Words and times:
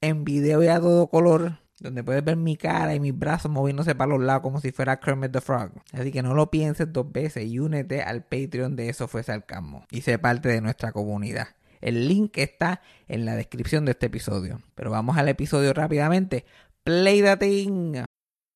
en 0.00 0.24
video 0.24 0.62
y 0.62 0.68
a 0.68 0.80
todo 0.80 1.08
color 1.08 1.58
donde 1.80 2.02
puedes 2.02 2.24
ver 2.24 2.36
mi 2.36 2.56
cara 2.56 2.94
y 2.94 3.00
mis 3.00 3.16
brazos 3.16 3.50
moviéndose 3.50 3.94
para 3.94 4.10
los 4.10 4.20
lados 4.20 4.42
como 4.42 4.60
si 4.60 4.72
fuera 4.72 4.98
Kermit 4.98 5.32
the 5.32 5.40
Frog. 5.40 5.72
Así 5.92 6.10
que 6.10 6.22
no 6.22 6.34
lo 6.34 6.50
pienses 6.50 6.92
dos 6.92 7.10
veces 7.12 7.44
y 7.44 7.58
únete 7.58 8.02
al 8.02 8.24
Patreon 8.24 8.76
de 8.76 8.88
Eso 8.88 9.08
Fue 9.08 9.22
Sarcasmo 9.22 9.84
y 9.90 10.00
sé 10.00 10.18
parte 10.18 10.48
de 10.48 10.60
nuestra 10.60 10.92
comunidad. 10.92 11.48
El 11.80 12.08
link 12.08 12.38
está 12.38 12.80
en 13.08 13.26
la 13.26 13.36
descripción 13.36 13.84
de 13.84 13.92
este 13.92 14.06
episodio. 14.06 14.60
Pero 14.74 14.90
vamos 14.90 15.18
al 15.18 15.28
episodio 15.28 15.74
rápidamente. 15.74 16.46
Play 16.82 17.22
the 17.22 17.36
thing. 17.36 18.02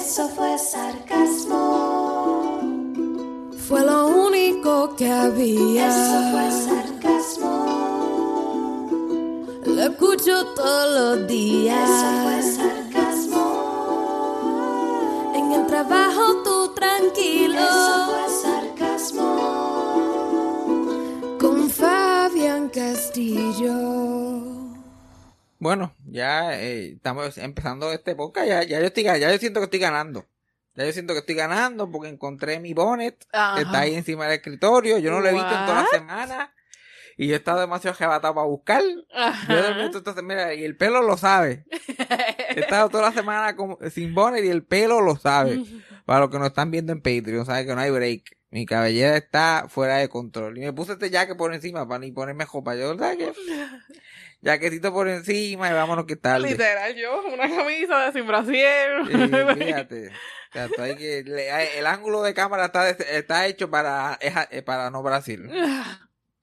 Eso 0.00 0.28
fue 0.30 0.56
sarcasmo. 0.58 1.58
Fue 3.68 3.84
lo 3.84 4.06
único 4.06 4.96
que 4.96 5.12
había. 5.12 5.88
Eso 5.88 6.30
fue 6.32 6.50
sarcasmo. 6.50 7.52
Lo 9.66 9.82
escucho 9.82 10.46
todos 10.56 11.18
los 11.18 11.28
días. 11.28 11.90
Eso 11.90 12.08
fue 12.22 12.42
sarcasmo. 12.42 13.44
En 15.34 15.52
el 15.52 15.66
trabajo 15.66 16.42
tú 16.44 16.72
tranquilo. 16.74 17.60
Eso 17.60 18.06
fue 18.08 18.26
sarcasmo. 18.42 19.28
Con 21.38 21.68
Fabián 21.68 22.70
Castillo. 22.70 23.74
Bueno, 25.58 25.92
ya 26.10 26.60
eh, 26.60 26.92
estamos 26.92 27.38
empezando 27.38 27.92
este 27.92 28.14
podcast. 28.14 28.46
Ya, 28.46 28.62
ya 28.62 28.80
yo 28.80 28.86
estoy, 28.86 29.04
ya 29.04 29.18
yo 29.18 29.38
siento 29.38 29.60
que 29.60 29.64
estoy 29.64 29.80
ganando. 29.80 30.26
Ya 30.74 30.84
yo 30.84 30.92
siento 30.92 31.14
que 31.14 31.20
estoy 31.20 31.34
ganando 31.34 31.90
porque 31.90 32.08
encontré 32.08 32.60
mi 32.60 32.74
bonnet 32.74 33.16
que 33.56 33.62
está 33.62 33.80
ahí 33.80 33.94
encima 33.94 34.24
del 34.24 34.34
escritorio. 34.34 34.98
Yo 34.98 35.10
no 35.10 35.20
lo 35.20 35.28
he 35.28 35.32
visto 35.32 35.48
en 35.48 35.66
toda 35.66 35.82
la 35.82 35.86
semana. 35.86 36.54
Y 37.16 37.26
yo 37.26 37.34
he 37.34 37.36
estado 37.36 37.60
demasiado 37.60 37.94
arrebatado 37.94 38.34
para 38.34 38.46
buscar. 38.46 38.82
Yo 38.82 39.04
Ajá. 39.14 39.70
momento, 39.72 39.98
entonces, 39.98 40.22
mira, 40.24 40.54
y 40.54 40.64
el 40.64 40.74
pelo 40.76 41.02
lo 41.02 41.18
sabe. 41.18 41.66
He 42.56 42.60
estado 42.60 42.88
toda 42.88 43.10
la 43.10 43.12
semana 43.12 43.54
sin 43.90 44.14
bonnet 44.14 44.42
y 44.42 44.48
el 44.48 44.64
pelo 44.64 45.02
lo 45.02 45.16
sabe. 45.16 45.62
Para 46.06 46.20
los 46.20 46.30
que 46.30 46.38
nos 46.38 46.48
están 46.48 46.70
viendo 46.70 46.92
en 46.92 47.02
Patreon, 47.02 47.44
saben 47.44 47.66
que 47.66 47.74
no 47.74 47.80
hay 47.82 47.90
break. 47.90 48.38
Mi 48.48 48.64
cabellera 48.64 49.18
está 49.18 49.66
fuera 49.68 49.96
de 49.96 50.08
control. 50.08 50.56
Y 50.56 50.62
me 50.62 50.72
puse 50.72 50.92
este 50.92 51.10
jacket 51.10 51.36
por 51.36 51.52
encima 51.52 51.86
para 51.86 51.98
ni 51.98 52.10
ponerme 52.10 52.46
jopa. 52.46 52.74
Yo, 52.74 52.96
¿sabes 52.98 53.18
qué? 53.18 53.32
Jaquetito 54.42 54.92
por 54.92 55.06
encima 55.08 55.68
y 55.68 55.72
vámonos 55.72 56.06
que 56.06 56.16
tarde. 56.16 56.48
Literal, 56.50 56.94
yo, 56.96 57.22
una 57.32 57.48
camisa 57.48 58.06
de 58.06 58.12
sin 58.12 58.26
brasier. 58.26 59.02
Eh, 59.10 59.54
fíjate. 59.58 60.08
O 60.08 60.52
sea, 60.52 60.68
tú 60.68 60.80
hay 60.82 60.96
que- 60.96 61.22
le- 61.24 61.78
el 61.78 61.86
ángulo 61.86 62.22
de 62.22 62.32
cámara 62.34 62.66
está, 62.66 62.88
está 62.88 63.46
hecho 63.46 63.70
para, 63.70 64.14
a- 64.14 64.18
eh, 64.50 64.62
para 64.62 64.90
no 64.90 65.02
Brasil. 65.02 65.48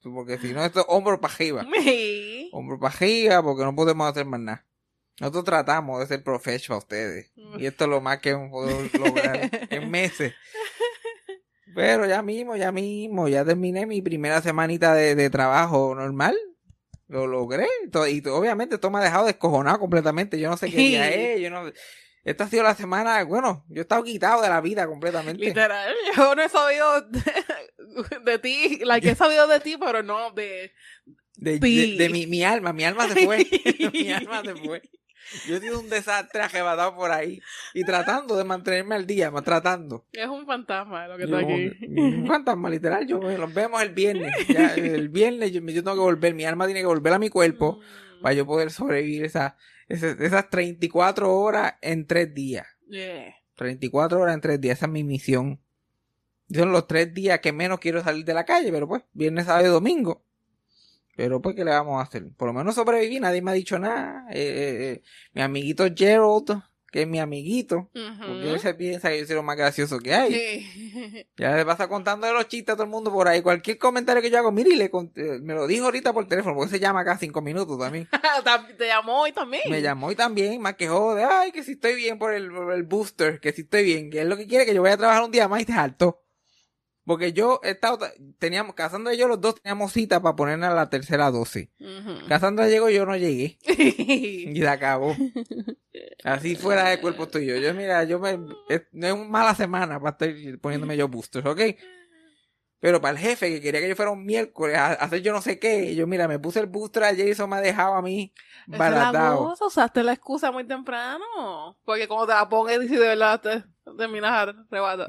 Porque 0.02 0.38
si 0.38 0.52
no, 0.52 0.64
esto 0.64 0.80
es 0.80 0.86
hombro 0.88 1.20
para 1.20 1.34
arriba. 1.34 1.66
Sí. 1.82 2.48
Hombro 2.52 2.78
para 2.78 2.94
arriba 2.94 3.42
porque 3.42 3.64
no 3.64 3.74
podemos 3.74 4.08
hacer 4.10 4.24
más 4.24 4.40
nada. 4.40 4.64
Nosotros 5.20 5.44
tratamos 5.44 5.98
de 6.00 6.06
ser 6.06 6.22
profesional 6.22 6.68
para 6.68 6.78
ustedes. 6.78 7.32
Y 7.58 7.66
esto 7.66 7.84
es 7.84 7.90
lo 7.90 8.00
más 8.00 8.18
que 8.20 8.30
hemos 8.30 8.50
podido 8.50 8.80
lograr 9.04 9.50
en 9.70 9.90
meses. 9.90 10.32
Pero 11.74 12.06
ya 12.06 12.22
mismo, 12.22 12.56
ya 12.56 12.72
mismo, 12.72 13.28
ya 13.28 13.44
terminé 13.44 13.84
mi 13.86 14.00
primera 14.00 14.40
semanita 14.40 14.94
de, 14.94 15.14
de 15.14 15.30
trabajo 15.30 15.94
normal. 15.94 16.36
Lo 17.08 17.26
logré. 17.26 17.66
Y 18.10 18.28
obviamente 18.28 18.76
esto 18.76 18.90
me 18.90 18.98
ha 18.98 19.02
dejado 19.02 19.26
descojonado 19.26 19.78
completamente. 19.78 20.38
Yo 20.38 20.50
no 20.50 20.56
sé 20.56 20.70
qué 20.70 20.76
día 20.76 21.08
es. 21.34 21.40
Yo 21.40 21.50
no... 21.50 21.70
Esta 22.24 22.44
ha 22.44 22.48
sido 22.48 22.62
la 22.62 22.74
semana, 22.74 23.24
bueno, 23.24 23.64
yo 23.68 23.78
he 23.78 23.82
estado 23.82 24.04
quitado 24.04 24.42
de 24.42 24.48
la 24.50 24.60
vida 24.60 24.86
completamente. 24.86 25.42
Literal, 25.46 25.94
yo 26.16 26.34
no 26.34 26.42
he 26.42 26.48
sabido 26.50 27.00
de, 27.02 27.22
de 28.24 28.38
ti, 28.38 28.80
la 28.84 29.00
que 29.00 29.10
he 29.10 29.14
sabido 29.14 29.46
de 29.46 29.60
ti, 29.60 29.76
pero 29.78 30.02
no 30.02 30.30
de... 30.32 30.72
De, 31.36 31.58
de- 31.58 31.94
de 31.96 32.08
mi, 32.10 32.26
mi 32.26 32.42
alma, 32.44 32.72
mi 32.74 32.84
alma 32.84 33.08
se 33.08 33.24
fue. 33.24 33.46
mi 33.92 34.12
alma 34.12 34.42
se 34.44 34.56
fue. 34.56 34.82
Yo 35.46 35.56
he 35.56 35.60
sido 35.60 35.80
un 35.80 35.88
desastre 35.90 36.40
arrebatado 36.42 36.94
por 36.96 37.10
ahí. 37.10 37.40
Y 37.74 37.84
tratando 37.84 38.36
de 38.36 38.44
mantenerme 38.44 38.94
al 38.94 39.06
día, 39.06 39.30
más 39.30 39.44
tratando. 39.44 40.04
Es 40.12 40.26
un 40.26 40.46
fantasma 40.46 41.06
lo 41.08 41.16
que 41.16 41.24
está 41.24 41.38
aquí. 41.38 41.70
un 41.96 42.26
fantasma, 42.26 42.70
literal. 42.70 43.06
Yo, 43.06 43.18
nos 43.18 43.52
vemos 43.54 43.82
el 43.82 43.90
viernes. 43.90 44.32
Ya, 44.48 44.74
el 44.74 45.08
viernes 45.08 45.52
yo, 45.52 45.60
yo 45.60 45.82
tengo 45.84 45.94
que 45.96 46.00
volver. 46.02 46.34
Mi 46.34 46.44
alma 46.44 46.64
tiene 46.66 46.80
que 46.80 46.86
volver 46.86 47.12
a 47.12 47.18
mi 47.18 47.28
cuerpo 47.28 47.78
Mm, 48.18 48.22
para 48.22 48.34
yo 48.34 48.46
poder 48.46 48.70
sobrevivir 48.70 49.24
esa, 49.24 49.56
esa- 49.88 50.10
esas 50.18 50.50
34 50.50 51.32
horas 51.34 51.74
en 51.82 52.06
tres 52.06 52.34
días. 52.34 52.66
yeah. 52.88 53.34
34 53.54 54.20
horas 54.20 54.34
en 54.34 54.40
tres 54.40 54.60
días. 54.60 54.78
Esa 54.78 54.86
es 54.86 54.92
mi 54.92 55.04
misión. 55.04 55.60
Son 56.52 56.72
los 56.72 56.86
tres 56.86 57.12
días 57.12 57.40
que 57.40 57.52
menos 57.52 57.78
quiero 57.78 58.02
salir 58.02 58.24
de 58.24 58.32
la 58.34 58.44
calle, 58.44 58.70
pero 58.72 58.88
pues, 58.88 59.02
viernes, 59.12 59.44
sábado 59.46 59.66
y 59.66 59.70
domingo. 59.70 60.24
Pero 61.18 61.42
pues, 61.42 61.56
¿qué 61.56 61.64
le 61.64 61.72
vamos 61.72 61.98
a 61.98 62.04
hacer? 62.04 62.28
Por 62.36 62.46
lo 62.46 62.54
menos 62.54 62.76
sobreviví, 62.76 63.18
nadie 63.18 63.42
me 63.42 63.50
ha 63.50 63.54
dicho 63.54 63.76
nada. 63.76 64.24
Eh, 64.30 64.38
eh, 64.38 64.92
eh, 64.92 65.02
mi 65.32 65.42
amiguito 65.42 65.84
Gerald, 65.92 66.62
que 66.92 67.02
es 67.02 67.08
mi 67.08 67.18
amiguito, 67.18 67.90
porque 67.92 68.52
él 68.52 68.60
se 68.60 68.72
piensa 68.74 69.08
que 69.08 69.18
yo 69.18 69.26
soy 69.26 69.34
lo 69.34 69.42
más 69.42 69.56
gracioso 69.56 69.98
que 69.98 70.14
hay. 70.14 70.32
Sí. 70.32 71.26
Ya 71.36 71.56
le 71.56 71.66
pasa 71.66 71.88
contando 71.88 72.28
de 72.28 72.32
los 72.32 72.46
chistes 72.46 72.72
a 72.72 72.76
todo 72.76 72.84
el 72.84 72.90
mundo 72.90 73.10
por 73.10 73.26
ahí. 73.26 73.42
Cualquier 73.42 73.78
comentario 73.78 74.22
que 74.22 74.30
yo 74.30 74.38
hago, 74.38 74.52
mire, 74.52 74.70
y 74.70 74.76
le 74.76 74.84
eh, 74.84 75.40
me 75.42 75.54
lo 75.54 75.66
dijo 75.66 75.86
ahorita 75.86 76.12
por 76.12 76.28
teléfono, 76.28 76.54
porque 76.54 76.70
se 76.70 76.78
llama 76.78 77.04
cada 77.04 77.18
cinco 77.18 77.42
minutos 77.42 77.76
también. 77.76 78.08
Te 78.78 78.86
llamó 78.86 79.22
hoy 79.22 79.32
también. 79.32 79.64
Me 79.68 79.82
llamó 79.82 80.12
y 80.12 80.14
también, 80.14 80.62
más 80.62 80.76
que 80.76 80.86
jode, 80.86 81.24
ay, 81.24 81.50
que 81.50 81.64
si 81.64 81.72
estoy 81.72 81.96
bien 81.96 82.20
por 82.20 82.32
el, 82.32 82.48
por 82.52 82.72
el 82.72 82.84
booster, 82.84 83.40
que 83.40 83.50
si 83.50 83.62
estoy 83.62 83.82
bien, 83.82 84.08
que 84.08 84.20
es 84.20 84.26
lo 84.28 84.36
que 84.36 84.46
quiere 84.46 84.64
que 84.64 84.72
yo 84.72 84.82
vaya 84.82 84.94
a 84.94 84.98
trabajar 84.98 85.24
un 85.24 85.32
día 85.32 85.48
más 85.48 85.62
y 85.62 85.64
te 85.64 85.72
harto. 85.72 86.22
Porque 87.08 87.32
yo 87.32 87.58
he 87.64 87.70
estado, 87.70 88.06
teníamos, 88.38 88.74
Cassandra 88.74 89.14
y 89.14 89.16
yo 89.16 89.28
los 89.28 89.40
dos 89.40 89.54
teníamos 89.62 89.92
cita 89.94 90.20
para 90.20 90.36
ponernos 90.36 90.68
a 90.68 90.74
la 90.74 90.90
tercera 90.90 91.30
dosis. 91.30 91.70
Ujú. 91.80 92.28
Cassandra 92.28 92.68
llegó 92.68 92.90
yo 92.90 93.06
no 93.06 93.16
llegué. 93.16 93.56
Y 93.66 94.54
se 94.60 94.68
acabó. 94.68 95.16
Así 96.22 96.54
fuera 96.54 96.90
de 96.90 97.00
cuerpo 97.00 97.22
estoy 97.24 97.46
yo. 97.46 97.56
Yo, 97.56 97.72
mira, 97.72 98.04
yo 98.04 98.18
me, 98.18 98.38
es, 98.68 98.82
no 98.92 99.06
es 99.06 99.12
una 99.14 99.24
mala 99.24 99.54
semana 99.54 99.98
para 99.98 100.10
estar 100.10 100.58
poniéndome 100.60 100.98
yo 100.98 101.08
boosters, 101.08 101.46
¿ok? 101.46 101.60
Pero 102.80 103.00
para 103.00 103.12
el 103.12 103.18
jefe 103.18 103.50
que 103.50 103.60
quería 103.60 103.80
que 103.80 103.88
yo 103.88 103.96
fuera 103.96 104.12
un 104.12 104.24
miércoles 104.24 104.76
a, 104.76 104.88
a 104.88 104.92
hacer 104.92 105.20
yo 105.20 105.32
no 105.32 105.42
sé 105.42 105.58
qué, 105.58 105.96
yo 105.96 106.06
mira, 106.06 106.28
me 106.28 106.38
puse 106.38 106.60
el 106.60 106.66
booster 106.66 107.02
ayer 107.04 107.26
y 107.26 107.30
eso 107.30 107.48
me 107.48 107.56
ha 107.56 107.60
dejado 107.60 107.94
a 107.94 108.02
mí 108.02 108.32
Esa 108.70 108.72
es 108.72 108.78
la 108.78 108.90
baratado. 108.90 109.44
cosa, 109.48 109.66
usaste 109.66 110.02
la 110.04 110.12
excusa 110.12 110.52
muy 110.52 110.64
temprano. 110.64 111.24
Porque 111.84 112.06
cuando 112.06 112.26
te 112.28 112.34
la 112.34 112.48
pongas 112.48 112.76
y 112.84 112.88
si 112.88 112.94
de 112.94 113.08
verdad 113.08 113.40
te 113.40 113.64
terminas 113.96 114.30
arrebatado. 114.32 115.08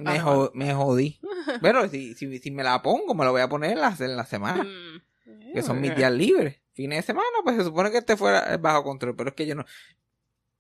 Me, 0.54 0.66
me 0.66 0.74
jodí. 0.74 1.20
Pero 1.62 1.88
si, 1.90 2.14
si, 2.16 2.40
si 2.40 2.52
me 2.52 2.64
la 2.64 2.82
pongo, 2.82 3.14
me 3.16 3.26
la 3.26 3.32
voy 3.32 3.42
a 3.42 3.50
poner 3.50 3.72
en 3.72 3.82
la, 3.82 3.96
en 4.00 4.16
la 4.18 4.26
semana. 4.26 4.64
Mm. 4.64 5.54
Que 5.54 5.62
son 5.64 5.82
mis 5.82 5.96
días 5.96 6.12
libres. 6.12 6.62
Fines 6.74 7.00
de 7.00 7.04
semana, 7.04 7.26
pues 7.44 7.56
se 7.58 7.64
supone 7.64 7.92
que 7.92 7.98
este 7.98 8.16
fuera 8.16 8.56
bajo 8.58 8.84
control. 8.84 9.16
Pero 9.16 9.30
es 9.30 9.36
que 9.36 9.46
yo 9.46 9.56
no. 9.56 9.66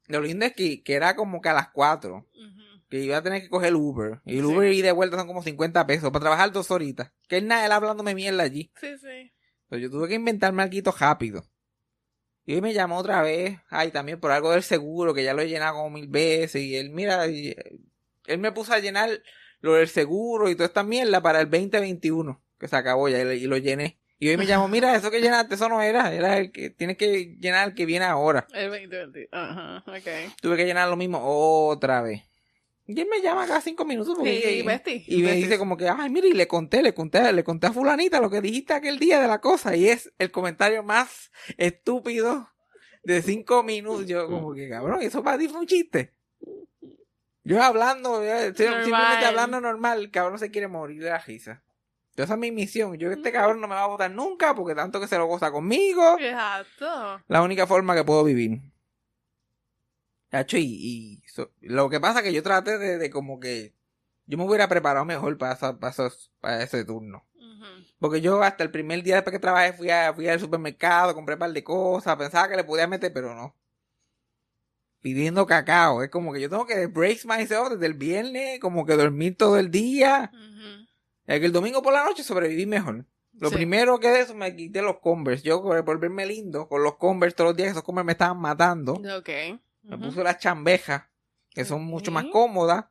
Lo 0.07 0.21
lindo 0.21 0.45
es 0.45 0.53
que, 0.53 0.83
que 0.83 0.93
era 0.93 1.15
como 1.15 1.41
que 1.41 1.49
a 1.49 1.53
las 1.53 1.69
4. 1.69 2.15
Ujú. 2.15 2.25
Que 2.89 2.99
iba 3.01 3.17
a 3.17 3.21
tener 3.21 3.41
que 3.43 3.49
coger 3.49 3.69
el 3.69 3.75
Uber. 3.75 4.21
Y 4.25 4.39
el 4.39 4.45
Sí. 4.45 4.51
Uber 4.51 4.73
y 4.73 4.81
de 4.81 4.91
vuelta 4.91 5.17
son 5.17 5.27
como 5.27 5.43
50 5.43 5.85
pesos 5.85 6.09
para 6.11 6.21
trabajar 6.21 6.51
dos 6.51 6.71
horitas. 6.71 7.11
Que 7.27 7.37
es 7.37 7.43
nada, 7.43 7.65
él 7.65 7.71
hablándome 7.71 8.15
mierda 8.15 8.43
allí. 8.43 8.71
Sí, 8.81 8.97
sí. 8.97 9.31
Entonces 9.65 9.83
yo 9.83 9.91
tuve 9.91 10.07
que 10.07 10.15
inventarme 10.15 10.63
algo 10.63 10.91
rápido. 10.99 11.45
Y 12.45 12.55
él 12.55 12.63
me 12.63 12.73
llamó 12.73 12.97
otra 12.97 13.21
vez. 13.21 13.59
Ay, 13.69 13.91
también 13.91 14.19
por 14.19 14.31
algo 14.31 14.49
del 14.51 14.63
seguro, 14.63 15.13
que 15.13 15.23
ya 15.23 15.35
lo 15.35 15.41
he 15.43 15.47
llenado 15.47 15.75
como 15.75 15.91
mil 15.91 16.07
veces. 16.07 16.63
Y 16.63 16.75
él, 16.75 16.89
mira, 16.89 17.27
eh, 17.27 17.77
él 18.33 18.39
me 18.39 18.51
puso 18.51 18.73
a 18.73 18.79
llenar 18.79 19.09
lo 19.61 19.73
del 19.73 19.87
seguro 19.87 20.49
y 20.49 20.55
toda 20.55 20.67
esta 20.67 20.83
mierda 20.83 21.21
para 21.21 21.41
el 21.41 21.49
2021. 21.49 22.41
Que 22.59 22.67
se 22.67 22.75
acabó 22.75 23.07
ya 23.07 23.19
y, 23.21 23.45
lo 23.45 23.57
llené. 23.57 23.99
Y 24.19 24.27
hoy 24.27 24.35
me 24.37 24.45
llamó, 24.45 24.67
mira, 24.67 24.93
eso 24.95 25.09
que 25.11 25.21
llenaste, 25.21 25.55
eso 25.55 25.69
no 25.69 25.81
era, 25.81 26.13
era 26.13 26.37
el 26.37 26.51
que 26.51 26.69
tienes 26.69 26.97
que 26.97 27.37
llenar 27.39 27.69
el 27.69 27.73
que 27.73 27.85
viene 27.85 28.03
ahora. 28.03 28.45
El 28.53 28.69
2020. 28.69 29.29
Ajá, 29.31 29.83
ok. 29.87 30.33
Tuve 30.41 30.57
que 30.57 30.65
llenar 30.65 30.89
lo 30.89 30.97
mismo 30.97 31.21
otra 31.23 32.01
vez. 32.01 32.23
Y 32.85 32.99
él 32.99 33.07
me 33.09 33.21
llama 33.21 33.45
cada 33.47 33.61
cinco 33.61 33.85
minutos 33.85 34.15
porque- 34.17 34.41
Sí, 34.41 34.61
bestie, 34.63 35.03
y 35.07 35.17
me 35.17 35.23
bestie. 35.27 35.43
dice 35.43 35.57
como 35.57 35.77
que, 35.77 35.87
ay, 35.87 36.09
mire, 36.09 36.27
y 36.27 36.33
le 36.33 36.47
conté, 36.47 36.81
le 36.81 36.93
conté, 36.93 37.31
le 37.31 37.43
conté 37.43 37.67
a 37.67 37.71
fulanita 37.71 38.19
lo 38.19 38.29
que 38.29 38.41
dijiste 38.41 38.73
aquel 38.73 38.99
día 38.99 39.21
de 39.21 39.27
la 39.27 39.39
cosa. 39.39 39.75
Y 39.75 39.87
es 39.87 40.11
el 40.17 40.31
comentario 40.31 40.83
más 40.83 41.31
estúpido 41.57 42.49
de 43.03 43.21
cinco 43.21 43.63
minutos. 43.63 44.05
Yo 44.05 44.27
como 44.27 44.53
que, 44.53 44.67
cabrón, 44.67 45.01
eso 45.01 45.23
para 45.23 45.37
ti 45.37 45.47
fue 45.47 45.61
un 45.61 45.67
chiste. 45.67 46.13
Yo 47.49 47.63
hablando, 47.63 48.23
yo 48.23 48.31
estoy 48.31 48.67
Normal. 48.67 48.85
simplemente 48.85 49.25
hablando 49.25 49.59
normal, 49.59 49.99
el 49.99 50.11
cabrón 50.11 50.37
se 50.37 50.51
quiere 50.51 50.67
morir 50.67 51.01
de 51.01 51.09
la 51.09 51.17
risa. 51.17 51.63
Yo, 52.15 52.23
esa 52.23 52.33
es 52.35 52.39
mi 52.39 52.51
misión. 52.51 52.95
Yo, 52.97 53.11
este 53.11 53.31
cabrón 53.31 53.59
no 53.59 53.67
me 53.67 53.73
va 53.73 53.83
a 53.85 53.87
votar 53.87 54.11
nunca 54.11 54.53
porque 54.53 54.75
tanto 54.75 54.99
que 54.99 55.07
se 55.07 55.17
lo 55.17 55.25
goza 55.25 55.51
conmigo. 55.51 56.17
Exacto. 56.19 57.23
La 57.27 57.41
única 57.41 57.65
forma 57.65 57.95
que 57.95 58.03
puedo 58.03 58.23
vivir. 58.23 58.61
Hacho, 60.31 60.57
y, 60.57 60.63
y 60.63 61.21
so- 61.27 61.51
lo 61.61 61.89
que 61.89 61.99
pasa 61.99 62.19
es 62.19 62.25
que 62.25 62.33
yo 62.33 62.43
traté 62.43 62.77
de, 62.77 62.99
de 62.99 63.09
como 63.09 63.39
que 63.39 63.73
yo 64.27 64.37
me 64.37 64.43
hubiera 64.45 64.67
preparado 64.67 65.03
mejor 65.05 65.35
para, 65.39 65.53
esa- 65.55 65.79
para, 65.79 65.91
esos- 65.91 66.31
para 66.39 66.61
ese 66.61 66.85
turno. 66.85 67.25
Porque 67.99 68.21
yo 68.21 68.41
hasta 68.43 68.63
el 68.63 68.69
primer 68.71 69.01
día 69.01 69.15
después 69.15 69.31
que 69.33 69.39
trabajé 69.39 69.73
fui, 69.73 69.89
a, 69.89 70.13
fui 70.13 70.27
al 70.29 70.39
supermercado, 70.39 71.15
compré 71.15 71.33
un 71.35 71.39
par 71.39 71.51
de 71.51 71.63
cosas, 71.63 72.15
pensaba 72.15 72.47
que 72.47 72.55
le 72.55 72.63
podía 72.63 72.85
meter, 72.87 73.11
pero 73.11 73.33
no. 73.33 73.55
Pidiendo 75.01 75.45
cacao. 75.45 76.03
Es 76.03 76.09
como 76.09 76.33
que 76.33 76.41
yo 76.41 76.49
tengo 76.49 76.65
que 76.65 76.87
brace 76.87 77.27
myself 77.27 77.69
desde 77.69 77.85
el 77.85 77.93
viernes, 77.93 78.59
como 78.59 78.85
que 78.85 78.95
dormir 78.95 79.37
todo 79.37 79.57
el 79.57 79.71
día. 79.71 80.31
Es 81.25 81.39
que 81.39 81.45
el 81.45 81.51
domingo 81.51 81.81
por 81.81 81.93
la 81.93 82.03
noche 82.03 82.23
sobreviví 82.23 82.65
mejor. 82.65 83.05
Lo 83.33 83.49
Sí. 83.49 83.55
primero 83.55 83.99
que 83.99 84.09
de 84.09 84.21
eso 84.21 84.35
me 84.35 84.53
quité 84.55 84.81
los 84.81 84.99
Converse. 84.99 85.43
Yo 85.45 85.61
por 85.61 85.81
volverme 85.85 86.25
lindo 86.25 86.67
con 86.67 86.83
los 86.83 86.97
Converse 86.97 87.35
todos 87.37 87.51
los 87.51 87.57
días, 87.57 87.71
esos 87.71 87.83
Converse 87.83 88.05
me 88.07 88.11
estaban 88.13 88.39
matando. 88.39 88.93
Ok. 88.93 89.29
Me 89.83 89.95
Ujú. 89.95 90.05
puse 90.05 90.23
las 90.23 90.39
chambejas, 90.39 91.03
que 91.51 91.63
son 91.63 91.83
mucho 91.85 92.11
más 92.11 92.25
cómodas. 92.25 92.85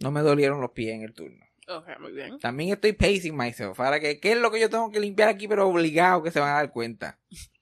No 0.00 0.10
me 0.10 0.20
dolieron 0.22 0.60
los 0.60 0.70
pies 0.70 0.94
en 0.94 1.02
el 1.02 1.12
turno. 1.12 1.44
Ok, 1.68 1.86
muy 2.00 2.12
bien. 2.12 2.38
También 2.38 2.70
estoy 2.72 2.92
pacing 2.92 3.36
myself. 3.36 3.78
Ahora 3.80 4.00
que, 4.00 4.20
¿qué 4.20 4.32
es 4.32 4.38
lo 4.38 4.50
que 4.50 4.60
yo 4.60 4.70
tengo 4.70 4.90
que 4.90 5.00
limpiar 5.00 5.28
aquí? 5.28 5.46
Pero 5.48 5.68
obligado 5.68 6.22
que 6.22 6.30
se 6.30 6.40
van 6.40 6.50
a 6.50 6.54
dar 6.54 6.70
cuenta. 6.72 7.18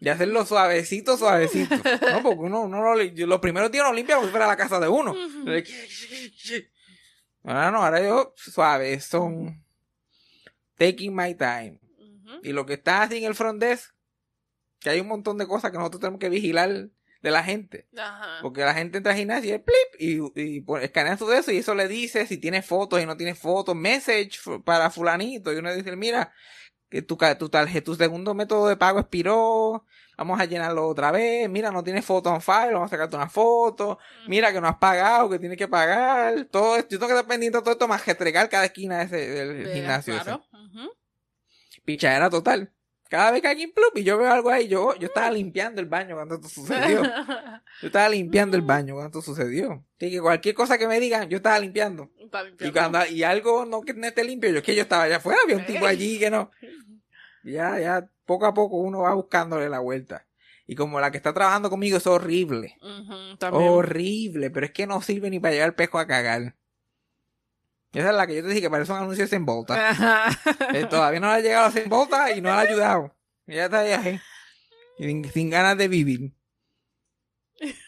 De 0.00 0.10
hacerlo 0.10 0.44
suavecito, 0.46 1.16
suavecito. 1.18 1.76
No, 1.76 1.82
porque 2.22 2.40
uno, 2.40 2.62
uno 2.62 2.82
lo, 2.94 3.26
los 3.26 3.38
primeros 3.40 3.70
días 3.70 3.84
uno 3.84 3.94
limpia 3.94 4.14
como 4.16 4.26
si 4.26 4.30
fuera 4.30 4.46
la 4.46 4.56
casa 4.56 4.80
de 4.80 4.88
uno. 4.88 5.14
Ahora 7.44 7.70
no, 7.70 7.82
ahora 7.82 8.02
yo 8.02 8.34
suave, 8.36 8.98
son 9.00 9.64
taking 10.76 11.14
my 11.14 11.34
time. 11.34 11.78
Y 12.42 12.52
lo 12.52 12.64
que 12.66 12.74
está 12.74 13.02
así 13.02 13.18
en 13.18 13.24
el 13.24 13.34
front 13.34 13.60
desk, 13.60 13.92
que 14.78 14.90
hay 14.90 15.00
un 15.00 15.08
montón 15.08 15.36
de 15.36 15.46
cosas 15.46 15.70
que 15.70 15.76
nosotros 15.78 16.00
tenemos 16.00 16.20
que 16.20 16.28
vigilar 16.30 16.88
de 17.22 17.30
la 17.30 17.42
gente. 17.44 17.86
Ajá. 17.96 18.38
Porque 18.40 18.62
la 18.62 18.72
gente 18.72 18.96
entra 18.98 19.12
al 19.12 19.18
gimnasio 19.18 19.50
y 19.50 19.52
es 19.52 19.60
plip 19.60 20.34
y, 20.36 20.56
y 20.56 20.60
pone- 20.62 20.84
escanea 20.86 21.16
todo 21.18 21.34
eso 21.34 21.50
y 21.52 21.58
eso 21.58 21.74
le 21.74 21.86
dice 21.88 22.26
si 22.26 22.38
tiene 22.38 22.62
fotos 22.62 23.02
y 23.02 23.04
no 23.06 23.16
tiene 23.16 23.34
fotos, 23.34 23.76
message 23.76 24.38
para 24.64 24.90
fulanito. 24.90 25.52
Y 25.52 25.56
uno 25.56 25.74
dice, 25.74 25.94
mira, 25.96 26.32
que 26.90 27.02
tu, 27.02 27.16
tu, 27.16 27.48
tarje- 27.48 27.82
tu 27.82 27.94
segundo 27.94 28.34
método 28.34 28.66
de 28.68 28.76
pago 28.76 28.98
expiró, 28.98 29.84
vamos 30.18 30.40
a 30.40 30.44
llenarlo 30.44 30.86
otra 30.88 31.10
vez, 31.12 31.48
mira, 31.48 31.70
no 31.70 31.84
tienes 31.84 32.04
foto 32.04 32.30
on 32.30 32.40
file, 32.42 32.72
vamos 32.74 32.86
a 32.86 32.90
sacarte 32.90 33.16
una 33.16 33.28
foto, 33.30 33.98
mira 34.26 34.52
que 34.52 34.60
no 34.60 34.66
has 34.68 34.76
pagado, 34.76 35.30
que 35.30 35.38
tienes 35.38 35.56
que 35.56 35.68
pagar, 35.68 36.46
todo 36.50 36.76
esto, 36.76 36.88
yo 36.90 36.98
tengo 36.98 37.06
que 37.08 37.14
estar 37.14 37.26
pendiente 37.28 37.58
de 37.58 37.62
todo 37.62 37.72
esto 37.72 37.86
más 37.88 38.02
que 38.02 38.10
entregar 38.10 38.48
cada 38.48 38.64
esquina 38.66 38.98
de 38.98 39.04
ese, 39.04 39.16
del 39.30 39.64
De- 39.64 39.72
gimnasio. 39.74 40.14
ese 40.14 40.24
Claro. 40.24 40.42
Ujú. 40.52 40.90
pichadera 41.84 42.28
total. 42.28 42.72
Cada 43.10 43.32
vez 43.32 43.42
que 43.42 43.48
alguien 43.48 43.72
plup 43.72 43.96
y 43.96 44.04
yo 44.04 44.16
veo 44.18 44.30
algo 44.30 44.50
ahí, 44.50 44.68
yo, 44.68 44.94
yo 44.94 45.08
estaba 45.08 45.32
limpiando 45.32 45.80
el 45.80 45.88
baño 45.88 46.14
cuando 46.14 46.36
esto 46.36 46.48
sucedió. 46.48 47.02
Yo 47.82 47.86
estaba 47.86 48.08
limpiando 48.08 48.56
el 48.56 48.62
baño 48.62 48.94
cuando 48.94 49.18
esto 49.18 49.32
sucedió. 49.32 49.84
Así 49.96 50.10
que 50.12 50.20
cualquier 50.20 50.54
cosa 50.54 50.78
que 50.78 50.86
me 50.86 51.00
digan, 51.00 51.28
yo 51.28 51.38
estaba 51.38 51.58
limpiando. 51.58 52.10
Y 52.60 52.70
cuando 52.70 53.04
y 53.06 53.22
algo 53.22 53.64
no 53.64 53.80
que 53.80 53.94
no 53.94 54.06
esté 54.06 54.22
limpio, 54.22 54.50
yo 54.50 54.58
es 54.58 54.62
que 54.62 54.76
yo 54.76 54.82
estaba 54.82 55.04
allá 55.04 55.16
afuera, 55.16 55.40
había 55.42 55.56
un 55.56 55.66
tipo 55.66 55.86
allí 55.86 56.18
que 56.18 56.30
no. 56.30 56.50
Ya, 57.42 57.80
ya, 57.80 58.08
poco 58.26 58.46
a 58.46 58.54
poco 58.54 58.76
uno 58.76 59.00
va 59.00 59.14
buscándole 59.14 59.68
la 59.68 59.80
vuelta. 59.80 60.26
Y 60.66 60.76
como 60.76 61.00
la 61.00 61.10
que 61.10 61.16
está 61.16 61.32
trabajando 61.32 61.68
conmigo 61.68 61.96
es 61.96 62.06
horrible. 62.06 62.76
Horrible, 63.40 64.50
pero 64.50 64.66
es 64.66 64.72
que 64.72 64.86
no 64.86 65.02
sirve 65.02 65.30
ni 65.30 65.40
para 65.40 65.54
llevar 65.54 65.70
el 65.70 65.74
pesco 65.74 65.98
a 65.98 66.06
cagar. 66.06 66.54
Esa 67.92 68.10
es 68.10 68.14
la 68.16 68.26
que 68.26 68.36
yo 68.36 68.42
te 68.42 68.48
dije 68.48 68.60
que 68.60 68.70
parece 68.70 68.92
un 68.92 68.98
anuncio 68.98 69.26
de 69.26 69.38
Volta. 69.38 70.30
Eh, 70.74 70.84
todavía 70.86 71.18
no 71.20 71.26
le 71.28 71.32
ha 71.34 71.40
llegado 71.40 71.66
a 71.66 71.70
sin 71.72 71.88
volta 71.88 72.30
y 72.30 72.40
no 72.40 72.48
le 72.50 72.54
ha 72.54 72.60
ayudado. 72.60 73.16
Ya 73.46 73.64
está 73.64 73.80
ahí, 73.80 74.20
sin, 74.98 75.24
sin 75.32 75.50
ganas 75.50 75.76
de 75.76 75.88
vivir. 75.88 76.32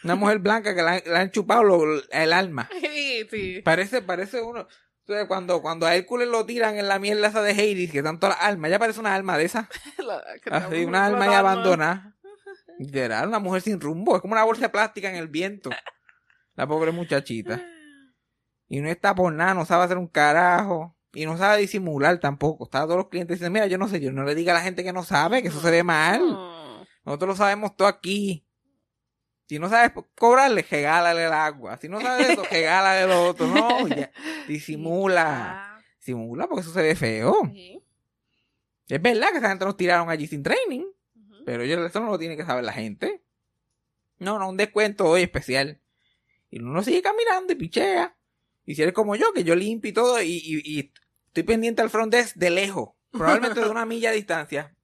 Una 0.04 0.16
mujer 0.16 0.38
blanca 0.40 0.74
que 0.74 0.82
le 0.82 1.16
han 1.16 1.30
chupado 1.30 1.62
lo- 1.62 2.02
el 2.10 2.32
alma. 2.32 2.68
Sí, 2.80 3.26
sí. 3.30 3.62
Parece, 3.62 4.02
parece 4.02 4.40
uno. 4.40 4.66
Entonces, 5.00 5.26
cuando, 5.28 5.60
cuando 5.62 5.86
a 5.86 5.94
Hércules 5.94 6.28
lo 6.28 6.44
tiran 6.46 6.78
en 6.78 6.88
la 6.88 6.98
mierda 6.98 7.28
esa 7.28 7.42
de 7.42 7.52
Hades, 7.52 7.90
que 7.90 8.02
todas 8.02 8.20
las 8.36 8.40
almas, 8.40 8.70
ya 8.70 8.78
parece 8.78 9.00
una 9.00 9.14
alma 9.14 9.36
de 9.38 9.44
esa. 9.44 9.68
La- 9.98 10.22
Así, 10.50 10.84
una 10.84 11.06
alma 11.06 11.26
ya 11.26 11.38
abandonada. 11.40 12.16
Literal, 12.78 13.28
una 13.28 13.38
mujer 13.38 13.62
sin 13.62 13.80
rumbo. 13.80 14.16
Es 14.16 14.22
como 14.22 14.32
una 14.32 14.44
bolsa 14.44 14.62
de 14.62 14.68
plástica 14.70 15.08
en 15.10 15.16
el 15.16 15.28
viento. 15.28 15.70
La 16.54 16.66
pobre 16.66 16.90
muchachita. 16.90 17.60
Y 18.72 18.80
no 18.80 18.88
está 18.88 19.14
por 19.14 19.30
nada, 19.30 19.52
no 19.52 19.66
sabe 19.66 19.84
hacer 19.84 19.98
un 19.98 20.06
carajo. 20.06 20.96
Y 21.12 21.26
no 21.26 21.36
sabe 21.36 21.60
disimular 21.60 22.18
tampoco. 22.20 22.64
Está 22.64 22.84
todos 22.84 22.96
los 22.96 23.08
clientes 23.08 23.38
dicen, 23.38 23.52
mira, 23.52 23.66
yo 23.66 23.76
no 23.76 23.86
sé, 23.86 24.00
yo 24.00 24.12
no 24.12 24.24
le 24.24 24.34
diga 24.34 24.54
a 24.54 24.54
la 24.54 24.62
gente 24.62 24.82
que 24.82 24.94
no 24.94 25.02
sabe, 25.02 25.42
que 25.42 25.48
eso 25.48 25.60
se 25.60 25.70
ve 25.70 25.82
mal. 25.82 26.20
No. 26.20 26.86
Nosotros 27.04 27.28
lo 27.28 27.36
sabemos 27.36 27.76
todo 27.76 27.86
aquí. 27.86 28.46
Si 29.46 29.58
no 29.58 29.68
sabes 29.68 29.92
cobrarle, 30.16 30.62
regálale 30.62 31.26
el 31.26 31.32
agua. 31.34 31.76
Si 31.76 31.90
no 31.90 32.00
sabes 32.00 32.30
eso, 32.30 32.44
regálale 32.50 33.06
lo 33.06 33.28
otro. 33.28 33.46
No, 33.46 33.86
ya. 33.88 34.10
Disimula. 34.48 35.78
Disimula 35.98 36.46
porque 36.46 36.62
eso 36.62 36.72
se 36.72 36.80
ve 36.80 36.94
feo. 36.94 37.42
sí. 37.52 37.78
Es 38.88 39.02
verdad 39.02 39.32
que 39.32 39.38
esa 39.38 39.50
gente 39.50 39.66
nos 39.66 39.76
tiraron 39.76 40.08
allí 40.08 40.26
sin 40.26 40.42
training. 40.42 40.86
Pero 41.44 41.62
yo, 41.66 41.84
eso 41.84 42.00
no 42.00 42.06
lo 42.06 42.18
tiene 42.18 42.38
que 42.38 42.46
saber 42.46 42.64
la 42.64 42.72
gente. 42.72 43.22
No, 44.16 44.38
no, 44.38 44.48
un 44.48 44.56
descuento 44.56 45.04
hoy 45.04 45.24
especial. 45.24 45.82
Y 46.50 46.58
uno 46.58 46.82
sigue 46.82 47.02
caminando 47.02 47.52
y 47.52 47.56
pichea. 47.56 48.16
Y 48.64 48.74
si 48.74 48.82
eres 48.82 48.94
como 48.94 49.16
yo, 49.16 49.32
que 49.32 49.44
yo 49.44 49.54
limpio 49.56 49.90
y 49.90 49.92
todo, 49.92 50.22
y, 50.22 50.28
y- 50.44 50.62
y 50.78 50.92
estoy 51.28 51.42
pendiente 51.42 51.82
al 51.82 51.90
front 51.90 52.12
desk 52.12 52.36
de 52.36 52.50
lejos. 52.50 52.90
Probablemente 53.10 53.60
de 53.60 53.68
una 53.68 53.84
milla 53.86 54.10
de 54.10 54.16
distancia. 54.16 54.74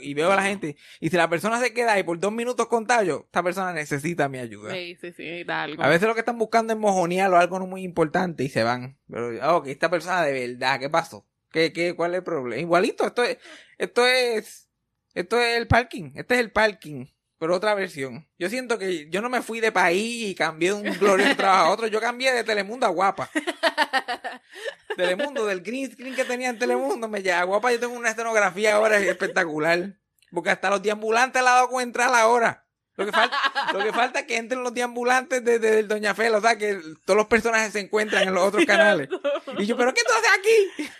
Y 0.00 0.12
veo 0.14 0.32
a 0.32 0.36
la 0.36 0.42
gente. 0.42 0.76
Y 0.98 1.08
si 1.08 1.16
la 1.16 1.28
persona 1.30 1.60
se 1.60 1.72
queda 1.72 1.92
ahí 1.92 2.02
por 2.02 2.18
dos 2.18 2.32
minutos 2.32 2.66
contado, 2.66 3.04
yo, 3.04 3.22
esta 3.26 3.44
persona 3.44 3.72
necesita 3.72 4.28
mi 4.28 4.38
ayuda. 4.38 4.74
Sí, 4.74 4.96
sí, 5.00 5.12
sí, 5.12 5.44
algo. 5.46 5.80
A 5.80 5.88
veces 5.88 6.08
lo 6.08 6.14
que 6.14 6.20
están 6.20 6.36
buscando 6.36 6.72
es 6.72 6.78
mojonear 6.80 7.30
o 7.32 7.36
algo 7.36 7.60
no 7.60 7.66
muy 7.68 7.82
importante 7.84 8.42
y 8.42 8.48
se 8.48 8.64
van. 8.64 8.98
Pero, 9.08 9.30
ah, 9.40 9.54
ok, 9.56 9.68
esta 9.68 9.88
persona 9.88 10.22
de 10.24 10.32
verdad, 10.48 10.80
¿qué 10.80 10.90
pasó? 10.90 11.28
¿Qué, 11.52 11.72
qué, 11.72 11.94
¿Cuál 11.94 12.10
es 12.14 12.18
el 12.18 12.24
problema? 12.24 12.60
Igualito, 12.60 13.06
esto 13.06 13.22
es, 13.22 13.38
esto 13.78 14.04
es, 14.04 14.68
esto 15.14 15.40
es 15.40 15.56
el 15.56 15.68
parking. 15.68 16.10
Este 16.16 16.34
es 16.34 16.40
el 16.40 16.50
parking, 16.50 17.04
pero 17.38 17.54
otra 17.54 17.74
versión. 17.74 18.28
Yo 18.38 18.48
siento 18.48 18.78
que 18.78 19.08
yo 19.10 19.20
no 19.22 19.28
me 19.28 19.42
fui 19.42 19.60
de 19.60 19.70
país 19.72 20.28
y 20.30 20.34
cambié 20.34 20.70
de 20.70 20.74
un 20.74 20.82
glorioso 20.98 21.36
trabajo 21.36 21.66
a 21.66 21.70
otro. 21.70 21.86
Yo 21.86 22.00
cambié 22.00 22.32
de 22.32 22.44
Telemundo 22.44 22.86
a 22.86 22.90
Guapa. 22.90 23.30
Telemundo, 24.96 25.46
del 25.46 25.60
green 25.62 25.90
screen 25.92 26.14
que 26.14 26.24
tenía 26.24 26.48
en 26.48 26.58
Telemundo, 26.58 27.06
me 27.08 27.22
lleva 27.22 27.40
a 27.40 27.44
Guapa. 27.44 27.70
Yo 27.72 27.78
tengo 27.80 27.94
una 27.94 28.10
escenografía 28.10 28.74
ahora 28.74 28.98
espectacular. 28.98 29.94
Porque 30.30 30.50
hasta 30.50 30.68
los 30.70 30.82
deambulantes 30.82 31.40
le 31.40 31.48
ha 31.48 31.52
dado 31.52 31.68
con 31.68 31.80
entrar 31.82 32.12
ahora. 32.12 32.66
Lo 32.96 33.06
que 33.06 33.12
falta, 33.12 33.36
lo 33.72 33.78
que 33.78 33.92
falta 33.92 34.18
es 34.20 34.26
que 34.26 34.36
entren 34.36 34.64
los 34.64 34.74
deambulantes 34.74 35.44
de, 35.44 35.60
de- 35.60 35.84
Doña 35.84 36.14
Fela, 36.16 36.38
o 36.38 36.40
sea, 36.40 36.58
que 36.58 36.80
todos 37.04 37.16
los 37.16 37.28
personajes 37.28 37.72
se 37.72 37.78
encuentran 37.78 38.26
en 38.26 38.34
los 38.34 38.42
otros 38.42 38.64
canales. 38.66 39.08
Y 39.56 39.66
yo, 39.66 39.76
¿pero 39.76 39.94
qué 39.94 40.02
tú 40.02 40.12
haces 40.12 40.30
aquí? 40.36 40.92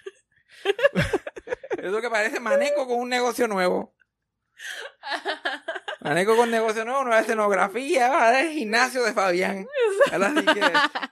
Eso 1.83 2.01
que 2.01 2.09
parece 2.09 2.39
Maneco 2.39 2.87
con 2.87 3.01
un 3.01 3.09
negocio 3.09 3.49
nuevo. 3.49 3.95
Maneco 6.01 6.37
con 6.37 6.51
negocio 6.51 6.85
nuevo, 6.85 7.03
nueva 7.03 7.21
escenografía, 7.21 8.07
ahora 8.07 8.41
es 8.41 8.51
el 8.51 8.53
gimnasio 8.53 9.03
de 9.03 9.13
Fabián. 9.13 9.67
Ahora 10.13 10.33
sí 10.33 10.47
que, 10.47 10.61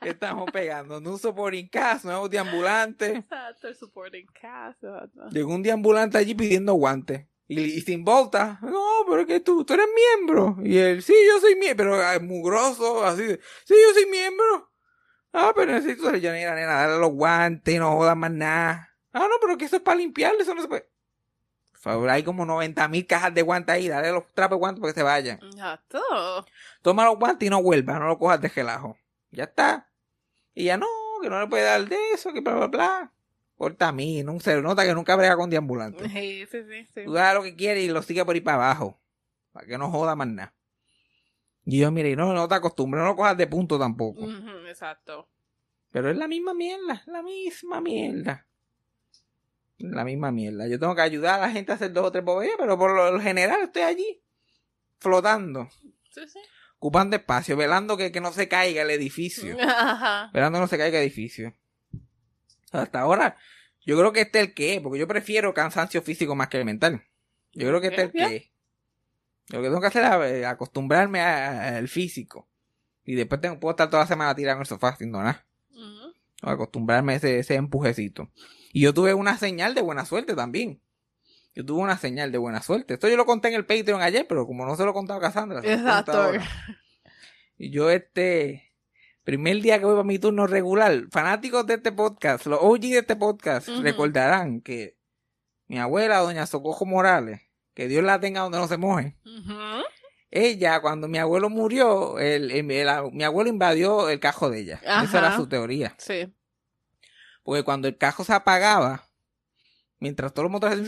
que 0.01 0.09
estamos 0.11 0.51
pegando. 0.53 1.01
No 1.01 1.19
supporting 1.19 1.69
cast, 1.69 2.05
nuevos 2.05 2.31
deambulantes. 2.31 3.25
They're 3.61 3.75
supporting 3.75 4.27
cast. 4.27 4.83
exacto. 4.85 5.29
Llegó 5.31 5.55
un 5.55 5.63
deambulante 5.63 6.19
allí 6.19 6.35
pidiendo 6.35 6.75
guantes. 6.75 7.27
Y, 7.49 7.61
y 7.61 7.81
sin 7.81 8.05
volta. 8.05 8.59
No, 8.63 9.05
pero 9.09 9.21
es 9.21 9.27
que 9.27 9.41
tú, 9.41 9.65
tú 9.65 9.75
eres 9.75 9.87
miembro. 9.95 10.57
Y 10.65 10.79
él, 10.79 11.03
sí, 11.03 11.15
yo 11.27 11.41
soy 11.41 11.57
miembro. 11.57 11.93
Pero 11.93 12.03
ah, 12.03 12.19
mugroso, 12.21 13.05
así. 13.05 13.23
de, 13.23 13.41
Sí, 13.65 13.75
yo 13.75 13.95
soy 13.95 14.07
miembro. 14.07 14.71
Ah, 15.33 15.53
pero 15.55 15.73
necesito 15.73 16.15
yo 16.17 16.33
mira, 16.33 16.55
nena, 16.55 16.73
darle 16.73 16.99
los 16.99 17.13
guantes, 17.13 17.79
no 17.79 17.93
jodas 17.93 18.17
más 18.17 18.31
nada. 18.31 18.97
Ah, 19.13 19.27
no, 19.29 19.37
pero 19.41 19.57
que 19.57 19.67
eso 19.67 19.77
es 19.77 19.83
para 19.83 19.99
limpiarle, 19.99 20.43
eso 20.43 20.55
no 20.55 20.63
se 20.63 20.69
puede. 20.69 20.89
Hay 21.87 22.25
como 22.25 22.45
90 22.45 22.89
mil 22.89 23.07
cajas 23.07 23.33
de 23.33 23.43
guantes 23.43 23.75
ahí, 23.75 23.89
dale 23.89 24.11
los 24.11 24.25
trapos 24.35 24.57
de 24.57 24.61
guantes 24.61 24.81
para 24.81 24.93
que 24.93 24.99
se 24.99 25.05
vayan. 25.05 25.39
Exacto. 25.43 26.01
Toma 26.83 27.05
los 27.05 27.17
guantes 27.17 27.47
y 27.47 27.51
no 27.51 27.63
vuelvas, 27.63 28.01
no 28.01 28.09
lo 28.09 28.19
cojas 28.19 28.41
de 28.41 28.49
relajo. 28.49 28.99
Ya 29.31 29.45
está. 29.45 29.89
Y 30.55 30.65
ya 30.65 30.77
no, 30.77 30.87
que 31.23 31.31
no 31.31 31.41
le 31.41 31.47
puede 31.47 31.65
dar 31.65 31.89
de 31.89 31.97
eso, 32.13 32.33
que 32.33 32.41
bla, 32.41 32.55
bla, 32.55 32.67
bla. 32.67 33.13
Porta 33.57 33.89
a 33.89 33.93
mí, 33.93 34.23
no 34.23 34.39
se 34.41 34.61
nota 34.61 34.85
que 34.85 34.95
nunca 34.95 35.17
brega 35.17 35.37
con 35.37 35.49
deambulantes. 35.49 36.11
Sí, 36.13 36.47
sí, 36.51 36.65
sí. 36.65 36.87
sí. 36.93 37.05
Tú 37.05 37.13
das 37.13 37.35
lo 37.35 37.43
que 37.43 37.55
quieres 37.55 37.85
y 37.85 37.89
lo 37.89 38.03
sigue 38.03 38.25
por 38.25 38.35
ahí 38.35 38.41
para 38.41 38.57
abajo. 38.57 39.01
Para 39.53 39.67
que 39.67 39.79
no 39.79 39.91
joda 39.91 40.17
más 40.17 40.29
nada. 40.29 40.55
Y 41.65 41.79
yo, 41.81 41.91
mire, 41.91 42.15
no, 42.17 42.33
no 42.33 42.49
te 42.49 42.55
acostumbres, 42.55 43.03
no 43.03 43.11
lo 43.11 43.17
cojas 43.17 43.37
de 43.37 43.47
punto 43.47 43.79
tampoco. 43.79 44.27
Exacto. 44.69 45.29
Pero 45.91 46.11
es 46.11 46.17
la 46.17 46.29
misma 46.29 46.53
mierda, 46.53 47.03
la 47.07 47.23
misma 47.23 47.81
mierda. 47.81 48.47
La 49.79 50.05
misma 50.05 50.33
mierda. 50.33 50.67
Yo 50.69 50.79
tengo 50.79 50.95
que 50.95 51.03
ayudar 51.03 51.41
a 51.41 51.47
la 51.47 51.51
gente 51.53 51.73
a 51.73 51.75
hacer 51.75 51.93
dos 51.93 52.07
o 52.07 52.13
tres 52.13 52.25
boberías, 52.25 52.57
pero 52.59 52.79
por 52.79 52.95
lo 52.95 53.21
general 53.21 53.63
estoy 53.63 53.83
allí, 53.83 54.23
flotando, 54.99 55.69
Sí, 56.11 56.23
sí. 56.27 56.39
ocupando 56.79 57.17
espacio, 57.17 57.57
velando 57.57 57.97
que, 57.97 58.11
que 58.11 58.21
no 58.21 58.33
se 58.33 58.49
caiga 58.49 58.83
el 58.83 58.91
edificio. 58.91 59.57
Ajá. 59.61 60.31
Velando 60.33 60.59
que 60.59 60.61
no 60.63 60.67
se 60.69 60.79
caiga 60.79 60.99
el 60.99 61.05
edificio. 61.05 61.55
Hasta 62.73 63.01
ahora, 63.01 63.37
yo 63.85 63.97
creo 63.99 64.13
que 64.13 64.23
este 64.23 64.41
es 64.41 64.49
el 64.49 64.55
que 64.55 64.75
es, 64.77 64.81
porque 64.81 64.99
yo 64.99 65.07
prefiero 65.07 65.53
cansancio 65.55 66.01
físico 66.03 66.35
más 66.35 66.49
que 66.49 66.59
el 66.59 66.65
mental. 66.65 67.05
Yo 67.53 67.69
creo 67.69 67.81
que 67.81 67.89
este 67.89 68.03
es 68.03 68.07
el 68.07 68.13
que. 68.13 68.53
Lo 69.49 69.61
que 69.63 69.69
tengo 69.69 69.81
que 69.81 69.87
hacer 69.87 70.05
es 70.25 70.45
acostumbrarme 70.45 71.21
al 71.21 71.87
físico. 71.89 72.49
Y 73.05 73.15
después 73.15 73.41
tengo, 73.41 73.61
puedo 73.61 73.71
estar 73.71 73.89
toda 73.89 74.03
la 74.03 74.09
semana 74.09 74.35
tirado 74.35 74.57
en 74.57 74.63
el 74.63 74.67
sofá 74.67 74.89
haciendo 74.89 75.19
nada. 75.19 75.47
Acostumbrarme 76.43 77.13
a 77.13 77.17
ese, 77.17 77.39
ese 77.39 77.55
empujecito. 77.55 78.31
Y 78.73 78.81
yo 78.83 78.93
tuve 78.95 79.15
una 79.15 79.39
señal 79.39 79.75
de 79.75 79.81
buena 79.83 80.05
suerte 80.05 80.35
también. 80.35 80.81
Yo 81.55 81.65
tuve 81.65 81.81
una 81.83 81.97
señal 81.97 82.33
de 82.33 82.39
buena 82.39 82.61
suerte. 82.63 82.95
Esto 82.95 83.09
yo 83.09 83.17
lo 83.17 83.25
conté 83.25 83.49
en 83.49 83.55
el 83.55 83.65
Patreon 83.65 84.03
ayer, 84.03 84.27
pero 84.29 84.47
como 84.47 84.67
no 84.67 84.77
se 84.77 84.85
lo 84.85 84.91
he 84.91 84.95
contado 84.95 85.19
a 85.19 85.23
Cassandra, 85.23 85.63
se 85.63 85.73
Exacto. 85.73 86.13
Y 87.57 87.71
yo 87.71 87.89
este 87.91 88.73
primer 89.25 89.61
día 89.63 89.79
que 89.79 89.87
voy 89.87 89.95
para 89.95 90.05
mi 90.05 90.19
turno 90.19 90.47
regular, 90.47 91.05
fanáticos 91.11 91.67
de 91.67 91.75
este 91.75 91.93
podcast, 91.93 92.47
los 92.47 92.59
OG 92.61 92.81
de 92.81 92.99
este 92.99 93.17
podcast, 93.17 93.69
recordarán 93.83 94.61
que 94.61 94.97
mi 95.67 95.79
abuela, 95.79 96.19
doña 96.19 96.47
Socojo 96.47 96.85
Morales, 96.85 97.41
que 97.75 97.89
Dios 97.89 98.05
la 98.05 98.21
tenga 98.21 98.43
donde 98.43 98.59
no 98.59 98.69
se 98.69 98.77
moje, 98.77 99.17
ella, 100.31 100.81
cuando 100.81 101.09
mi 101.09 101.19
abuelo 101.19 101.49
murió, 101.49 102.19
el, 102.19 102.51
el- 102.51 102.71
el- 102.71 103.13
mi 103.13 103.25
abuelo 103.25 103.49
invadió 103.49 104.09
el 104.11 104.21
cajo 104.21 104.51
de 104.51 104.61
ella. 104.61 104.81
Esa 105.05 105.19
era 105.19 105.37
su 105.37 105.49
teoría. 105.49 105.95
Sí. 105.99 106.33
Porque 107.47 107.63
cuando 107.63 107.87
el 107.87 107.97
cajo 107.97 108.25
se 108.25 108.33
apagaba, 108.33 109.09
mientras 110.01 110.35
todos 110.35 110.43
los 110.43 110.51
motores 110.51 110.81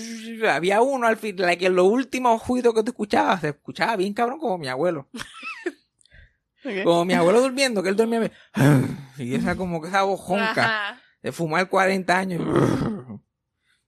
había 0.50 0.82
uno 0.82 1.06
al 1.06 1.16
fin, 1.16 1.36
la 1.38 1.54
que 1.54 1.70
los 1.70 1.86
últimos 1.86 2.44
ruidos 2.48 2.74
que 2.74 2.82
tú 2.82 2.90
escuchabas, 2.90 3.42
se 3.42 3.50
escuchaba 3.50 3.94
bien 3.94 4.12
cabrón 4.12 4.40
como 4.40 4.58
mi 4.58 4.66
abuelo. 4.66 5.08
Como 6.84 7.04
mi 7.06 7.14
abuelo 7.14 7.40
durmiendo, 7.40 7.82
que 7.82 7.88
él 7.88 7.96
dormía 7.96 8.18
bien. 8.18 8.32
y 9.16 9.36
esa 9.36 9.56
como 9.56 9.80
que 9.80 9.88
esa 9.88 10.02
voz 10.02 10.20
jonca 10.20 10.64
Ajá. 10.64 11.02
de 11.22 11.32
fumar 11.32 11.68
40 11.70 12.18
años. 12.18 12.42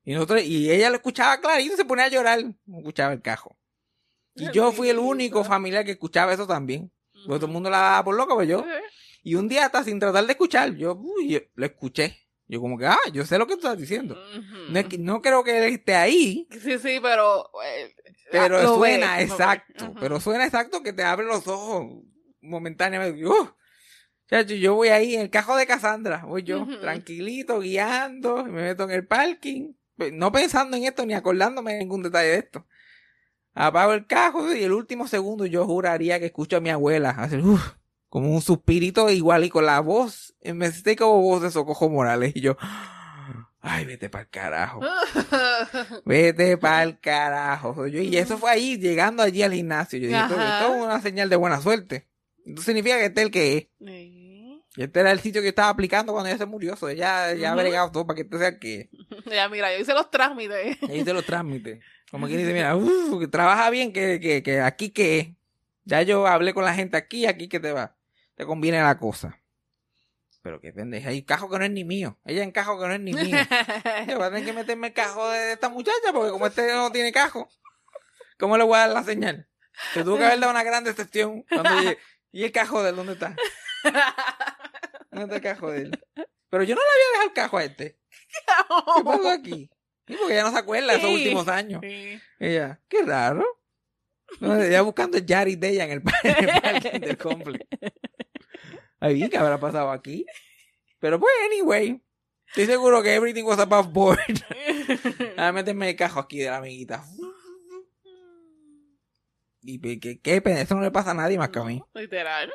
Y 0.02 0.14
nosotros, 0.14 0.42
y 0.42 0.70
ella 0.70 0.88
lo 0.88 0.96
escuchaba 0.96 1.40
clarito 1.40 1.74
y 1.74 1.76
se 1.76 1.84
ponía 1.84 2.06
a 2.06 2.08
llorar. 2.08 2.40
Escuchaba 2.66 3.12
el 3.12 3.20
cajo. 3.20 3.54
Y 4.34 4.50
yo 4.50 4.72
fui 4.72 4.88
el 4.88 4.98
único 4.98 5.44
familiar 5.44 5.84
que 5.84 5.90
escuchaba 5.90 6.32
eso 6.32 6.46
también. 6.46 6.90
Porque 7.12 7.38
todo 7.38 7.46
el 7.46 7.52
mundo 7.52 7.68
la 7.68 7.78
daba 7.78 8.04
por 8.04 8.16
loca, 8.16 8.34
pues 8.34 8.48
yo. 8.48 8.64
Y 9.22 9.34
un 9.34 9.46
día 9.46 9.66
hasta 9.66 9.84
sin 9.84 10.00
tratar 10.00 10.24
de 10.24 10.32
escuchar, 10.32 10.74
yo, 10.74 10.94
uy, 10.94 11.28
yo 11.28 11.40
lo 11.54 11.66
escuché. 11.66 12.19
Yo 12.52 12.60
como 12.60 12.76
que, 12.76 12.86
ah, 12.86 12.98
yo 13.12 13.24
sé 13.24 13.38
lo 13.38 13.46
que 13.46 13.54
tú 13.54 13.60
estás 13.60 13.78
diciendo. 13.78 14.18
No, 14.70 14.78
es 14.80 14.86
que- 14.86 14.98
no 14.98 15.22
creo 15.22 15.44
que 15.44 15.56
él 15.56 15.72
esté 15.72 15.94
ahí, 15.94 16.48
Sí, 16.50 16.78
sí, 16.78 16.98
pero. 17.00 17.48
eh, 17.64 17.94
pero 18.32 18.60
lo 18.60 18.74
suena 18.74 19.16
ves, 19.18 19.30
exacto. 19.30 19.94
Pero 20.00 20.18
suena 20.20 20.44
exacto 20.46 20.82
que 20.82 20.92
te 20.92 21.04
abre 21.04 21.26
los 21.26 21.46
ojos 21.46 21.86
momentáneamente. 22.40 23.24
Uh, 23.24 23.48
chacho, 24.28 24.54
yo 24.54 24.74
voy 24.74 24.88
ahí 24.88 25.14
en 25.14 25.20
el 25.22 25.30
cajo 25.30 25.56
de 25.56 25.66
Cassandra, 25.66 26.24
voy 26.26 26.42
yo, 26.42 26.66
tranquilito, 26.80 27.60
guiando, 27.60 28.44
me 28.44 28.62
meto 28.62 28.82
en 28.84 28.90
el 28.90 29.06
parking, 29.06 29.74
pe- 29.96 30.10
no 30.10 30.32
pensando 30.32 30.76
en 30.76 30.84
esto 30.84 31.06
ni 31.06 31.14
acordándome 31.14 31.74
de 31.74 31.78
ningún 31.78 32.02
detalle 32.02 32.30
de 32.30 32.38
esto. 32.38 32.66
Apago 33.54 33.92
el 33.92 34.06
cajo 34.06 34.52
y 34.54 34.62
el 34.64 34.72
último 34.72 35.06
segundo 35.06 35.46
yo 35.46 35.66
juraría 35.66 36.18
que 36.18 36.26
escucho 36.26 36.56
a 36.56 36.60
mi 36.60 36.70
abuela 36.70 37.10
hacer 37.10 37.40
"Uf", 37.44 37.74
como 38.10 38.30
un 38.34 38.42
suspirito 38.42 39.08
igual 39.08 39.44
y 39.44 39.48
con 39.48 39.64
la 39.64 39.80
voz, 39.80 40.34
eh, 40.42 40.52
me 40.52 40.70
sé 40.70 40.94
como 40.96 41.22
voz 41.22 41.40
de 41.42 41.50
Socojo 41.50 41.88
Morales 41.88 42.32
y 42.34 42.40
yo, 42.42 42.56
ay, 43.60 43.86
vete 43.86 44.10
para 44.10 44.22
el 44.24 44.28
carajo. 44.30 44.80
Vete 46.04 46.56
pa'l 46.58 46.98
carajo. 47.00 47.74
soy 47.74 47.92
yo. 47.92 48.00
Y 48.02 48.16
eso 48.16 48.36
fue 48.38 48.50
ahí, 48.50 48.76
llegando 48.78 49.22
allí 49.22 49.42
al 49.42 49.52
gimnasio. 49.52 49.98
Yo 49.98 50.08
dije, 50.08 50.20
esto, 50.20 50.34
es 50.40 50.82
una 50.82 51.00
señal 51.00 51.28
de 51.30 51.36
buena 51.36 51.60
suerte. 51.60 52.08
Esto 52.44 52.62
significa 52.62 52.98
que 52.98 53.06
este 53.06 53.20
es 53.20 53.24
el 53.26 53.30
que 53.32 53.56
es. 53.56 53.66
Sí. 53.78 54.62
Y 54.76 54.82
este 54.84 55.00
era 55.00 55.10
el 55.10 55.20
sitio 55.20 55.40
que 55.40 55.46
yo 55.46 55.50
estaba 55.50 55.68
aplicando 55.68 56.12
cuando 56.12 56.28
ella 56.28 56.38
se 56.38 56.46
murió. 56.46 56.76
So, 56.76 56.90
ya, 56.90 57.34
ya 57.34 57.50
ha 57.50 57.54
Ujú. 57.54 57.60
bregado 57.62 57.90
todo 57.90 58.06
para 58.06 58.16
que 58.16 58.22
este 58.22 58.38
sea 58.38 58.48
el 58.48 58.58
que 58.58 58.80
es. 58.80 58.88
Ya, 59.30 59.48
mira, 59.48 59.72
yo 59.74 59.80
hice 59.80 59.94
los 59.94 60.10
trámites. 60.10 60.78
Y 60.82 60.90
ahí 60.92 61.04
se 61.04 61.12
lo 61.12 61.22
transmite. 61.22 61.80
Como 62.10 62.26
quien 62.26 62.38
dice, 62.38 62.52
mira, 62.52 62.76
uf, 62.76 63.20
que 63.20 63.28
trabaja 63.28 63.68
bien, 63.70 63.92
que, 63.92 64.18
que, 64.20 64.42
que 64.42 64.60
aquí 64.60 64.90
que 64.90 65.18
es. 65.18 65.28
Ya 65.84 66.02
yo 66.02 66.26
hablé 66.26 66.54
con 66.54 66.64
la 66.64 66.74
gente 66.74 66.96
aquí, 66.96 67.26
aquí 67.26 67.48
que 67.48 67.60
te 67.60 67.72
va. 67.72 67.96
Te 68.40 68.46
conviene 68.46 68.80
la 68.80 68.96
cosa. 68.96 69.38
Pero 70.40 70.62
qué 70.62 70.72
pendeja. 70.72 71.10
Hay 71.10 71.22
cajo 71.24 71.50
que 71.50 71.58
no 71.58 71.64
es 71.66 71.70
ni 71.70 71.84
mío. 71.84 72.18
Ella 72.24 72.42
en 72.42 72.52
cajo 72.52 72.80
que 72.80 72.86
no 72.86 72.94
es 72.94 73.00
ni 73.00 73.12
mío. 73.12 73.36
Yo 74.08 74.16
voy 74.16 74.24
a 74.24 74.30
tener 74.30 74.46
que 74.46 74.54
meterme 74.54 74.86
el 74.86 74.92
cajo 74.94 75.28
de 75.28 75.52
esta 75.52 75.68
muchacha 75.68 76.10
porque 76.14 76.30
como 76.30 76.46
este 76.46 76.72
no 76.72 76.90
tiene 76.90 77.12
cajo, 77.12 77.50
¿cómo 78.38 78.56
le 78.56 78.64
voy 78.64 78.76
a 78.76 78.86
dar 78.86 78.90
la 78.92 79.04
señal? 79.04 79.46
Se 79.92 80.02
tuvo 80.04 80.16
que 80.16 80.24
haber 80.24 80.40
dado 80.40 80.52
una 80.52 80.62
gran 80.62 80.84
decepción 80.84 81.44
cuando 81.50 81.82
llegué. 81.82 81.98
¿Y 82.32 82.44
el 82.44 82.50
cajo 82.50 82.82
de 82.82 82.88
él 82.88 82.96
dónde 82.96 83.12
está? 83.12 83.36
¿Dónde 85.10 85.24
está 85.24 85.36
el 85.36 85.42
cajo 85.42 85.70
de 85.70 85.82
él? 85.82 86.06
Pero 86.48 86.62
yo 86.62 86.74
no 86.74 86.80
le 86.80 86.88
había 86.88 87.10
dejado 87.10 87.28
el 87.28 87.34
cajo 87.34 87.58
a 87.58 87.64
este. 87.64 87.98
¿Qué 88.96 89.04
pasó 89.04 89.30
aquí? 89.32 89.70
Sí, 90.06 90.16
porque 90.18 90.32
ella 90.32 90.44
no 90.44 90.52
se 90.52 90.58
acuerda 90.60 90.92
de 90.94 90.98
esos 90.98 91.10
últimos 91.10 91.46
años. 91.48 91.82
Sí. 91.82 92.18
Ella, 92.38 92.80
qué 92.88 93.02
raro. 93.02 93.44
No, 94.38 94.58
ella 94.58 94.80
buscando 94.80 95.18
el 95.18 95.26
Yaris 95.26 95.60
de 95.60 95.68
ella 95.68 95.84
en 95.84 95.90
el, 95.90 96.02
en 96.22 96.48
el 96.48 96.60
parking 96.62 97.00
del 97.00 97.18
complex. 97.18 97.66
Ay, 99.00 99.28
¿qué 99.28 99.38
habrá 99.38 99.58
pasado 99.58 99.90
aquí? 99.90 100.26
Pero 101.00 101.18
pues, 101.18 101.32
anyway. 101.46 102.00
Estoy 102.48 102.66
seguro 102.66 103.02
que 103.02 103.14
everything 103.14 103.44
was 103.44 103.58
above 103.58 103.92
board. 103.92 104.18
A 105.36 105.52
meterme 105.52 105.90
el 105.90 105.96
cajo 105.96 106.20
aquí 106.20 106.38
de 106.38 106.50
la 106.50 106.58
amiguita. 106.58 107.04
Y 109.62 109.98
que, 110.00 110.20
qué 110.20 110.40
pena, 110.40 110.60
eso 110.60 110.74
no 110.74 110.80
le 110.80 110.90
pasa 110.90 111.12
a 111.12 111.14
nadie 111.14 111.38
más 111.38 111.50
que 111.50 111.58
a 111.58 111.64
mí. 111.64 111.82
No, 111.94 112.00
Literal. 112.00 112.48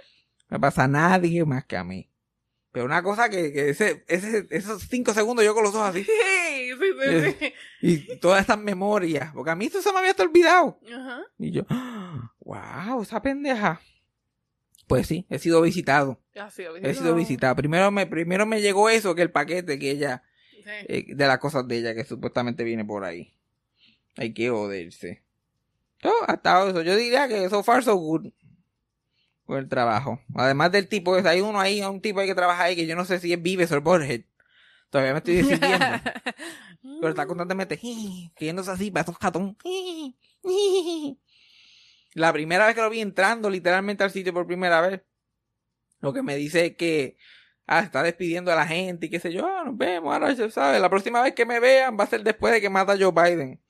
No 0.50 0.58
le 0.58 0.60
pasa 0.60 0.84
a 0.84 0.88
nadie 0.88 1.46
más 1.46 1.66
que 1.66 1.78
a 1.78 1.84
mí. 1.84 2.12
Pero 2.72 2.86
una 2.86 3.02
cosa 3.04 3.30
que, 3.30 3.54
que 3.54 3.70
ese, 3.70 4.04
ese, 4.08 4.48
esos 4.50 4.84
cinco 4.90 5.14
segundos 5.14 5.46
yo 5.46 5.54
con 5.54 5.64
los 5.64 5.74
ojos 5.76 5.90
así. 5.90 6.06
Sí, 6.56 6.72
sí, 6.72 7.36
sí. 7.40 7.54
Y 7.82 8.18
todas 8.18 8.42
estas 8.42 8.58
memorias. 8.58 9.32
Porque 9.34 9.52
a 9.52 9.56
mí 9.56 9.66
esto 9.66 9.82
se 9.82 9.92
me 9.92 10.00
había 10.00 10.12
hasta 10.12 10.24
olvidado. 10.24 10.80
Ajá. 10.94 11.22
Y 11.38 11.52
yo, 11.52 11.64
wow, 12.40 13.02
esa 13.02 13.22
pendeja. 13.22 13.80
Pues 14.88 15.08
sí, 15.08 15.26
he 15.30 15.40
sido 15.40 15.62
visitado. 15.62 16.20
Sí, 16.52 16.64
He 16.84 16.94
sido 16.94 17.16
visitado. 17.16 17.56
Primero 17.56 17.90
me, 17.92 18.06
primero 18.06 18.46
me 18.46 18.62
llegó 18.62 18.90
eso, 18.90 19.16
que 19.16 19.24
el 19.24 19.32
paquete 19.32 19.80
que 19.80 19.92
ella, 19.92 20.24
Sí. 20.64 20.72
eh, 20.88 21.06
de 21.16 21.28
las 21.28 21.40
cosas 21.40 21.68
de 21.68 21.78
ella, 21.78 21.94
que 21.96 22.04
supuestamente 22.06 22.64
viene 22.64 22.84
por 22.86 23.04
ahí. 23.04 23.34
Hay 24.18 24.34
que 24.34 24.50
joderse. 24.50 25.24
Yo, 26.02 26.12
hasta 26.28 26.70
eso, 26.70 26.82
yo 26.82 26.96
diría 26.96 27.28
que 27.28 27.50
so 27.50 27.64
far 27.64 27.84
so 27.84 27.96
good. 27.96 28.28
Por 29.46 29.60
el 29.60 29.70
trabajo. 29.70 30.20
Además 30.34 30.72
del 30.72 30.88
tipo, 30.88 31.16
hay 31.16 31.42
uno 31.42 31.60
ahí, 31.60 31.82
un 31.82 32.02
tipo 32.02 32.20
ahí 32.20 32.28
que 32.28 32.36
trabaja 32.36 32.64
ahí, 32.64 32.76
que 32.76 32.88
yo 32.88 32.96
no 32.96 33.06
sé 33.06 33.20
si 33.20 33.32
es 33.34 33.42
Vives 33.42 33.72
o 33.72 33.82
Borges. 33.82 34.24
Todavía 34.90 35.14
me 35.14 35.18
estoy 35.20 35.36
decidiendo. 35.36 35.86
Pero 36.82 37.10
está 37.10 37.26
constantemente 37.28 37.80
riéndose 38.40 38.72
así, 38.72 38.92
para 38.92 39.04
esos 39.04 39.18
catón. 39.18 39.58
La 42.16 42.34
primera 42.34 42.66
vez 42.66 42.74
que 42.74 42.82
lo 42.82 42.90
vi 42.90 43.02
entrando 43.02 43.50
literalmente 43.50 44.04
al 44.04 44.10
sitio 44.10 44.34
por 44.34 44.48
primera 44.48 44.82
vez, 44.82 45.02
lo 46.00 46.12
que 46.14 46.24
me 46.24 46.36
dice 46.36 46.66
es 46.68 46.76
que 46.76 47.18
ah, 47.68 47.82
está 47.82 48.02
despidiendo 48.04 48.52
a 48.52 48.56
la 48.56 48.66
gente 48.66 49.06
y 49.06 49.10
qué 49.10 49.20
sé 49.20 49.32
yo, 49.32 49.46
ah, 49.46 49.64
nos 49.66 49.78
vemos, 49.78 50.12
ahora 50.14 50.32
ya 50.34 50.50
sabes, 50.50 50.82
la 50.82 50.90
próxima 50.90 51.22
vez 51.22 51.34
que 51.36 51.46
me 51.46 51.60
vean 51.60 51.98
va 52.00 52.06
a 52.06 52.08
ser 52.08 52.24
después 52.24 52.54
de 52.54 52.62
que 52.62 52.70
mata 52.70 52.94
a 52.94 52.98
Joe 52.98 53.12
Biden. 53.12 53.62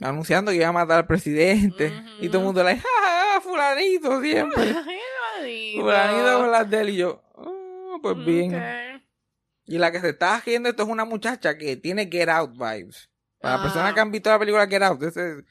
Anunciando 0.00 0.50
que 0.50 0.56
iba 0.58 0.66
a 0.68 0.72
matar 0.72 0.98
al 0.98 1.06
presidente. 1.06 1.92
Y 2.20 2.26
todo 2.28 2.38
el 2.38 2.44
mundo 2.46 2.64
le 2.64 2.74
dice, 2.74 2.86
ah, 3.06 3.40
fulanito 3.42 4.20
siempre. 4.20 4.74
Fulanito 5.76 6.38
con 6.38 6.50
las 6.50 6.68
de 6.68 6.80
él. 6.80 6.88
Y 6.90 6.96
yo, 6.96 7.22
"Ah, 7.36 7.98
pues 8.02 8.16
bien. 8.24 8.52
Y 9.66 9.78
la 9.78 9.90
que 9.92 10.00
se 10.00 10.10
está 10.10 10.34
haciendo 10.36 10.68
esto 10.68 10.82
es 10.82 10.88
una 10.88 11.04
muchacha 11.04 11.56
que 11.56 11.76
tiene 11.76 12.08
Get 12.10 12.28
Out 12.28 12.52
vibes. 12.52 13.10
Para 13.40 13.54
las 13.54 13.60
Ah. 13.60 13.64
personas 13.64 13.94
que 13.94 14.00
han 14.00 14.10
visto 14.10 14.30
la 14.30 14.38
película 14.38 14.66
Get 14.66 14.82
Out, 14.82 15.02
ese 15.04 15.30
es- 15.38 15.44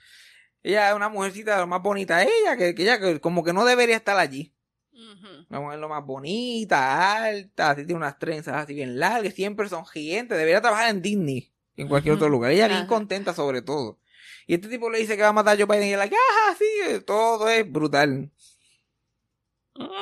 ella 0.63 0.89
es 0.89 0.95
una 0.95 1.09
mujercita 1.09 1.57
lo 1.59 1.67
más 1.67 1.81
bonita. 1.81 2.21
Ella, 2.23 2.55
que, 2.57 2.75
que 2.75 2.83
ella 2.83 2.99
que 2.99 3.19
como 3.19 3.43
que 3.43 3.53
no 3.53 3.65
debería 3.65 3.95
estar 3.95 4.17
allí. 4.17 4.53
Ujú. 4.93 5.45
Una 5.49 5.59
mujer 5.59 5.79
lo 5.79 5.89
más 5.89 6.05
bonita, 6.05 7.23
alta, 7.23 7.71
así 7.71 7.85
tiene 7.85 7.97
unas 7.97 8.19
trenzas 8.19 8.55
así 8.55 8.73
bien 8.73 8.99
largas, 8.99 9.33
siempre 9.33 9.67
sonriente. 9.69 10.35
Debería 10.35 10.61
trabajar 10.61 10.89
en 10.89 11.01
Disney, 11.01 11.51
en 11.75 11.87
cualquier 11.87 12.15
otro 12.15 12.29
lugar. 12.29 12.51
Ella 12.51 12.67
bien 12.67 12.79
Ajá. 12.81 12.87
contenta 12.87 13.33
sobre 13.33 13.61
todo. 13.61 13.99
Y 14.47 14.55
este 14.55 14.67
tipo 14.67 14.89
le 14.89 14.99
dice 14.99 15.15
que 15.15 15.23
va 15.23 15.29
a 15.29 15.33
matar 15.33 15.55
a 15.55 15.57
Joe 15.57 15.65
Biden 15.65 15.87
y 15.87 15.89
ella 15.89 15.97
like, 15.97 16.15
ah, 16.15 16.55
sí, 16.57 16.99
todo 17.05 17.47
es 17.49 17.69
brutal. 17.71 18.31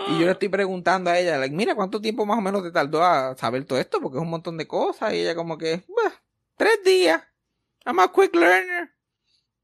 Y 0.07 0.19
yo 0.19 0.25
le 0.25 0.31
estoy 0.31 0.49
preguntando 0.49 1.09
a 1.11 1.19
ella, 1.19 1.37
like, 1.37 1.55
mira, 1.55 1.75
¿cuánto 1.75 2.01
tiempo 2.01 2.25
más 2.25 2.37
o 2.37 2.41
menos 2.41 2.63
te 2.63 2.71
tardó 2.71 3.03
a 3.03 3.37
saber 3.37 3.65
todo 3.65 3.79
esto? 3.79 4.01
Porque 4.01 4.17
es 4.17 4.21
un 4.23 4.29
montón 4.29 4.57
de 4.57 4.67
cosas. 4.67 5.13
Y 5.13 5.19
ella 5.19 5.35
como 5.35 5.57
que, 5.57 5.83
"Bah, 5.87 6.21
tres 6.57 6.79
días. 6.83 7.21
I'm 7.85 7.99
a 7.99 8.11
quick 8.11 8.35
learner. 8.35 8.91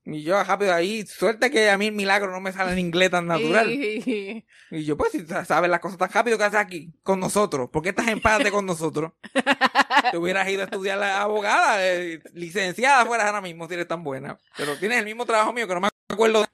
Y 0.07 0.21
yo 0.21 0.43
rápido 0.43 0.71
ahí, 0.73 1.03
suerte 1.07 1.49
que 1.49 1.69
a 1.71 1.77
mí 1.79 1.87
el 1.87 1.93
milagro 1.93 2.31
no 2.31 2.39
me 2.39 2.51
sale 2.51 2.73
en 2.73 2.79
inglés 2.79 3.09
tan 3.09 3.25
natural. 3.25 3.71
Y- 3.71 4.45
yo, 4.85 4.95
pues, 4.97 5.11
si 5.11 5.25
sa- 5.25 5.45
sabes 5.45 5.69
las 5.69 5.79
cosas 5.79 5.97
tan 5.97 6.11
rápido 6.11 6.37
que 6.37 6.43
haces 6.43 6.59
aquí 6.59 6.93
con 7.01 7.19
nosotros, 7.19 7.69
¿por 7.71 7.81
qué 7.81 7.89
estás 7.89 8.07
en 8.09 8.21
parte 8.21 8.51
con 8.51 8.65
nosotros? 8.67 9.13
Te 10.11 10.17
hubieras 10.17 10.47
ido 10.47 10.61
a 10.61 10.65
estudiar 10.65 10.99
la 10.99 11.21
abogada, 11.21 11.77
eh, 11.87 12.19
licenciada 12.33 13.03
fueras 13.05 13.25
ahora 13.27 13.41
mismo 13.41 13.67
si 13.67 13.73
eres 13.73 13.87
tan 13.87 14.03
buena. 14.03 14.37
Pero 14.57 14.77
tienes 14.77 14.99
el 14.99 15.05
mismo 15.05 15.25
trabajo 15.25 15.51
mío 15.53 15.67
que 15.67 15.73
no 15.73 15.79
me 15.81 15.89
acuerdo. 16.09 16.41
de- 16.43 16.47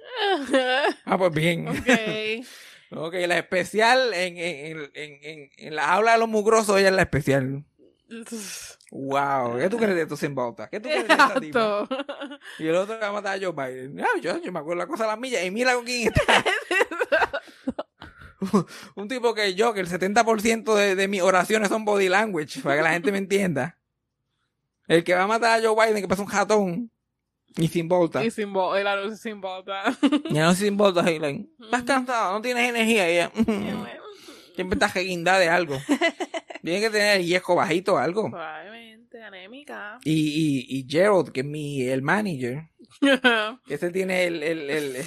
Ah, 1.06 1.18
pues 1.18 1.34
bien. 1.34 1.68
ok. 1.68 1.76
Ok, 2.94 3.14
la 3.26 3.38
especial 3.38 4.14
en, 4.14 4.38
en, 4.38 4.66
en, 4.66 4.92
en, 4.96 5.20
en- 5.24 5.50
en 5.58 5.76
la 5.76 5.94
aula 5.94 6.12
de 6.14 6.18
los 6.20 6.28
mugrosos, 6.28 6.78
ella 6.78 6.90
es 6.90 6.94
la 6.96 7.04
especial. 7.04 7.64
Wow, 8.94 9.58
¿qué 9.58 9.70
tú 9.70 9.78
crees 9.78 9.96
de 9.96 10.02
esto 10.02 10.18
sin 10.18 10.36
bauta? 10.36 10.70
¿Qué 10.70 10.82
tú 10.82 10.90
crees 10.90 11.08
de 11.08 11.14
esta 11.14 11.40
tipa? 11.40 11.88
Exacto. 11.90 12.06
Y 12.60 12.68
el 12.68 12.76
otro 12.76 12.96
que 12.96 13.02
va 13.02 13.08
a 13.08 13.14
matar 13.14 13.38
a 13.38 13.42
Joe 13.42 13.54
Biden. 13.54 14.02
Ah, 14.02 14.20
yo, 14.22 14.38
yo 14.42 14.52
me 14.52 14.60
acuerdo 14.60 14.80
la 14.80 14.88
cosa 14.88 15.06
de 15.06 15.12
las 15.12 15.20
millas. 15.20 15.46
Y 15.46 15.52
mira 15.52 15.76
con 15.76 15.86
quién 15.86 16.12
está. 16.14 16.44
Un 18.96 19.08
tipo 19.08 19.34
que 19.34 19.56
yo, 19.56 19.74
que 19.74 19.80
el 19.80 19.88
70% 19.88 20.76
de, 20.76 20.96
de 20.96 21.08
mis 21.08 21.22
oraciones 21.22 21.70
son 21.70 21.86
body 21.86 22.10
language, 22.10 22.60
para 22.62 22.76
que 22.76 22.82
la 22.82 22.92
gente 22.92 23.14
me 23.14 23.20
entienda. 23.20 23.78
El 24.88 25.06
que 25.06 25.16
va 25.16 25.24
a 25.24 25.28
matar 25.28 25.58
a 25.58 25.64
Joe 25.64 25.86
Biden, 25.88 26.02
que 26.02 26.08
pasa 26.10 26.24
un 26.24 26.28
jatón. 26.28 26.92
Y 27.56 27.70
sin 27.70 27.88
bolta. 27.88 28.26
Y 28.26 28.32
sin 28.32 28.52
bo 28.52 28.76
el 28.76 28.88
anuncio 28.88 29.18
sin 29.18 29.40
bota. 29.40 29.84
Y 30.30 30.34
no 30.34 30.54
sin 30.54 30.76
bolta, 30.76 31.10
y 31.10 31.20
like, 31.20 31.50
estás 31.62 31.84
cansado, 31.84 32.34
no 32.34 32.42
tienes 32.42 32.70
energía. 32.70 33.10
Y 33.10 33.14
ella, 33.14 33.32
siempre 34.56 34.76
estás 34.76 34.94
reguindada 34.94 35.40
de 35.40 35.48
algo. 35.48 35.78
Tiene 36.64 36.80
que 36.82 36.90
tener 36.90 37.20
el 37.22 37.26
yesco 37.26 37.56
bajito 37.56 37.96
o 37.96 37.98
algo. 37.98 38.30
Probablemente 38.30 39.22
anémica. 39.22 40.00
Y, 40.04 40.12
y, 40.14 40.80
y 40.80 40.88
Gerald, 40.90 41.32
que 41.32 41.40
es 41.42 41.46
mi, 41.46 41.82
el 41.84 42.02
manager, 42.02 42.70
ese 43.70 43.90
tiene 43.92 44.26
el, 44.26 44.44
el, 44.44 44.70
el, 44.70 44.96
el- 44.98 45.06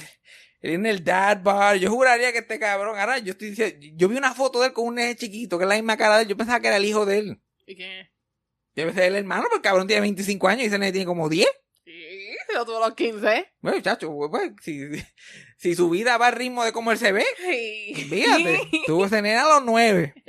tiene 0.61 0.89
el 0.91 1.05
dad 1.05 1.43
bar. 1.43 1.77
Yo 1.77 1.91
juraría 1.91 2.33
que 2.33 2.39
este 2.39 2.59
cabrón, 2.59 2.99
ahora 2.99 3.19
yo 3.19 3.33
estoy 3.33 3.51
diciendo, 3.51 3.77
yo 3.97 4.09
vi 4.09 4.17
una 4.17 4.33
foto 4.35 4.61
de 4.61 4.69
él 4.69 4.73
con 4.73 4.87
un 4.89 4.95
nene 4.95 5.15
chiquito, 5.15 5.59
que 5.59 5.65
es 5.65 5.69
la 5.69 5.75
misma 5.75 5.97
cara 5.99 6.17
de 6.17 6.23
él. 6.23 6.29
Yo 6.29 6.37
pensaba 6.39 6.59
que 6.61 6.69
era 6.69 6.79
el 6.79 6.85
hijo 6.87 7.05
de 7.05 7.19
él. 7.19 7.43
¿Y 7.67 7.77
qué? 7.77 8.09
Debe 8.75 8.93
ser 8.95 9.05
el 9.05 9.17
hermano, 9.17 9.43
porque 9.43 9.57
el 9.57 9.63
cabrón 9.63 9.87
tiene 9.87 10.01
25 10.01 10.49
años 10.49 10.63
y 10.63 10.67
ese 10.67 10.79
nene 10.79 10.91
tiene 10.93 11.05
como 11.07 11.29
10. 11.29 11.47
Sí, 11.85 11.93
se 12.49 12.55
lo 12.55 12.65
tuvo 12.65 12.83
a 12.83 12.89
los 12.89 12.97
15. 12.97 13.53
Bueno, 13.61 13.81
chacho, 13.83 14.11
pues, 14.17 14.31
pues, 14.31 14.53
si, 14.63 14.89
si 15.59 15.75
su 15.75 15.91
vida 15.91 16.17
va 16.17 16.29
al 16.29 16.33
ritmo 16.35 16.65
de 16.65 16.73
cómo 16.73 16.91
él 16.93 16.99
se 16.99 17.13
ve, 17.13 17.25
Sí. 17.39 17.95
fíjate, 18.09 18.59
tuvo 18.87 19.05
ese 19.05 19.21
nene 19.21 19.37
a 19.37 19.45
los 19.49 19.65
9. 19.65 20.15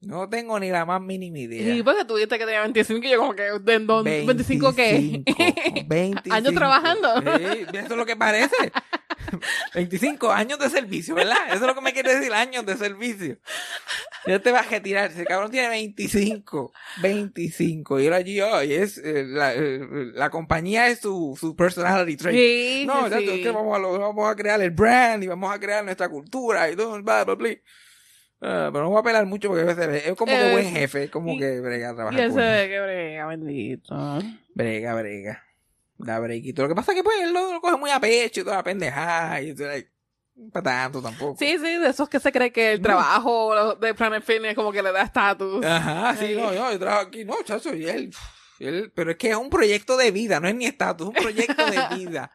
No 0.00 0.28
tengo 0.28 0.60
ni 0.60 0.70
la 0.70 0.84
más 0.84 1.00
mínima 1.00 1.38
idea. 1.40 1.74
Sí, 1.74 1.82
porque 1.82 2.04
tú 2.04 2.14
dijiste 2.14 2.38
que 2.38 2.44
tenía 2.44 2.60
25 2.60 3.04
y 3.04 3.10
yo 3.10 3.18
como 3.18 3.34
que, 3.34 3.42
¿de 3.42 3.78
dónde? 3.80 4.24
¿25 4.24 4.74
qué? 4.74 5.24
25. 5.88 6.30
¿Años 6.36 6.54
trabajando? 6.54 7.14
Sí, 7.20 7.66
eso 7.72 7.86
es 7.86 7.96
lo 7.96 8.06
que 8.06 8.14
parece. 8.14 8.54
25 9.74 10.30
años 10.30 10.58
de 10.60 10.70
servicio, 10.70 11.16
¿verdad? 11.16 11.36
Eso 11.48 11.56
es 11.56 11.62
lo 11.62 11.74
que 11.74 11.80
me 11.80 11.92
quiere 11.92 12.14
decir, 12.14 12.32
años 12.32 12.64
de 12.64 12.76
servicio. 12.76 13.38
Ya 14.26 14.38
te 14.40 14.52
vas 14.52 14.66
a 14.68 14.70
retirar. 14.70 15.10
Ese 15.10 15.24
cabrón 15.24 15.50
tiene 15.50 15.68
25. 15.68 16.72
25. 17.02 17.98
Y 18.00 18.06
él 18.06 18.12
allí, 18.12 18.40
oh, 18.40 18.62
y 18.62 18.74
es, 18.74 18.98
eh, 18.98 19.24
la, 19.26 19.52
eh, 19.54 19.80
la 20.14 20.30
compañía 20.30 20.86
es 20.88 21.00
su, 21.00 21.36
su 21.38 21.56
personality 21.56 22.16
trait. 22.16 22.36
Sí, 22.36 22.84
No, 22.86 23.06
sí, 23.06 23.10
ya 23.10 23.18
sí. 23.18 23.30
es 23.30 23.40
que 23.40 23.50
vamos 23.50 23.76
a, 23.76 23.80
vamos 23.80 24.30
a 24.30 24.36
crear 24.36 24.60
el 24.62 24.70
brand 24.70 25.24
y 25.24 25.26
vamos 25.26 25.52
a 25.52 25.58
crear 25.58 25.84
nuestra 25.84 26.08
cultura 26.08 26.70
y 26.70 26.76
todo, 26.76 27.02
bla, 27.02 27.24
bla, 27.24 27.34
bla. 27.34 27.50
Ah, 28.40 28.70
pero 28.72 28.84
no 28.84 28.90
voy 28.90 29.00
a 29.00 29.02
pelar 29.02 29.26
mucho 29.26 29.48
porque 29.48 29.62
a 29.62 29.74
veces 29.74 30.06
es 30.06 30.14
como 30.16 30.32
que 30.32 30.48
Eh, 30.48 30.52
buen 30.52 30.70
jefe, 30.70 31.04
es 31.04 31.10
como 31.10 31.36
que 31.36 31.60
brega 31.60 31.94
trabajar 31.94 32.20
él. 32.20 32.32
ve 32.32 32.68
que 32.68 32.80
brega, 32.80 33.26
bendito. 33.26 34.18
Brega, 34.54 34.94
brega. 34.94 35.44
Da 35.96 36.20
brequito. 36.20 36.62
Lo 36.62 36.68
que 36.68 36.74
pasa 36.76 36.92
es 36.92 36.96
que 36.98 37.02
pues 37.04 37.16
él 37.20 37.32
lo, 37.32 37.52
lo 37.54 37.60
coge 37.60 37.76
muy 37.76 37.90
a 37.90 37.98
pecho 37.98 38.40
y 38.40 38.44
toda 38.44 38.56
la 38.56 38.62
pendejada 38.62 39.42
y 39.42 39.54
no 39.54 40.50
para 40.52 40.62
tanto 40.62 41.02
tampoco. 41.02 41.36
Sí, 41.36 41.56
sí, 41.58 41.78
de 41.78 41.88
esos 41.88 42.08
que 42.08 42.20
se 42.20 42.30
cree 42.30 42.52
que 42.52 42.70
el 42.70 42.80
trabajo 42.80 43.52
lo- 43.56 43.74
de 43.74 43.92
Planet 43.92 44.22
Fitness 44.22 44.54
como 44.54 44.70
que 44.70 44.80
le 44.84 44.92
da 44.92 45.02
estatus. 45.02 45.64
Ajá, 45.66 46.14
sí, 46.14 46.26
Ay. 46.26 46.36
no, 46.36 46.54
yo, 46.54 46.70
yo 46.70 46.78
trabajo 46.78 47.08
aquí, 47.08 47.24
no, 47.24 47.34
chacho, 47.42 47.74
y 47.74 47.88
él, 47.88 48.12
él, 48.60 48.92
pero 48.94 49.10
es 49.10 49.16
que 49.16 49.30
es 49.30 49.36
un 49.36 49.50
proyecto 49.50 49.96
de 49.96 50.12
vida, 50.12 50.38
no 50.38 50.46
es 50.46 50.54
ni 50.54 50.66
estatus, 50.66 51.08
es 51.08 51.16
un 51.16 51.20
proyecto 51.24 51.66
de 51.68 51.78
vida. 51.96 52.30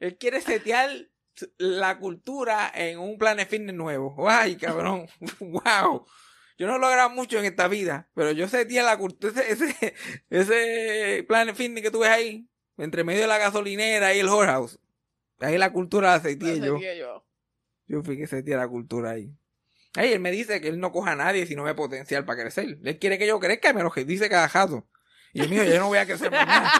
él 0.00 0.16
quiere 0.18 0.40
setear 0.40 0.90
la 1.58 1.98
cultura 1.98 2.70
en 2.74 2.98
un 2.98 3.18
plan 3.18 3.36
de 3.36 3.46
fitness 3.46 3.74
nuevo. 3.74 4.28
Ay, 4.28 4.56
cabrón, 4.56 5.06
wow. 5.40 6.06
Yo 6.58 6.66
no 6.66 6.76
he 6.76 6.78
logrado 6.78 7.10
mucho 7.10 7.38
en 7.38 7.44
esta 7.44 7.68
vida, 7.68 8.10
pero 8.14 8.32
yo 8.32 8.48
seteé 8.48 8.82
la 8.82 8.98
cultura, 8.98 9.32
ese, 9.42 9.52
ese, 9.52 9.94
ese 10.28 11.24
plan 11.28 11.46
de 11.46 11.54
fitness 11.54 11.84
que 11.84 11.90
tú 11.90 12.00
ves 12.00 12.10
ahí, 12.10 12.48
entre 12.76 13.04
medio 13.04 13.20
de 13.20 13.28
la 13.28 13.38
gasolinera 13.38 14.12
y 14.14 14.18
el 14.18 14.28
whorehouse. 14.28 14.78
Ahí 15.40 15.56
la 15.56 15.72
cultura 15.72 16.08
la 16.08 16.14
Así 16.14 16.36
yo. 16.38 16.78
yo. 16.78 17.24
Yo 17.86 18.02
fui 18.02 18.16
que 18.16 18.26
seteé 18.26 18.56
la 18.56 18.68
cultura 18.68 19.10
ahí. 19.10 19.32
Ay, 19.94 20.12
él 20.12 20.20
me 20.20 20.30
dice 20.30 20.60
que 20.60 20.68
él 20.68 20.80
no 20.80 20.92
coja 20.92 21.12
a 21.12 21.16
nadie 21.16 21.46
si 21.46 21.56
no 21.56 21.64
ve 21.64 21.74
potencial 21.74 22.24
para 22.24 22.42
crecer. 22.42 22.78
Él 22.82 22.98
quiere 22.98 23.18
que 23.18 23.26
yo 23.26 23.40
crezca 23.40 23.72
me 23.72 23.82
lo 23.82 23.90
que 23.90 24.04
dice 24.04 24.28
cada 24.28 24.48
jato. 24.48 24.86
Y 25.32 25.40
yo, 25.42 25.48
mío, 25.48 25.64
yo 25.64 25.78
no 25.78 25.88
voy 25.88 25.98
a 25.98 26.06
crecer 26.06 26.30
más 26.30 26.46
nada. 26.46 26.70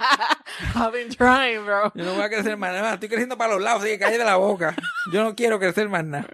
I've 0.74 0.92
been 0.92 1.08
trying, 1.10 1.64
bro. 1.64 1.92
Yo 1.94 2.04
no 2.04 2.14
voy 2.14 2.22
a 2.22 2.28
crecer 2.28 2.56
más 2.56 2.72
nada. 2.72 2.94
Estoy 2.94 3.08
creciendo 3.08 3.36
para 3.36 3.52
los 3.54 3.62
lados, 3.62 3.82
así 3.82 3.90
que 3.92 3.98
calle 3.98 4.18
de 4.18 4.24
la 4.24 4.36
boca. 4.36 4.74
Yo 5.12 5.22
no 5.22 5.34
quiero 5.36 5.58
crecer 5.58 5.88
más 5.88 6.04
nada. 6.04 6.28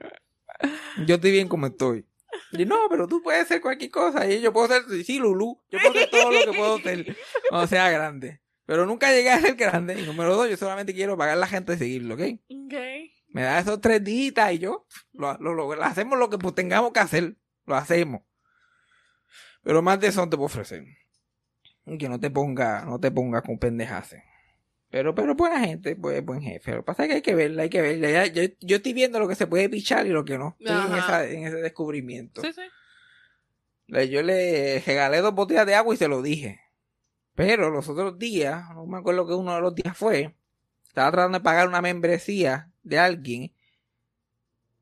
Yo 1.07 1.17
estoy 1.17 1.33
bien 1.33 1.49
como 1.49 1.67
estoy. 1.67 2.07
Y 2.53 2.65
no, 2.67 2.77
pero 2.89 3.07
tú 3.09 3.23
puedes 3.23 3.47
ser 3.49 3.61
cualquier 3.61 3.91
cosa. 3.91 4.27
Y 4.31 4.41
yo 4.41 4.53
puedo 4.53 4.69
ser, 4.69 4.83
sí, 5.05 5.19
Lulú. 5.19 5.61
Yo 5.71 5.79
puedo 5.81 5.95
ser 5.95 6.11
todo 6.11 6.31
lo 6.33 6.41
que 6.53 6.57
puedo 6.57 6.79
ser 6.79 7.17
cuando 7.49 7.67
sea 7.67 7.91
grande. 7.91 8.41
Pero 8.67 8.87
nunca 8.87 9.11
llegué 9.13 9.31
a 9.31 9.41
ser 9.41 9.57
grande. 9.57 9.99
Y 10.01 10.07
número 10.07 10.35
dos, 10.37 10.49
yo 10.49 10.57
solamente 10.57 10.95
quiero 10.95 11.17
pagar 11.19 11.35
a 11.37 11.41
la 11.41 11.47
gente 11.49 11.75
y 11.75 11.79
seguirlo, 11.79 12.15
¿ok? 12.15 12.21
Ok. 12.23 12.75
Me 13.29 13.43
da 13.43 13.59
esos 13.59 13.81
tres 13.81 14.03
días 14.05 14.53
y 14.53 14.59
yo 14.61 14.87
lo, 15.13 15.37
lo- 15.39 15.53
lo- 15.75 15.83
hacemos 15.83 16.19
lo 16.19 16.31
que 16.31 16.39
pues, 16.39 16.55
tengamos 16.55 16.93
que 16.93 17.01
hacer. 17.01 17.37
Lo 17.67 17.75
hacemos. 17.75 18.23
Pero 19.63 19.83
más 19.83 19.99
de 20.01 20.09
eso 20.09 20.21
no 20.21 20.31
te 20.31 20.37
puedo 20.37 20.47
ofrecer. 20.47 20.85
Que 21.87 22.09
no 22.09 22.19
te 22.19 22.31
ponga, 22.31 22.85
no 22.85 22.99
te 22.99 23.11
ponga 23.11 23.43
con 23.43 23.59
pendejas. 23.59 24.17
Pero, 24.91 25.15
pero 25.15 25.35
buena 25.35 25.61
gente, 25.61 25.97
pues 25.97 26.25
buen 26.25 26.41
jefe. 26.41 26.71
Lo 26.71 26.77
que 26.79 26.83
pasa 26.85 27.03
es 27.03 27.09
que 27.09 27.15
hay 27.17 27.23
que 27.23 27.35
verla, 27.35 27.65
hay 27.65 27.69
que 27.69 27.81
verla. 27.83 28.11
Ya- 28.11 28.27
yo, 28.27 28.43
yo 28.61 28.77
estoy 28.77 28.93
viendo 28.93 29.19
lo 29.19 29.27
que 29.29 29.35
se 29.35 29.47
puede 29.47 29.69
pichar 29.69 30.07
y 30.07 30.11
lo 30.11 30.25
que 30.25 30.39
no. 30.39 30.57
Estoy 30.61 30.77
en, 30.87 30.95
esa- 30.99 31.27
en 31.27 31.45
ese 31.47 31.57
descubrimiento. 31.57 32.43
Sí, 32.43 32.53
sí. 32.53 32.63
Le- 33.89 34.09
Yo 34.09 34.23
le 34.23 34.81
regalé 34.87 35.19
dos 35.21 35.35
botellas 35.35 35.67
de 35.67 35.75
agua 35.75 35.95
y 35.95 35.99
se 35.99 36.09
lo 36.09 36.23
dije. 36.23 36.61
Pero 37.35 37.71
los 37.71 37.89
otros 37.89 38.19
días, 38.19 38.63
no 38.75 38.87
me 38.87 38.99
acuerdo 38.99 39.27
que 39.27 39.35
uno 39.35 39.55
de 39.57 39.61
los 39.61 39.75
días 39.75 39.97
fue, 39.97 40.35
estaba 40.87 41.11
tratando 41.11 41.39
de 41.39 41.45
pagar 41.45 41.67
una 41.69 41.83
membresía 41.83 42.71
de 42.85 42.99
alguien 43.01 43.53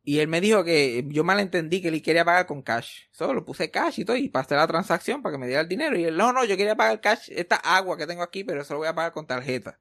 y 0.05 0.19
él 0.19 0.27
me 0.27 0.41
dijo 0.41 0.65
que 0.65 1.05
yo 1.09 1.23
malentendí 1.23 1.81
que 1.81 1.89
él 1.89 2.03
quería 2.03 2.25
pagar 2.25 2.47
con 2.47 2.63
cash. 2.63 3.03
Solo 3.13 3.35
lo 3.35 3.45
puse 3.45 3.71
cash 3.71 4.01
y 4.01 4.05
todo 4.05 4.17
y 4.17 4.29
pasé 4.29 4.57
la 4.57 4.67
transacción 4.67 5.23
para 5.23 5.35
que 5.35 5.39
me 5.39 5.47
diera 5.47 5.63
el 5.63 5.69
dinero. 5.69 5.97
Y 5.97 6.05
él, 6.05 6.17
no, 6.17 6.33
no, 6.33 6.45
yo 6.45 6.57
quería 6.57 6.75
pagar 6.75 7.01
cash, 7.01 7.29
esta 7.31 7.57
agua 7.57 7.97
que 7.97 8.07
tengo 8.07 8.23
aquí, 8.23 8.43
pero 8.43 8.63
eso 8.63 8.75
lo 8.75 8.81
voy 8.81 8.89
a 8.89 8.95
pagar 8.95 9.13
con 9.13 9.27
tarjeta. 9.27 9.79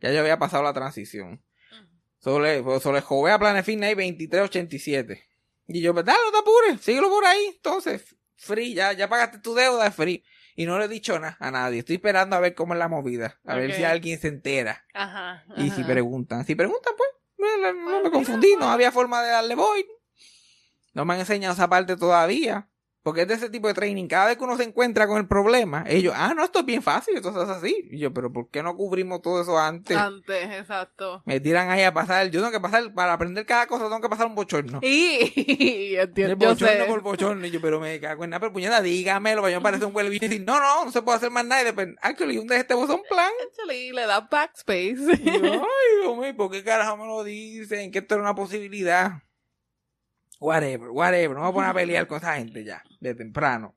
Ya 0.00 0.12
yo 0.12 0.20
había 0.20 0.38
pasado 0.38 0.62
la 0.62 0.74
transición. 0.74 1.42
Solo 2.18 2.44
le, 2.44 2.62
pues, 2.62 2.82
solo 2.82 2.96
le 2.96 3.02
jové 3.02 3.30
a 3.30 3.38
Planet 3.38 3.64
Fitness 3.64 3.88
ahí 3.88 3.94
2387. 3.94 5.28
Y 5.68 5.80
yo, 5.80 5.92
dale, 5.94 6.18
no 6.24 6.32
te 6.32 6.38
apures, 6.38 6.80
síguelo 6.82 7.08
por 7.08 7.24
ahí. 7.24 7.52
Entonces, 7.54 8.16
free, 8.36 8.74
ya, 8.74 8.92
ya 8.92 9.08
pagaste 9.08 9.38
tu 9.38 9.54
deuda, 9.54 9.86
es 9.86 9.94
free. 9.94 10.24
Y 10.56 10.66
no 10.66 10.78
le 10.78 10.86
he 10.86 10.88
dicho 10.88 11.18
nada 11.18 11.36
a 11.40 11.50
nadie. 11.50 11.78
Estoy 11.78 11.96
esperando 11.96 12.36
a 12.36 12.40
ver 12.40 12.54
cómo 12.54 12.74
es 12.74 12.78
la 12.78 12.88
movida. 12.88 13.38
A 13.44 13.54
ver 13.54 13.72
si 13.72 13.84
alguien 13.84 14.18
se 14.18 14.28
entera. 14.28 14.84
Ajá. 14.92 15.44
Y 15.56 15.70
si 15.70 15.84
preguntan. 15.84 16.44
Si 16.44 16.54
preguntan, 16.54 16.94
pues, 16.96 17.08
no 17.38 17.84
Pues 17.84 18.02
me 18.02 18.10
confundí. 18.10 18.56
No 18.58 18.68
había 18.68 18.92
forma 18.92 19.22
de 19.22 19.30
darle 19.30 19.54
void. 19.54 19.86
No 20.94 21.04
me 21.04 21.14
han 21.14 21.20
enseñado 21.20 21.54
esa 21.54 21.68
parte 21.68 21.96
todavía. 21.96 22.68
Porque 23.08 23.22
es 23.22 23.28
de 23.28 23.32
ese 23.32 23.48
tipo 23.48 23.68
de 23.68 23.72
training. 23.72 24.06
Cada 24.06 24.26
vez 24.26 24.36
que 24.36 24.44
uno 24.44 24.54
se 24.58 24.64
encuentra 24.64 25.06
con 25.06 25.16
el 25.16 25.26
problema, 25.26 25.82
ellos, 25.86 26.12
ah, 26.14 26.34
no, 26.36 26.44
esto 26.44 26.58
es 26.58 26.66
bien 26.66 26.82
fácil, 26.82 27.16
esto 27.16 27.30
es 27.30 27.48
así. 27.48 27.88
Y 27.90 27.98
yo, 27.98 28.12
pero 28.12 28.30
¿por 28.30 28.50
qué 28.50 28.62
no 28.62 28.76
cubrimos 28.76 29.22
todo 29.22 29.40
eso 29.40 29.58
antes? 29.58 29.96
Antes, 29.96 30.44
exacto. 30.50 31.22
Me 31.24 31.40
tiran 31.40 31.70
ahí 31.70 31.84
a 31.84 31.94
pasar. 31.94 32.28
Yo 32.28 32.40
tengo 32.40 32.52
que 32.52 32.60
pasar, 32.60 32.92
para 32.92 33.14
aprender 33.14 33.46
cada 33.46 33.66
cosa, 33.66 33.84
tengo 33.84 34.02
que 34.02 34.10
pasar 34.10 34.26
un 34.26 34.34
bochorno. 34.34 34.80
Y 34.82 35.96
entiendo, 35.96 36.36
bochorno 36.36 36.84
sé. 36.84 36.84
por 36.86 37.00
bochorno. 37.00 37.46
Y 37.46 37.50
yo, 37.50 37.62
pero 37.62 37.80
me 37.80 37.98
cago 37.98 38.24
en 38.24 38.28
nada, 38.28 38.40
pero 38.40 38.52
puñeta, 38.52 38.82
dígamelo, 38.82 39.40
para 39.40 39.52
yo 39.54 39.60
me 39.60 39.62
parece 39.62 39.86
un 39.86 39.96
huele 39.96 40.14
y 40.14 40.18
decir, 40.18 40.44
no, 40.46 40.60
no, 40.60 40.84
no 40.84 40.92
se 40.92 41.00
puede 41.00 41.16
hacer 41.16 41.30
más 41.30 41.46
nada. 41.46 41.62
Y 41.62 41.64
después, 41.64 41.88
actually, 42.02 42.36
un 42.36 42.46
de 42.46 42.56
este 42.58 42.74
botón 42.74 43.00
plan. 43.08 43.32
Actually, 43.48 43.90
le 43.92 44.06
da 44.06 44.20
backspace. 44.20 44.98
Y 45.18 45.24
yo, 45.24 45.52
ay, 45.54 46.02
Dios 46.02 46.18
mío, 46.18 46.36
¿por 46.36 46.50
qué 46.50 46.62
carajo 46.62 46.98
me 46.98 47.06
lo 47.06 47.24
dicen? 47.24 47.90
Que 47.90 48.00
esto 48.00 48.16
era 48.16 48.22
una 48.22 48.34
posibilidad. 48.34 49.22
Whatever, 50.40 50.90
whatever. 50.90 51.36
No 51.36 51.42
me 51.42 51.46
voy 51.46 51.50
a 51.50 51.52
poner 51.52 51.70
a 51.70 51.74
pelear 51.74 52.06
con 52.06 52.18
esa 52.18 52.36
gente 52.36 52.64
ya, 52.64 52.82
de 53.00 53.14
temprano. 53.14 53.74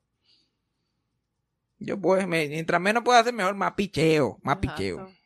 Yo 1.80 2.00
pues, 2.00 2.28
me- 2.28 2.48
mientras 2.48 2.80
menos 2.80 3.04
pueda 3.04 3.20
hacer, 3.20 3.34
mejor 3.34 3.56
más 3.56 3.74
picheo, 3.74 4.40
más 4.44 4.58
picheo. 4.58 5.00
Exacto. 5.00 5.18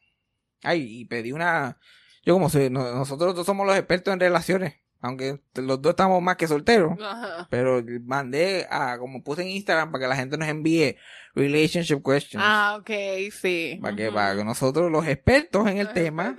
Ay, 0.63 1.01
y 1.01 1.05
pedí 1.05 1.31
una... 1.31 1.77
Yo 2.23 2.33
como 2.33 2.49
soy, 2.49 2.69
no- 2.69 2.93
nosotros 2.95 3.35
dos 3.35 3.45
somos 3.45 3.67
los 3.67 3.75
expertos 3.77 4.13
en 4.13 4.19
relaciones. 4.19 4.75
Aunque 5.01 5.39
los 5.53 5.79
dos 5.81 5.91
estamos 5.91 6.19
más 6.23 6.35
que 6.37 6.47
solteros. 6.47 6.97
Ajá. 6.99 7.47
Pero 7.51 7.83
mandé 8.05 8.65
a, 8.71 8.97
como 8.97 9.21
puse 9.23 9.43
en 9.43 9.49
Instagram, 9.49 9.91
para 9.91 10.03
que 10.03 10.07
la 10.07 10.15
gente 10.15 10.35
nos 10.37 10.47
envíe 10.47 10.95
relationship 11.35 12.01
questions. 12.03 12.43
Ah, 12.43 12.77
ok, 12.79 12.89
sí. 13.31 13.77
para, 13.81 13.95
que, 13.95 14.11
para 14.11 14.35
que 14.37 14.43
nosotros, 14.43 14.89
los 14.89 15.05
expertos 15.05 15.67
en 15.67 15.77
el 15.77 15.93
tema, 15.93 16.35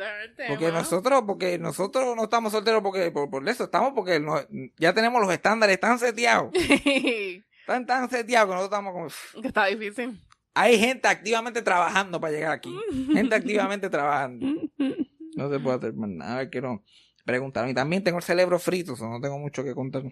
porque 0.48 0.72
nosotros, 0.72 1.22
porque 1.26 1.58
nosotros 1.58 2.16
no 2.16 2.24
estamos 2.24 2.50
solteros 2.50 2.82
porque, 2.82 3.10
por, 3.12 3.30
por 3.30 3.46
eso 3.48 3.64
estamos 3.64 3.92
porque 3.94 4.24
ya 4.78 4.92
tenemos 4.94 5.20
los 5.22 5.30
estándares 5.32 5.78
tan 5.78 5.98
seteados, 6.00 6.50
que 7.66 7.84
tan, 7.86 8.08
seteados 8.10 8.48
que 8.48 8.54
nosotros 8.54 8.64
estamos 8.64 8.92
como, 8.92 9.06
"Uf". 9.06 9.44
está 9.44 9.66
difícil. 9.66 10.20
hay 10.54 10.78
gente 10.78 11.06
activamente 11.08 11.60
trabajando 11.62 12.20
para 12.20 12.32
llegar 12.32 12.52
aquí. 12.52 12.74
Gente 13.12 13.34
activamente 13.34 13.90
trabajando. 13.90 14.46
No 15.36 15.50
se 15.50 15.58
puede 15.60 15.76
hacer 15.76 15.92
más 15.94 16.08
nada. 16.10 16.48
Quiero 16.48 16.82
preguntar. 17.24 17.68
Y 17.68 17.74
también 17.74 18.02
tengo 18.04 18.18
el 18.18 18.24
cerebro 18.24 18.58
frito, 18.58 18.94
o 18.94 18.96
sea, 18.96 19.08
no 19.08 19.20
tengo 19.20 19.38
mucho 19.38 19.62
que 19.64 19.74
contar. 19.74 20.02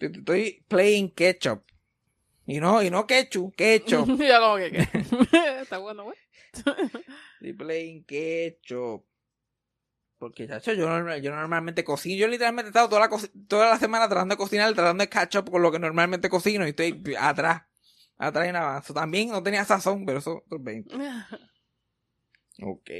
Estoy- 0.00 0.64
playing 0.68 1.10
ketchup. 1.14 1.62
Y 2.46 2.60
no, 2.60 2.82
y 2.82 2.90
no 2.90 3.06
ketchup, 3.06 3.54
ketchup. 3.56 4.06
Yo 4.20 4.40
como 4.40 4.56
que, 4.56 4.86
está 5.62 5.78
bueno, 5.78 6.04
güey. 6.04 6.16
Estoy 6.52 7.52
playing 7.54 8.04
ketchup. 8.04 9.04
Porque, 10.24 10.48
chacho, 10.48 10.72
yo, 10.72 10.86
yo 11.18 11.36
normalmente 11.36 11.84
cocino. 11.84 12.18
Yo 12.18 12.28
literalmente 12.28 12.68
he 12.68 12.70
estado 12.70 12.88
toda 12.88 13.02
la, 13.02 13.10
toda 13.46 13.68
la 13.68 13.78
semana 13.78 14.08
tratando 14.08 14.32
de 14.32 14.38
cocinar, 14.38 14.72
tratando 14.72 15.02
de 15.02 15.10
catch 15.10 15.36
up 15.36 15.50
con 15.50 15.60
lo 15.60 15.70
que 15.70 15.78
normalmente 15.78 16.30
cocino. 16.30 16.64
Y 16.64 16.70
estoy 16.70 17.14
atrás. 17.20 17.64
Atrás 18.16 18.48
en 18.48 18.56
avance. 18.56 18.94
También 18.94 19.28
no 19.28 19.42
tenía 19.42 19.66
sazón, 19.66 20.06
pero 20.06 20.20
eso 20.20 20.42
otros 20.46 20.62
20. 20.64 20.96
Ok. 22.62 22.90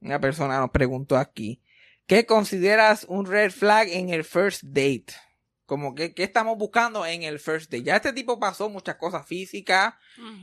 Una 0.00 0.20
persona 0.20 0.58
nos 0.58 0.70
preguntó 0.70 1.16
aquí. 1.16 1.62
¿Qué 2.08 2.26
consideras 2.26 3.06
un 3.08 3.24
red 3.26 3.52
flag 3.52 3.86
en 3.90 4.10
el 4.10 4.24
first 4.24 4.64
date? 4.64 5.14
Como 5.64 5.94
que, 5.94 6.12
¿qué 6.12 6.24
estamos 6.24 6.58
buscando 6.58 7.06
en 7.06 7.22
el 7.22 7.38
first 7.38 7.70
date? 7.70 7.84
Ya 7.84 7.94
este 7.94 8.12
tipo 8.12 8.40
pasó 8.40 8.68
muchas 8.68 8.96
cosas 8.96 9.24
físicas 9.28 9.94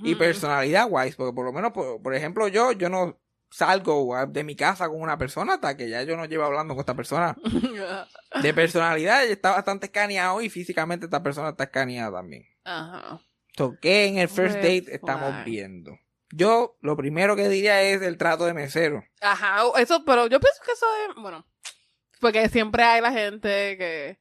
y 0.02 0.16
personalidad 0.16 0.88
wise, 0.90 1.18
porque 1.18 1.36
por 1.36 1.44
lo 1.44 1.52
menos, 1.52 1.74
por, 1.74 2.02
por 2.02 2.16
ejemplo, 2.16 2.48
yo, 2.48 2.72
yo 2.72 2.88
no 2.88 3.20
salgo 3.50 4.16
de 4.28 4.44
mi 4.44 4.56
casa 4.56 4.88
con 4.88 5.02
una 5.02 5.18
persona 5.18 5.56
hasta 5.56 5.76
que 5.76 5.90
ya 5.90 6.04
yo 6.04 6.16
no 6.16 6.26
llevo 6.26 6.44
hablando 6.44 6.76
con 6.76 6.82
esta 6.82 6.96
persona. 6.96 7.36
De 8.42 8.54
personalidad 8.54 9.26
está 9.26 9.52
bastante 9.52 9.88
escaneado 9.88 10.42
y 10.42 10.50
físicamente 10.50 11.06
esta 11.06 11.24
persona 11.24 11.50
está 11.50 11.66
escaneada 11.66 12.20
también. 12.20 12.46
Ajá. 12.64 13.20
So, 13.58 13.76
¿Qué 13.82 14.06
en 14.06 14.18
el 14.20 14.30
first 14.30 14.56
date 14.56 14.86
estamos 14.94 15.44
viendo? 15.44 15.98
Yo 16.32 16.78
lo 16.82 16.96
primero 16.96 17.36
que 17.36 17.50
diría 17.50 17.82
es 17.82 18.02
el 18.02 18.18
trato 18.18 18.46
de 18.46 18.54
mesero. 18.54 19.04
Ajá, 19.20 19.64
eso, 19.78 20.06
pero 20.06 20.28
yo 20.28 20.40
pienso 20.40 20.62
que 20.64 20.72
eso 20.72 20.86
es, 21.08 21.16
bueno, 21.22 21.46
porque 22.22 22.48
siempre 22.50 22.84
hay 22.84 23.02
la 23.02 23.12
gente 23.12 23.78
que, 23.78 24.20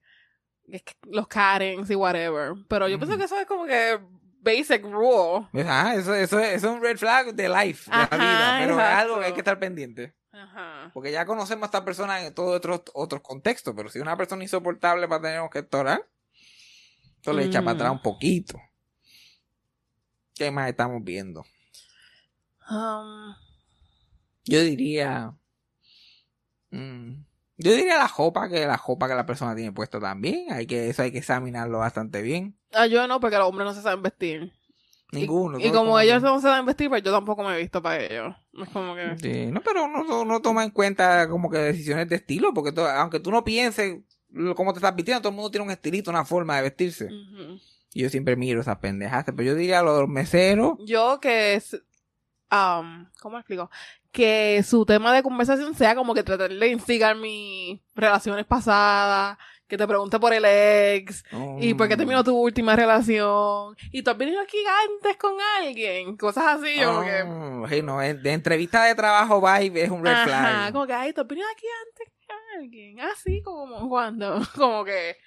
los 1.02 1.28
Karens 1.28 1.90
y 1.90 1.94
whatever, 1.94 2.54
pero 2.68 2.88
yo 2.88 2.98
pienso 2.98 3.16
que 3.18 3.24
eso 3.24 3.38
es 3.38 3.46
como 3.46 3.66
que 3.66 4.00
basic 4.40 4.83
rule. 4.85 5.46
Ajá, 5.62 5.94
eso, 5.94 6.14
eso, 6.14 6.38
eso 6.38 6.68
es 6.68 6.74
un 6.74 6.81
red 6.83 6.96
flag 6.96 7.35
de 7.35 7.48
life, 7.48 7.90
de 7.90 7.96
Ajá, 7.96 8.16
la 8.16 8.24
vida, 8.24 8.57
pero 8.61 8.74
es 8.81 8.87
algo 8.87 9.18
que 9.20 9.24
hay 9.27 9.33
que 9.33 9.40
estar 9.40 9.59
pendiente. 9.59 10.14
Ajá. 10.33 10.90
Porque 10.94 11.11
ya 11.11 11.24
conocemos 11.27 11.62
a 11.64 11.66
esta 11.66 11.85
persona 11.85 12.24
en 12.24 12.35
todos 12.35 12.57
otros, 12.57 12.83
otros 12.94 13.22
contextos, 13.22 13.74
pero 13.77 13.88
si 13.88 13.98
es 13.98 14.03
una 14.03 14.16
persona 14.16 14.42
insoportable 14.42 15.09
para 15.09 15.22
tener 15.22 15.51
que 15.51 15.62
torar, 15.62 16.01
eso 17.20 17.33
le 17.33 17.44
echa 17.44 17.61
Mm. 17.61 17.64
para 17.64 17.74
atrás 17.74 17.92
un 17.92 18.03
poquito. 18.03 18.61
¿Qué 20.35 20.51
más 20.53 20.68
estamos 20.68 21.03
viendo? 21.03 21.44
Um, 22.70 23.35
Yo 24.44 24.61
diría. 24.62 25.33
mm, 26.70 27.12
yo 27.58 27.72
diría 27.72 27.98
la 27.98 28.08
jopa, 28.08 28.48
que 28.48 28.66
la 28.66 28.78
jopa 28.78 29.08
que 29.08 29.14
la 29.14 29.26
persona 29.26 29.54
tiene 29.54 29.72
puesta 29.72 30.00
también. 30.00 30.52
Hay 30.52 30.66
que, 30.66 30.88
eso 30.88 31.02
hay 31.02 31.12
que 31.12 31.18
examinarlo 31.18 31.78
bastante 31.78 32.22
bien. 32.22 32.56
ah, 32.72 32.86
yo 32.86 33.06
no, 33.08 33.20
porque 33.20 33.36
los 33.36 33.48
hombres 33.48 33.66
no 33.66 33.74
se 33.74 33.82
saben 33.82 34.02
vestir. 34.02 34.52
Ninguno. 35.10 35.58
Y, 35.58 35.70
como 35.70 35.98
ellos 35.98 36.22
no 36.22 36.36
se 36.36 36.42
saben 36.42 36.66
vestir, 36.66 36.88
pues 36.88 37.02
yo 37.02 37.10
tampoco 37.10 37.42
me 37.42 37.56
he 37.56 37.60
visto 37.60 37.82
para 37.82 38.00
ellos. 38.00 38.36
Es 38.52 38.68
como 38.68 38.94
que... 38.94 39.16
Sí, 39.18 39.46
no, 39.50 39.60
pero 39.62 39.84
uno 39.84 40.24
no 40.24 40.42
toma 40.42 40.64
en 40.64 40.70
cuenta 40.70 41.28
como 41.28 41.50
que 41.50 41.58
decisiones 41.58 42.08
de 42.08 42.16
estilo, 42.16 42.52
porque 42.52 42.78
aunque 42.80 43.20
tú 43.20 43.30
no 43.30 43.42
pienses 43.42 44.00
cómo 44.54 44.72
te 44.72 44.78
estás 44.78 44.94
vistiendo, 44.94 45.22
todo 45.22 45.30
el 45.30 45.36
mundo 45.36 45.50
tiene 45.50 45.64
un 45.64 45.70
estilito, 45.70 46.10
una 46.10 46.24
forma 46.24 46.56
de 46.56 46.62
vestirse. 46.62 47.08
Y 47.94 48.02
yo 48.02 48.10
siempre 48.10 48.36
miro 48.36 48.60
esas 48.60 48.78
pendejas. 48.78 49.24
Pero 49.24 49.42
yo 49.42 49.54
diría 49.54 49.82
lo 49.82 49.94
de 49.94 50.00
los 50.00 50.08
meseros. 50.08 50.78
Yo 50.84 51.18
que 51.20 51.54
es, 51.54 51.74
um, 52.52 53.06
¿cómo 53.20 53.38
explico? 53.38 53.70
Que 54.10 54.62
su 54.66 54.84
tema 54.86 55.12
de 55.12 55.22
conversación 55.22 55.74
sea 55.74 55.94
como 55.94 56.14
que 56.14 56.22
tratar 56.22 56.50
de 56.50 56.68
instigar 56.68 57.14
mis 57.16 57.78
relaciones 57.94 58.46
pasadas, 58.46 59.36
que 59.68 59.76
te 59.76 59.86
pregunte 59.86 60.18
por 60.18 60.32
el 60.32 60.44
ex, 60.46 61.22
y 61.60 61.74
por 61.74 61.88
qué 61.88 61.96
terminó 61.96 62.24
tu 62.24 62.34
última 62.34 62.74
relación, 62.74 63.76
y 63.92 64.02
tú 64.02 64.10
has 64.10 64.16
venido 64.16 64.40
aquí 64.40 64.56
antes 64.88 65.16
con 65.18 65.34
alguien, 65.58 66.16
cosas 66.16 66.58
así, 66.58 66.78
yo 66.80 66.88
como 66.94 67.04
que... 67.04 67.22
Oh, 67.22 67.68
sí, 67.68 67.82
no, 67.82 67.98
de 67.98 68.32
entrevista 68.32 68.84
de 68.84 68.94
trabajo 68.94 69.42
vibe 69.42 69.82
es 69.82 69.90
un 69.90 70.02
red 70.02 70.12
Ajá, 70.12 70.24
flag. 70.24 70.72
como 70.72 70.86
que, 70.86 70.94
ay, 70.94 71.12
tú 71.12 71.20
has 71.20 71.26
venido 71.28 71.46
aquí 71.52 71.66
antes 71.86 72.08
con 72.26 72.36
alguien, 72.58 73.00
así 73.00 73.42
como 73.42 73.88
cuando, 73.90 74.40
como 74.56 74.84
que... 74.84 75.18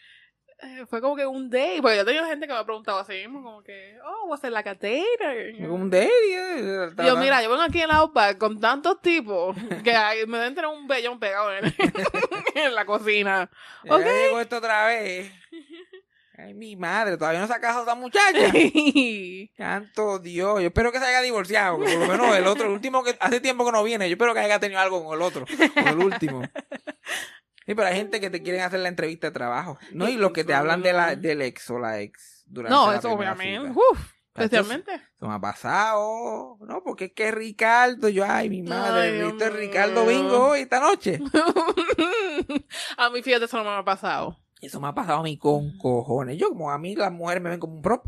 eh, 0.64 0.86
Fue 0.90 1.02
como 1.02 1.16
que 1.16 1.26
un 1.26 1.50
day, 1.50 1.82
porque 1.82 1.96
yo 1.98 2.02
he 2.04 2.06
tenido 2.06 2.26
gente 2.26 2.48
que 2.48 2.54
me 2.54 2.60
ha 2.60 2.64
preguntado 2.66 3.00
así 3.00 3.14
mismo, 3.14 3.42
como 3.44 3.64
que, 3.64 3.98
oh, 4.06 4.36
like 4.50 4.70
a 4.70 4.74
date? 4.76 5.64
or- 5.64 5.70
Un 5.72 5.90
date. 5.90 6.08
eh, 6.08 6.90
Y 7.00 7.06
yo, 7.06 7.18
mira, 7.18 7.42
yo 7.44 7.50
vengo 7.50 7.64
aquí 7.64 7.82
en 7.82 7.88
la 7.90 7.98
Outback 7.98 8.38
con 8.38 8.60
tantos 8.60 9.02
tipos 9.02 9.56
que 9.84 9.94
hay- 9.96 10.26
me 10.28 10.38
deben 10.38 10.56
tener 10.56 10.70
un 10.70 10.88
vellón 10.88 11.20
pegado 11.20 11.54
en, 11.56 11.66
en 12.56 12.76
la 12.76 12.86
cocina. 12.86 13.50
Ya 13.84 13.96
ok. 13.96 14.04
llegó 14.04 14.40
esto 14.40 14.58
otra 14.58 14.88
vez. 14.88 15.32
Ay, 16.38 16.56
mi 16.56 16.76
madre, 16.76 17.18
todavía 17.18 17.40
no 17.40 17.46
se 17.46 17.54
ha 17.54 17.60
casado 17.62 17.84
esa 17.84 17.94
muchacha. 17.94 18.52
Santo 19.58 20.18
Dios, 20.18 20.60
yo 20.62 20.68
espero 20.68 20.92
que 20.92 20.98
se 20.98 21.06
haya 21.06 21.22
divorciado, 21.22 21.80
que 21.80 21.86
por 21.86 22.00
lo 22.00 22.08
menos 22.08 22.36
el 22.36 22.48
otro, 22.48 22.66
el 22.66 22.72
último 22.72 23.04
que 23.04 23.16
hace 23.20 23.40
tiempo 23.40 23.64
que 23.66 23.72
no 23.72 23.84
viene, 23.84 24.10
yo 24.10 24.14
espero 24.14 24.34
que 24.34 24.40
haya 24.40 24.60
tenido 24.60 24.80
algo 24.80 25.04
con 25.06 25.16
el 25.16 25.22
otro, 25.22 25.46
con 25.76 25.88
el 25.88 25.98
último. 26.00 26.42
Sí, 27.66 27.76
pero 27.76 27.88
hay 27.88 27.96
gente 27.96 28.20
que 28.20 28.30
te 28.30 28.42
quieren 28.42 28.62
hacer 28.62 28.80
la 28.80 28.90
entrevista 28.90 29.28
de 29.28 29.32
trabajo, 29.34 29.78
¿no? 29.94 30.10
Y 30.10 30.18
los 30.18 30.32
que 30.32 30.44
te 30.44 30.54
hablan 30.54 30.82
de 30.82 30.94
la, 30.94 31.16
del 31.16 31.42
ex 31.44 31.70
o 31.70 31.78
la 31.80 32.00
ex 32.02 32.44
durante 32.48 32.74
no, 32.76 32.92
la 32.92 32.98
eso 32.98 33.12
obviamente. 33.12 33.70
Uf, 33.70 34.14
especialmente. 34.36 34.94
Eso 34.96 35.28
me 35.28 35.36
ha 35.36 35.40
pasado, 35.40 36.58
¿no? 36.62 36.82
Porque 36.84 37.06
es 37.06 37.14
que 37.14 37.32
Ricardo, 37.32 38.10
yo, 38.10 38.26
ay, 38.28 38.50
mi 38.50 38.64
madre, 38.64 39.12
Ay, 39.20 39.22
¿viste 39.24 39.50
mío. 39.52 39.58
Ricardo 39.60 40.06
Bingo 40.08 40.48
hoy, 40.50 40.62
esta 40.62 40.80
noche? 40.80 41.20
a 42.98 43.10
mí, 43.10 43.22
fíjate, 43.22 43.46
eso 43.46 43.58
no 43.58 43.64
me 43.64 43.78
ha 43.78 43.84
pasado. 43.86 44.38
Eso 44.62 44.80
me 44.80 44.88
ha 44.88 44.94
pasado 44.94 45.20
a 45.20 45.24
mí 45.24 45.38
con 45.38 45.78
cojones. 45.78 46.38
Yo, 46.38 46.50
como 46.50 46.72
a 46.72 46.78
mí 46.78 46.96
las 46.96 47.12
mujeres 47.12 47.42
me 47.42 47.50
ven 47.50 47.60
como 47.60 47.76
un 47.76 47.82
prop. 47.82 48.06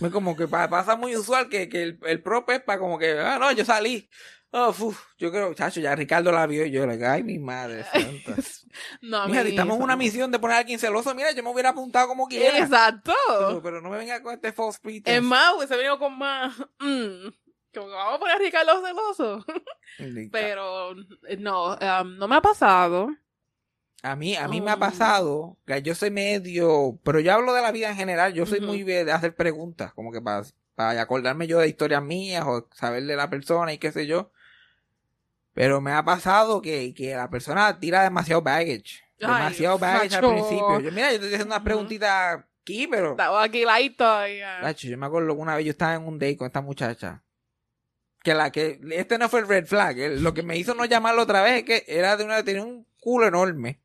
Me 0.00 0.10
como 0.10 0.36
que 0.36 0.48
pa- 0.48 0.68
pasa 0.68 0.96
muy 0.96 1.16
usual 1.16 1.48
que, 1.48 1.68
que 1.68 1.82
el, 1.84 1.98
el 2.06 2.20
prop 2.22 2.50
es 2.50 2.60
para 2.62 2.80
como 2.80 2.98
que, 2.98 3.12
ah, 3.18 3.38
no, 3.38 3.52
yo 3.52 3.64
salí. 3.64 4.08
Oh, 4.56 4.68
uf, 4.68 5.00
yo 5.18 5.32
creo, 5.32 5.52
chacho, 5.52 5.80
ya 5.80 5.96
Ricardo 5.96 6.30
la 6.30 6.46
vio 6.46 6.64
y 6.64 6.70
yo 6.70 6.86
le 6.86 7.04
ay, 7.04 7.24
mi 7.24 7.40
madre 7.40 7.82
santa. 7.92 8.36
No, 9.02 9.26
Mira, 9.28 9.42
eso 9.42 9.74
una 9.74 9.96
misión 9.96 10.30
de 10.30 10.38
poner 10.38 10.54
a 10.56 10.60
alguien 10.60 10.78
celoso, 10.78 11.12
mira, 11.12 11.32
yo 11.32 11.42
me 11.42 11.50
hubiera 11.50 11.70
apuntado 11.70 12.06
como 12.06 12.28
quiera. 12.28 12.58
Exacto. 12.60 13.12
Pero, 13.26 13.62
pero 13.62 13.80
no 13.80 13.90
me 13.90 13.98
venga 13.98 14.22
con 14.22 14.32
este 14.32 14.52
false 14.52 14.78
pretense. 14.80 15.16
Es 15.16 15.22
más, 15.24 15.54
hubiese 15.56 15.76
venido 15.76 15.98
con 15.98 16.16
más. 16.16 16.56
mm, 16.78 17.28
como 17.74 17.86
que 17.88 17.92
vamos 17.94 18.14
a 18.14 18.18
poner 18.20 18.36
a 18.36 18.38
Ricardo 18.38 18.86
celoso. 18.86 19.44
Pero 20.30 20.92
eh, 21.26 21.36
no, 21.36 21.72
um, 21.72 22.16
no 22.16 22.28
me 22.28 22.36
ha 22.36 22.40
pasado. 22.40 23.08
A 24.04 24.16
mí, 24.16 24.36
a 24.36 24.46
mí 24.48 24.60
me 24.60 24.70
ha 24.70 24.76
Mm. 24.76 24.80
pasado 24.80 25.56
que 25.66 25.82
yo 25.82 25.94
soy 25.94 26.10
medio, 26.10 27.00
pero 27.02 27.20
yo 27.20 27.32
hablo 27.32 27.54
de 27.54 27.62
la 27.62 27.72
vida 27.72 27.88
en 27.90 27.96
general, 27.96 28.34
yo 28.34 28.44
soy 28.46 28.58
Ujú. 28.58 28.68
muy 28.68 28.82
de 28.84 29.10
hacer 29.10 29.34
preguntas, 29.34 29.94
como 29.94 30.12
que 30.12 30.20
para, 30.20 30.44
para 30.74 31.00
acordarme 31.00 31.46
yo 31.46 31.58
de 31.58 31.68
historias 31.68 32.02
mías 32.02 32.44
o 32.46 32.68
saber 32.74 33.04
de 33.04 33.16
la 33.16 33.30
persona 33.30 33.72
y 33.72 33.78
qué 33.78 33.92
sé 33.92 34.06
yo. 34.06 34.30
Pero 35.54 35.80
me 35.80 35.92
ha 35.92 36.04
pasado 36.04 36.60
que, 36.60 36.92
que 36.94 37.14
la 37.14 37.30
persona 37.30 37.78
tira 37.78 38.02
demasiado 38.02 38.42
baggage. 38.42 39.02
Ay, 39.20 39.26
demasiado 39.28 39.78
baggage 39.78 40.16
al 40.16 40.28
principio. 40.28 40.80
Yo, 40.80 40.92
mira, 40.92 41.12
yo 41.12 41.20
te 41.20 41.26
estoy 41.26 41.34
haciendo 41.34 41.54
unas 41.54 41.64
preguntitas 41.64 42.40
aquí, 42.60 42.88
pero... 42.88 43.12
Estaba 43.12 43.42
aquí 43.44 43.64
ladito 43.64 44.04
y, 44.26 44.40
ah, 44.42 44.72
yo 44.72 44.98
me 44.98 45.06
acuerdo 45.06 45.34
que 45.34 45.40
una 45.40 45.56
vez 45.56 45.64
yo 45.64 45.70
estaba 45.70 45.94
en 45.94 46.02
un 46.02 46.18
date 46.18 46.36
con 46.36 46.46
esta 46.48 46.60
muchacha. 46.60 47.22
Que 48.22 48.34
la 48.34 48.50
que, 48.50 48.80
este 48.90 49.16
no 49.16 49.28
fue 49.28 49.40
el 49.40 49.48
red 49.48 49.66
flag. 49.66 49.96
lo 50.18 50.34
que 50.34 50.42
me 50.42 50.58
hizo 50.58 50.74
no 50.74 50.84
llamarlo 50.86 51.22
otra 51.22 51.42
vez 51.42 51.58
es 51.58 51.64
que 51.64 51.84
era 51.86 52.16
de 52.16 52.24
una, 52.24 52.42
tenía 52.42 52.62
un 52.64 52.86
culo 52.98 53.28
enorme. 53.28 53.80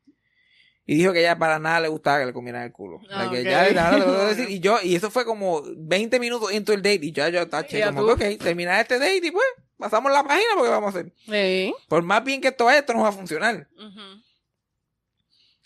Y 0.86 0.96
dijo 0.96 1.12
que 1.12 1.20
ella 1.20 1.38
para 1.38 1.60
nada 1.60 1.78
le 1.78 1.88
gustaba 1.88 2.18
que 2.18 2.26
le 2.26 2.32
comieran 2.32 2.62
el 2.62 2.72
culo. 2.72 2.98
Ah, 3.10 3.26
La 3.26 3.30
que 3.30 3.44
ya, 3.44 3.70
nada, 3.70 4.26
decir, 4.26 4.50
y 4.50 4.58
yo, 4.58 4.78
y 4.82 4.96
eso 4.96 5.08
fue 5.08 5.24
como 5.24 5.62
20 5.76 6.18
minutos 6.18 6.52
into 6.52 6.72
el 6.72 6.82
date. 6.82 6.98
Y 7.06 7.12
ya 7.12 7.28
yo 7.28 7.46
taché, 7.48 7.78
Ya 7.78 7.92
como 7.92 8.00
tú. 8.08 8.16
que, 8.16 8.34
ok, 8.34 8.42
terminar 8.42 8.80
este 8.80 8.98
date 8.98 9.20
y 9.24 9.30
pues, 9.30 9.46
pasamos 9.80 10.12
la 10.12 10.22
página 10.22 10.50
porque 10.54 10.70
vamos 10.70 10.94
a 10.94 10.98
hacer. 10.98 11.12
Sí. 11.26 11.74
Por 11.88 12.02
más 12.02 12.22
bien 12.22 12.40
que 12.40 12.48
esto 12.48 12.66
vaya, 12.66 12.80
esto 12.80 12.92
no 12.94 13.02
va 13.02 13.08
a 13.08 13.12
funcionar. 13.12 13.68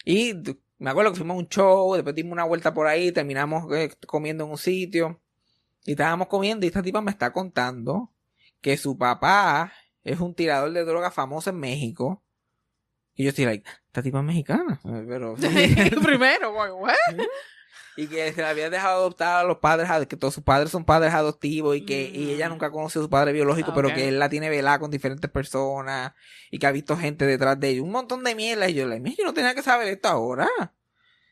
Y 0.05 0.35
me 0.79 0.91
acuerdo 0.91 1.13
que 1.13 1.19
fuimos 1.19 1.35
a 1.35 1.39
un 1.39 1.49
show, 1.49 1.95
después 1.95 2.15
dimos 2.15 2.33
una 2.33 2.45
vuelta 2.45 2.73
por 2.73 2.87
ahí, 2.87 3.13
terminamos 3.13 3.71
eh, 3.73 3.91
comiendo 4.07 4.45
en 4.45 4.51
un 4.51 4.59
sitio. 4.59 5.21
Y 5.85 5.93
estábamos 5.93 6.29
comiendo 6.29 6.65
y 6.65 6.69
esta 6.69 6.83
tipa 6.83 7.01
me 7.01 7.11
está 7.11 7.33
contando 7.33 8.13
que 8.61 8.77
su 8.77 8.97
papá 8.97 9.73
es 10.03 10.21
un 10.21 10.35
tirador 10.35 10.73
de 10.73 10.85
droga 10.85 11.11
famoso 11.11 11.51
en 11.51 11.59
México. 11.59 12.23
Y 13.15 13.25
yo 13.25 13.31
estoy 13.31 13.45
like, 13.45 13.69
esta 13.87 14.03
tipa 14.03 14.19
es 14.19 14.25
mexicana. 14.25 14.81
Pero, 15.09 15.35
Primero, 16.03 16.53
güey, 16.53 16.71
what? 16.71 16.95
Y 17.97 18.07
que 18.09 18.33
se 18.33 18.43
la 18.43 18.51
había 18.51 18.71
dejado 18.71 18.97
adoptar 19.01 19.41
a 19.41 19.45
los 19.49 19.59
padres, 19.59 19.89
ad- 19.89 20.07
que 20.07 20.17
todos 20.17 20.35
sus 20.35 20.43
padres 20.43 20.71
son 20.71 20.85
padres 20.85 21.15
adoptivos 21.15 21.77
y 21.77 21.85
que 21.85 22.11
y 22.13 22.31
ella 22.33 22.49
Mm. 22.49 22.53
nunca 22.53 22.71
conoció 22.71 23.01
a 23.01 23.05
su 23.05 23.11
padre 23.11 23.33
biológico, 23.33 23.73
pero 23.75 23.93
que 23.95 24.09
él 24.09 24.19
la 24.19 24.29
tiene 24.29 24.51
velada 24.51 24.79
con 24.81 24.91
diferentes 24.91 25.31
personas 25.31 26.13
y 26.51 26.59
que 26.59 26.67
ha 26.67 26.73
visto 26.73 26.97
gente 26.97 27.25
detrás 27.27 27.59
de 27.61 27.69
ella. 27.71 27.83
Un 27.83 27.91
montón 27.93 28.25
de 28.25 28.35
mierda. 28.35 28.69
Y 28.69 28.75
yo, 28.75 28.87
"Mira, 28.87 29.15
yo 29.19 29.25
no 29.25 29.35
tenía 29.35 29.55
que 29.55 29.63
saber 29.63 29.89
esto 29.89 30.09
ahora. 30.09 30.49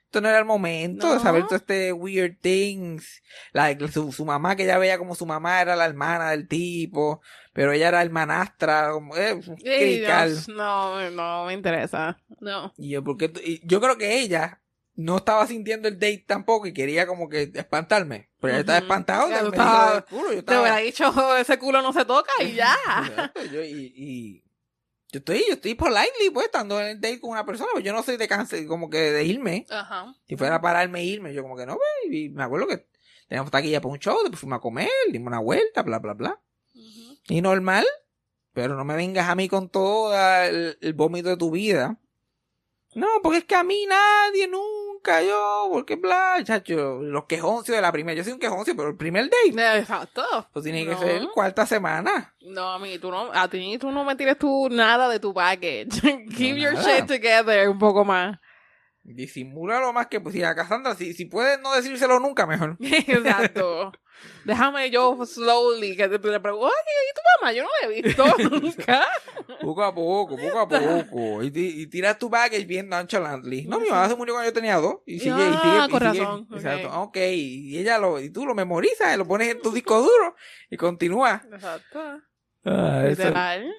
Esto 0.05 0.21
no 0.21 0.29
era 0.29 0.39
el 0.39 0.45
momento 0.45 1.09
de 1.09 1.15
No. 1.15 1.21
saber 1.23 1.45
todo 1.47 1.57
este 1.57 1.91
weird 1.93 2.37
things. 2.43 3.23
Like, 3.55 3.89
su, 3.89 4.13
su 4.13 4.27
mamá, 4.27 4.55
que 4.57 4.65
ella 4.65 4.77
veía 4.77 4.99
como 4.99 5.15
su 5.15 5.25
mamá 5.25 5.63
era 5.63 5.75
la 5.75 5.87
hermana 5.87 6.31
del 6.33 6.47
tipo, 6.49 7.23
pero 7.55 7.73
ella 7.73 7.89
era 7.89 8.03
hermanastra, 8.03 8.91
como, 8.93 9.17
eh. 9.17 9.41
Dios, 9.65 10.49
no, 10.49 11.11
no 11.11 11.47
me 11.47 11.55
interesa. 11.55 12.19
No. 12.41 12.75
Y 12.77 12.91
yo, 12.91 13.03
porque 13.03 13.33
yo 13.65 13.81
creo 13.81 13.97
que 13.97 14.21
ella 14.21 14.61
no 14.95 15.17
estaba 15.19 15.47
sintiendo 15.47 15.89
el 15.89 15.95
date 15.99 16.25
tampoco 16.27 16.67
y 16.67 16.73
quería 16.75 17.07
como 17.07 17.29
que 17.29 17.51
espantarme. 17.55 18.31
Pero 18.41 18.53
ella 18.55 18.61
estaba 18.61 18.79
espantado 18.79 19.29
Ya 19.31 19.41
estabas- 19.41 19.95
del 19.95 20.05
culo. 20.05 20.23
Yo 20.29 20.33
Te 20.33 20.39
estaba... 20.41 20.61
hubiera 20.61 20.77
dicho, 20.79 21.37
ese 21.37 21.59
culo 21.59 21.81
no 21.83 21.93
se 21.93 22.05
toca 22.05 22.31
y 22.43 22.53
ya. 22.55 22.77
Yo- 23.53 23.63
y, 23.65 23.93
y 23.97 24.45
yo 25.13 25.19
estoy, 25.19 25.45
yo 25.47 25.55
estoy 25.55 25.75
politely, 25.75 26.31
pues, 26.33 26.47
estando 26.47 26.81
en 26.81 26.87
el 26.87 27.01
date 27.01 27.21
con 27.21 27.31
una 27.31 27.45
persona, 27.45 27.69
pues 27.75 27.85
yo 27.85 27.93
no 27.93 28.03
soy 28.03 28.17
de 28.17 28.27
cáncer, 28.27 28.67
como 28.67 28.89
que 28.89 28.99
de 28.99 29.25
irme. 29.25 29.67
Ajá. 29.69 30.15
Si 30.27 30.37
fuera 30.37 30.55
a 30.55 30.61
pararme 30.63 31.01
e 31.01 31.05
irme, 31.05 31.35
yo 31.35 31.43
como 31.43 31.55
que 31.55 31.67
no, 31.67 31.75
ve, 31.75 32.17
y 32.17 32.29
me 32.31 32.43
acuerdo 32.43 32.67
que 32.67 32.87
teníamos 33.29 33.51
taquilla 33.51 33.83
para 33.83 33.93
un 33.93 33.99
show, 33.99 34.17
después 34.23 34.41
fuimos 34.41 34.57
a 34.57 34.61
comer, 34.61 34.89
dimos 35.11 35.27
una 35.29 35.39
vuelta, 35.41 35.83
bla, 35.83 35.99
bla, 35.99 36.15
bla. 36.15 36.41
Ujú. 36.75 37.19
Y 37.29 37.43
normal, 37.43 37.87
pero 38.55 38.75
no 38.75 38.87
me 38.87 38.97
vengas 38.97 39.29
a 39.29 39.35
mí 39.35 39.49
con 39.51 39.69
todo 39.69 40.15
el, 40.45 40.79
el 40.81 40.93
vómito 40.95 41.29
de 41.29 41.37
tu 41.37 41.51
vida. 41.51 41.99
No, 42.95 43.07
porque 43.23 43.39
es 43.39 43.45
que 43.45 43.55
a 43.55 43.63
mí 43.65 43.85
nadie, 43.87 44.49
nunca, 44.49 44.65
yo, 45.05 45.69
porque 45.71 45.97
bla, 45.97 46.37
chacho, 46.45 47.01
los 47.03 47.25
quejoncios 47.25 47.77
de 47.77 47.83
la 47.83 47.93
primera, 47.93 48.17
yo 48.17 48.25
soy 48.25 48.33
un 48.33 48.39
quejoncio, 48.39 48.77
pero 48.77 48.89
el 48.89 48.97
primer 48.97 49.25
date, 49.25 49.79
Exacto. 49.79 50.23
pues 50.53 50.65
tiene 50.65 50.87
que 50.87 50.97
ser 50.97 51.29
cuarta 51.35 51.67
semana. 51.67 52.35
No, 52.41 52.73
a 52.73 52.79
mí, 52.79 52.99
tú 52.99 53.11
no, 53.11 53.33
a 53.33 53.49
ti 53.49 53.79
tú 53.79 53.91
no 53.91 54.05
me 54.05 54.17
tires 54.17 54.39
tú 54.39 54.69
nada 54.71 55.09
de 55.09 55.21
tu 55.21 55.35
package. 55.35 55.89
Keep 56.37 56.57
your 56.57 56.75
nada. 56.75 56.97
shit 56.97 57.07
together 57.07 57.69
un 57.69 57.79
poco 57.79 58.05
más. 58.05 58.39
Disimula 59.03 59.81
lo 59.81 59.93
más 59.93 60.07
que, 60.07 60.21
pues, 60.21 60.35
si 60.35 60.43
a 60.45 60.55
Cassandra, 60.55 60.95
si, 60.95 61.13
si 61.13 61.25
puedes 61.25 61.61
no 61.61 61.75
decírselo 61.75 62.21
nunca, 62.21 62.47
mejor. 62.47 62.77
Exacto. 62.81 63.93
Déjame 64.45 64.91
yo 64.91 65.25
slowly 65.25 65.97
que 65.97 66.09
te, 66.09 66.19
te 66.19 66.41
pregunto, 66.41 66.67
oye, 66.67 66.73
¿y 66.75 67.15
tu 67.15 67.21
mamá? 67.41 67.53
Yo 67.53 67.63
no 67.63 67.69
la 67.81 67.89
he 67.89 68.03
visto 68.03 68.25
nunca. 68.61 69.05
Poco 69.61 69.83
a 69.85 69.95
poco, 69.95 70.37
poco 70.37 70.59
a 70.61 70.69
poco. 70.69 71.43
Y, 71.45 71.53
y 71.55 71.87
tiras 71.87 72.19
tu 72.19 72.29
baggage 72.29 72.65
bien 72.65 72.89
nonchalantly. 72.89 73.67
No, 73.67 73.79
mi 73.79 73.89
mamá 73.89 74.09
se 74.09 74.17
murió 74.17 74.35
cuando 74.35 74.51
yo 74.51 74.55
tenía 74.55 74.77
dos. 74.77 74.97
Y 75.07 75.21
sigue, 75.21 75.31
y 75.31 75.53
Ah, 75.55 75.61
sigue. 75.63 75.77
y 75.87 75.91
con 75.91 76.13
sigue. 76.13 76.25
razón, 76.25 76.41
ok. 76.51 76.57
Exacto. 76.57 77.01
Ok. 77.03 77.17
Y 77.19 77.79
ella 77.79 77.99
lo, 77.99 78.19
y 78.21 78.31
tú 78.31 78.45
lo 78.47 78.55
memorizas, 78.55 79.17
lo 79.17 79.27
pones 79.27 79.49
en 79.49 79.63
tu 79.63 79.71
disco 79.71 80.01
duro 80.01 80.35
y 80.71 80.77
continúa. 80.77 81.43
Exacto. 81.53 82.01
Ah, 82.65 83.03
eso. 83.07 83.23
Literal. 83.25 83.73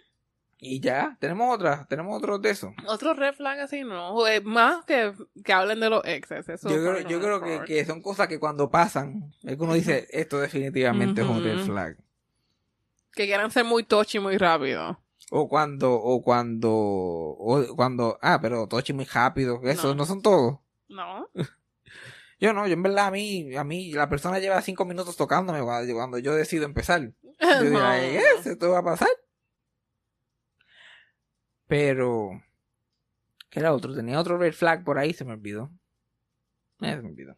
Y 0.66 0.80
ya, 0.80 1.18
tenemos 1.20 1.54
otra, 1.54 1.86
tenemos 1.90 2.18
otros 2.18 2.42
de 2.42 2.52
eso. 2.52 2.74
Otro 2.88 3.14
red 3.14 3.34
flag 3.34 3.60
así, 3.60 3.84
no. 3.84 4.26
Eh, 4.28 4.40
Más 4.42 4.86
que, 4.86 5.14
que 5.44 5.54
hablen 5.54 5.80
de 5.82 5.90
los 5.90 6.04
exes. 6.06 6.48
Eso 6.48 6.70
yo 6.70 6.76
creo, 6.78 7.00
yo 7.08 7.20
creo 7.20 7.42
que, 7.42 7.66
que 7.66 7.86
son 7.86 8.02
cosas 8.02 8.28
que 8.28 8.40
cuando 8.40 8.70
pasan, 8.72 9.34
es 9.44 9.58
que 9.58 9.64
uno 9.64 9.74
dice, 9.74 10.08
esto 10.12 10.40
definitivamente 10.40 11.22
es 11.22 11.28
un 11.28 11.44
red 11.44 11.60
flag. 11.60 11.98
Que 13.12 13.26
quieran 13.26 13.52
ser 13.52 13.66
muy 13.66 13.84
touchy 13.84 14.20
muy 14.20 14.38
rápido. 14.38 15.00
O 15.32 15.48
cuando, 15.48 15.94
o 15.94 16.22
cuando, 16.22 16.70
o 16.72 17.76
cuando, 17.76 18.18
ah, 18.22 18.40
pero 18.42 18.68
Tochi 18.68 18.94
muy 18.94 19.06
rápido, 19.06 19.60
eso 19.64 19.90
No. 19.90 19.96
no 19.96 20.06
son 20.06 20.22
todos. 20.22 20.60
¿No? 20.90 21.28
Yo 22.40 22.52
no, 22.52 22.68
yo 22.68 22.74
en 22.74 22.84
verdad 22.84 23.08
a 23.08 23.12
mí, 23.12 23.56
a 23.56 23.64
mí 23.64 23.94
la 23.94 24.10
persona 24.10 24.38
lleva 24.40 24.62
cinco 24.62 24.84
minutos 24.84 25.16
tocándome 25.16 25.62
cuando, 25.62 25.94
cuando 25.94 26.18
yo 26.18 26.36
decido 26.36 26.66
empezar. 26.66 27.02
Yo 27.40 27.64
digo, 27.64 27.80
No. 27.80 27.86
"Ay, 27.86 28.12
yes, 28.12 28.46
esto 28.48 28.70
va 28.72 28.80
a 28.80 28.84
pasar. 28.84 29.08
Pero, 31.68 32.44
¿qué 33.50 33.60
era 33.60 33.74
otro? 33.74 33.96
Tenía 33.96 34.20
otro 34.20 34.38
red 34.38 34.54
flag 34.54 34.84
por 34.84 34.98
ahí, 34.98 35.14
se 35.14 35.26
me 35.26 35.34
olvidó. 35.34 35.72
Eh, 36.82 36.92
se 36.96 37.02
me 37.02 37.10
olvidó. 37.10 37.38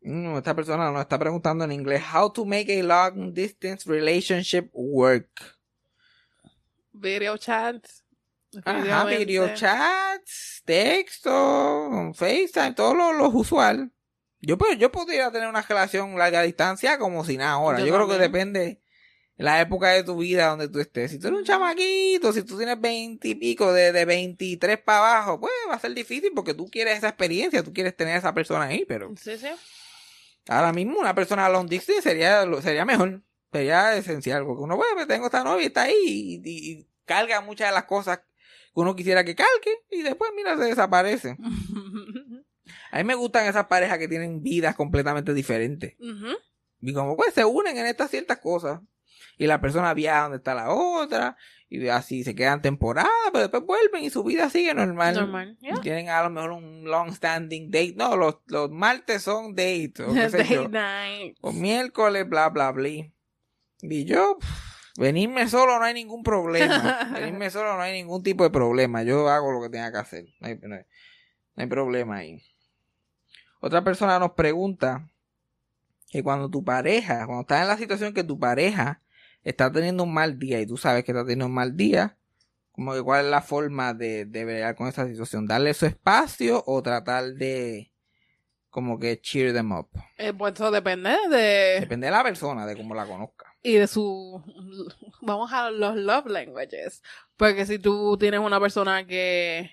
Mm, 0.00 0.38
esta 0.38 0.54
persona 0.54 0.90
nos 0.90 1.02
está 1.02 1.18
preguntando 1.18 1.64
en 1.64 1.72
inglés, 1.72 2.02
how 2.14 2.32
to 2.32 2.46
make 2.46 2.80
a 2.80 2.82
long 2.82 3.34
distance 3.34 3.88
relationship 3.88 4.70
work. 4.72 5.58
Video 6.92 7.36
chats. 7.36 8.04
Ajá, 8.64 9.04
video 9.04 9.54
chats, 9.54 10.62
texto, 10.64 12.12
FaceTime, 12.14 12.72
todo 12.74 12.94
lo, 12.94 13.12
lo 13.12 13.28
usual. 13.28 13.92
Yo, 14.40 14.56
pues, 14.56 14.78
yo 14.78 14.90
podría 14.90 15.30
tener 15.30 15.48
una 15.48 15.62
relación 15.62 16.16
larga 16.16 16.42
distancia 16.42 16.98
como 16.98 17.24
si 17.24 17.36
nada 17.36 17.52
ahora. 17.52 17.80
Yo, 17.80 17.86
Yo 17.86 17.94
creo 17.94 18.08
que 18.08 18.18
también. 18.18 18.80
Depende 19.38 19.44
la 19.44 19.60
época 19.60 19.90
de 19.90 20.02
tu 20.02 20.16
vida 20.16 20.48
donde 20.48 20.68
tú 20.68 20.80
estés. 20.80 21.10
Si 21.12 21.18
tú 21.18 21.28
eres 21.28 21.38
un 21.38 21.44
chamaquito, 21.44 22.32
si 22.32 22.42
tú 22.42 22.56
tienes 22.58 22.80
veinte 22.80 23.28
y 23.28 23.34
pico, 23.36 23.72
de, 23.72 23.92
de 23.92 24.04
23 24.04 24.78
para 24.82 24.98
abajo, 24.98 25.40
pues 25.40 25.52
va 25.70 25.74
a 25.74 25.78
ser 25.78 25.94
difícil 25.94 26.32
porque 26.34 26.54
tú 26.54 26.68
quieres 26.70 26.98
esa 26.98 27.08
experiencia, 27.08 27.62
tú 27.62 27.72
quieres 27.72 27.96
tener 27.96 28.14
a 28.14 28.18
esa 28.18 28.34
persona 28.34 28.64
ahí, 28.64 28.84
pero 28.86 29.12
Sí, 29.16 29.38
sí. 29.38 29.46
ahora 30.48 30.72
mismo 30.72 30.98
una 30.98 31.14
persona 31.14 31.46
a 31.46 31.48
long 31.48 31.68
distance 31.68 32.02
sería, 32.02 32.44
sería 32.62 32.84
mejor, 32.84 33.22
sería 33.52 33.96
esencial, 33.96 34.44
porque 34.44 34.62
uno, 34.62 34.76
pues, 34.76 35.06
tengo 35.06 35.26
esta 35.26 35.44
novia, 35.44 35.66
está 35.66 35.82
ahí 35.82 35.94
y, 36.04 36.42
y- 36.44 36.70
y 36.72 36.86
carga 37.04 37.40
muchas 37.40 37.68
de 37.68 37.74
las 37.74 37.84
cosas 37.84 38.18
que 38.18 38.24
uno 38.74 38.94
quisiera 38.96 39.24
que 39.24 39.34
cargue 39.34 39.78
y 39.90 40.02
después, 40.02 40.30
mira, 40.36 40.56
se 40.56 40.64
desaparece. 40.64 41.36
A 42.90 42.98
mí 42.98 43.04
me 43.04 43.14
gustan 43.14 43.46
esas 43.46 43.66
parejas 43.66 43.98
que 43.98 44.08
tienen 44.08 44.42
vidas 44.42 44.74
completamente 44.76 45.32
diferentes. 45.32 45.94
Y 46.80 46.92
como 46.92 47.16
pues 47.16 47.32
se 47.34 47.44
unen 47.44 47.78
en 47.78 47.86
estas 47.86 48.10
ciertas 48.10 48.38
cosas. 48.38 48.80
Y 49.38 49.46
la 49.46 49.60
persona 49.60 49.94
viaja 49.94 50.22
donde 50.22 50.36
está 50.38 50.54
la 50.54 50.70
otra. 50.70 51.36
Y 51.70 51.86
así 51.88 52.24
se 52.24 52.34
quedan 52.34 52.62
temporadas, 52.62 53.10
pero 53.32 53.40
después 53.40 53.62
vuelven 53.64 54.02
y 54.02 54.10
su 54.10 54.24
vida 54.24 54.48
sigue 54.50 54.72
normal. 54.74 55.14
Normal, 55.14 55.56
yeah. 55.60 55.76
Tienen 55.80 56.08
a 56.08 56.22
lo 56.22 56.30
mejor 56.30 56.52
un 56.52 56.84
long 56.84 57.12
standing 57.12 57.70
date. 57.70 57.94
No, 57.94 58.16
los, 58.16 58.38
los 58.46 58.70
martes 58.70 59.22
son 59.22 59.54
dates. 59.54 60.00
O, 60.00 60.12
qué 60.14 60.28
sé 60.30 60.38
Date 60.38 60.54
yo. 60.54 60.68
night. 60.68 61.36
o 61.42 61.52
miércoles, 61.52 62.26
bla, 62.28 62.48
bla, 62.48 62.72
bla. 62.72 62.88
Y 63.82 64.04
yo, 64.06 64.38
pff, 64.40 64.98
venirme 64.98 65.46
solo 65.46 65.78
no 65.78 65.84
hay 65.84 65.92
ningún 65.94 66.22
problema. 66.22 67.10
venirme 67.12 67.50
solo 67.50 67.74
no 67.76 67.82
hay 67.82 67.92
ningún 67.92 68.22
tipo 68.22 68.44
de 68.44 68.50
problema. 68.50 69.02
Yo 69.02 69.28
hago 69.28 69.52
lo 69.52 69.60
que 69.60 69.68
tenga 69.68 69.92
que 69.92 69.98
hacer. 69.98 70.24
No 70.40 70.48
hay, 70.48 70.58
no 70.62 70.74
hay- 70.74 70.84
no 71.54 71.62
hay 71.62 71.66
problema 71.68 72.16
ahí. 72.16 72.42
Otra 73.60 73.84
persona 73.84 74.18
nos 74.18 74.32
pregunta 74.32 75.08
que 76.08 76.22
cuando 76.22 76.48
tu 76.48 76.64
pareja, 76.64 77.26
cuando 77.26 77.42
estás 77.42 77.60
en 77.62 77.68
la 77.68 77.76
situación 77.76 78.14
que 78.14 78.24
tu 78.24 78.38
pareja 78.38 79.02
está 79.48 79.72
teniendo 79.72 80.04
un 80.04 80.12
mal 80.12 80.38
día 80.38 80.60
y 80.60 80.66
tú 80.66 80.76
sabes 80.76 81.04
que 81.04 81.12
está 81.12 81.22
teniendo 81.22 81.46
un 81.46 81.54
mal 81.54 81.76
día, 81.76 82.18
como 82.72 82.94
que 82.94 83.02
cuál 83.02 83.24
es 83.24 83.30
la 83.30 83.42
forma 83.42 83.94
de, 83.94 84.24
de 84.24 84.44
bregar 84.44 84.76
con 84.76 84.88
esa 84.88 85.06
situación, 85.06 85.46
darle 85.46 85.74
su 85.74 85.86
espacio 85.86 86.62
o 86.66 86.82
tratar 86.82 87.34
de 87.34 87.92
como 88.70 88.98
que 88.98 89.20
cheer 89.20 89.52
them 89.52 89.72
up. 89.72 89.88
Eh, 90.18 90.32
pues 90.32 90.54
eso 90.54 90.70
depende 90.70 91.10
de... 91.30 91.80
Depende 91.80 92.06
de 92.06 92.10
la 92.10 92.22
persona, 92.22 92.66
de 92.66 92.76
cómo 92.76 92.94
la 92.94 93.06
conozca. 93.06 93.46
y 93.62 93.74
de 93.74 93.86
su 93.86 94.42
vamos 95.22 95.52
a 95.52 95.70
los 95.70 95.96
love 95.96 96.26
languages 96.26 97.02
porque 97.36 97.66
si 97.66 97.78
tú 97.78 98.16
tienes 98.18 98.40
una 98.40 98.60
persona 98.60 99.06
que 99.06 99.70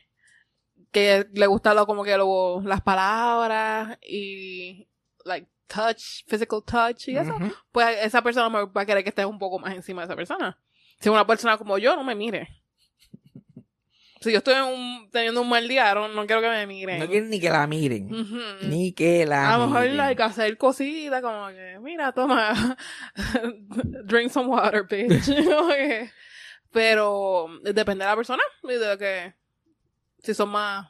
que 0.92 1.28
le 1.34 1.48
gusta 1.48 1.74
lo 1.74 1.86
como 1.86 2.04
que 2.04 2.18
lo, 2.18 2.62
las 2.62 2.82
palabras 2.82 4.00
y 4.02 4.88
like 5.26 5.48
touch 5.68 6.24
physical 6.28 6.62
touch 6.64 7.08
y 7.08 7.18
eso 7.18 7.36
pues 7.72 7.98
esa 8.04 8.22
persona 8.22 8.50
me 8.50 8.66
va 8.66 8.82
a 8.82 8.86
querer 8.86 9.04
que 9.04 9.10
estés 9.10 9.26
un 9.26 9.40
poco 9.40 9.60
más 9.60 9.74
encima 9.74 10.02
de 10.02 10.06
esa 10.06 10.16
persona 10.16 10.58
si 11.00 11.10
una 11.10 11.26
persona 11.26 11.58
como 11.58 11.78
yo 11.78 11.96
no 11.96 12.04
me 12.04 12.16
mire 12.16 12.48
si 14.22 14.32
yo 14.32 14.38
estoy 14.40 14.56
un- 14.56 15.10
teniendo 15.12 15.42
un 15.42 15.50
mal 15.50 15.68
día 15.68 15.94
no, 15.94 16.08
no 16.08 16.26
quiero 16.26 16.42
que 16.42 16.50
me 16.50 16.66
miren 16.68 17.00
No 17.00 17.08
quieren 17.08 17.30
ni 17.30 17.40
que 17.40 17.50
la 17.50 17.68
miren. 17.68 18.14
Ujú. 18.14 18.40
Ni 18.64 18.92
que 18.94 19.26
la 19.26 19.54
A 19.54 19.58
lo 19.58 19.68
mejor 19.68 19.82
miren. 19.84 19.98
like, 19.98 20.24
hacer 20.24 20.58
cositas 20.58 21.22
como 21.22 21.48
que, 21.50 21.78
mira, 21.82 22.12
toma, 22.12 22.78
drink 24.06 24.32
some 24.32 24.48
water, 24.48 24.84
bitch. 24.88 25.26
Pero 26.72 27.48
depende 27.64 28.04
de 28.04 28.10
la 28.10 28.16
persona 28.16 28.44
y 28.64 28.68
de 28.74 28.88
lo 28.88 28.98
que, 28.98 29.34
si 30.20 30.34
son 30.34 30.50
más, 30.50 30.88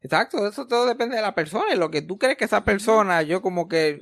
Exacto, 0.00 0.46
eso 0.46 0.66
todo 0.66 0.86
depende 0.86 1.16
de 1.16 1.22
la 1.22 1.34
persona. 1.34 1.74
Y 1.74 1.76
lo 1.78 1.90
que 1.90 2.02
tú 2.02 2.18
crees 2.18 2.36
que 2.36 2.44
esa 2.44 2.64
persona, 2.64 3.22
yo 3.22 3.42
como 3.42 3.68
que. 3.68 4.00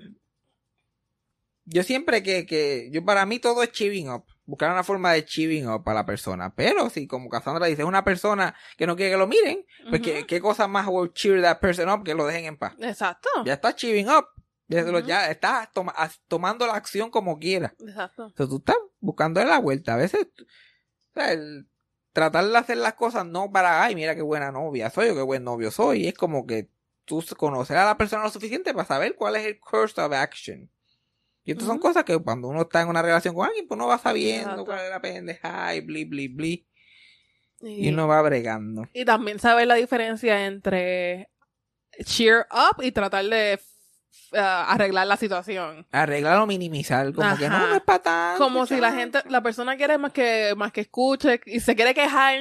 Yo 1.64 1.82
siempre 1.82 2.22
que, 2.22 2.46
que. 2.46 2.88
Yo 2.92 3.04
para 3.04 3.26
mí 3.26 3.38
todo 3.38 3.62
es 3.62 3.72
chiving 3.72 4.10
up. 4.10 4.24
Buscar 4.44 4.70
una 4.70 4.84
forma 4.84 5.12
de 5.12 5.24
chiving 5.24 5.68
up 5.68 5.88
a 5.88 5.94
la 5.94 6.06
persona. 6.06 6.54
Pero 6.54 6.88
si, 6.90 7.08
como 7.08 7.28
Cassandra 7.28 7.66
dice, 7.66 7.82
es 7.82 7.88
una 7.88 8.04
persona 8.04 8.54
que 8.76 8.86
no 8.86 8.94
quiere 8.94 9.10
que 9.12 9.16
lo 9.18 9.26
miren, 9.26 9.64
pues 9.90 10.00
Ujú. 10.00 10.10
¿qué, 10.10 10.26
qué 10.26 10.40
cosa 10.40 10.68
más 10.68 10.86
will 10.88 11.12
cheer 11.12 11.42
that 11.42 11.58
person 11.58 11.88
up 11.88 12.04
que 12.04 12.14
lo 12.14 12.24
dejen 12.26 12.44
en 12.44 12.56
paz. 12.56 12.74
exacto. 12.80 13.28
Ya 13.44 13.54
está 13.54 13.74
chiving 13.74 14.08
up. 14.08 14.26
Ya, 14.68 14.84
Ujú. 14.84 14.98
ya 15.00 15.28
estás 15.30 15.72
toma- 15.72 15.94
tomando 16.28 16.66
la 16.66 16.74
acción 16.74 17.10
como 17.10 17.38
quieras. 17.38 17.72
Exacto. 17.80 18.32
Sea, 18.36 18.46
tú 18.46 18.58
estás 18.58 18.76
buscando 19.00 19.42
la 19.44 19.58
vuelta. 19.58 19.94
A 19.94 19.96
veces, 19.96 20.28
o 20.38 21.14
sea, 21.14 21.32
el 21.32 21.68
tratar 22.16 22.46
de 22.48 22.56
hacer 22.56 22.78
las 22.78 22.94
cosas 22.94 23.26
no 23.26 23.52
para, 23.52 23.84
ay, 23.84 23.94
mira 23.94 24.14
qué 24.14 24.22
buena 24.22 24.50
novia 24.50 24.88
soy 24.88 25.10
o 25.10 25.14
qué 25.14 25.20
buen 25.20 25.44
novio 25.44 25.70
soy. 25.70 26.08
Es 26.08 26.14
como 26.14 26.46
que 26.46 26.70
tú 27.04 27.22
conocer 27.36 27.76
a 27.76 27.84
la 27.84 27.98
persona 27.98 28.22
lo 28.24 28.30
suficiente 28.30 28.72
para 28.72 28.88
saber 28.88 29.14
cuál 29.16 29.36
es 29.36 29.44
el 29.44 29.60
course 29.60 30.00
of 30.00 30.12
action. 30.14 30.70
Y 31.44 31.52
estas 31.52 31.66
son 31.66 31.78
cosas 31.78 32.04
que 32.04 32.18
cuando 32.18 32.48
uno 32.48 32.62
está 32.62 32.80
en 32.80 32.88
una 32.88 33.02
relación 33.02 33.34
con 33.34 33.46
alguien, 33.46 33.68
pues 33.68 33.76
uno 33.76 33.86
va 33.86 33.98
sabiendo 33.98 34.44
Exacto. 34.50 34.64
cuál 34.64 34.80
es 34.84 34.90
la 34.90 35.00
pendeja 35.02 35.74
y 35.74 35.80
bli, 35.82 36.04
bli, 36.06 36.28
bli. 36.28 36.66
Y 37.60 37.86
Y, 37.86 37.92
uno 37.92 38.08
va 38.08 38.22
bregando. 38.22 38.88
y 38.94 39.04
también 39.04 39.38
saber 39.38 39.66
la 39.66 39.74
diferencia 39.74 40.46
entre 40.46 41.28
cheer 42.04 42.46
up 42.50 42.82
y 42.82 42.92
tratar 42.92 43.26
de 43.26 43.60
uh, 44.32 44.36
arreglar 44.36 45.06
la 45.06 45.16
situación. 45.16 45.86
Arreglar 45.92 46.38
o 46.38 46.46
minimizar, 46.46 47.12
como 47.12 47.36
que 47.36 47.48
no, 47.48 47.74
es 47.74 47.82
para 47.82 48.02
tanto. 48.02 48.42
Como 48.44 48.66
si 48.66 48.80
la 48.80 48.92
gente, 48.92 49.20
la 49.28 49.42
persona 49.42 49.76
quiere 49.76 49.98
más 49.98 50.12
que, 50.12 50.54
más 50.56 50.72
que 50.72 50.82
escuche 50.82 51.40
y 51.46 51.60
se 51.60 51.74
quiere 51.74 51.94
quejar. 51.94 52.40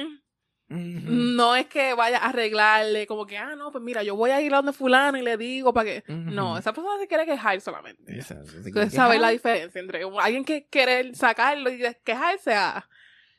No 0.68 1.54
es 1.54 1.66
que 1.66 1.94
vaya 1.94 2.18
a 2.18 2.30
arreglarle, 2.30 3.06
como 3.06 3.24
que, 3.24 3.38
ah, 3.38 3.54
no, 3.54 3.70
pues 3.70 3.84
mira, 3.84 4.02
yo 4.02 4.16
voy 4.16 4.32
a 4.32 4.40
ir 4.40 4.52
a 4.52 4.56
donde 4.56 4.72
fulano 4.72 5.16
y 5.16 5.22
le 5.22 5.36
digo 5.36 5.72
para 5.72 5.84
que... 5.84 6.04
No, 6.08 6.58
esa 6.58 6.72
persona 6.72 6.98
se 6.98 7.06
quiere 7.06 7.24
quejar 7.24 7.60
solamente. 7.60 8.20
Se 8.22 8.34
Entonces, 8.34 8.92
saber 8.92 9.20
la 9.20 9.30
diferencia 9.30 9.80
entre 9.80 10.02
alguien 10.20 10.44
que 10.44 10.66
quiere 10.66 11.14
sacarlo 11.14 11.70
y 11.70 11.80
quejarse 12.02 12.54
a... 12.54 12.88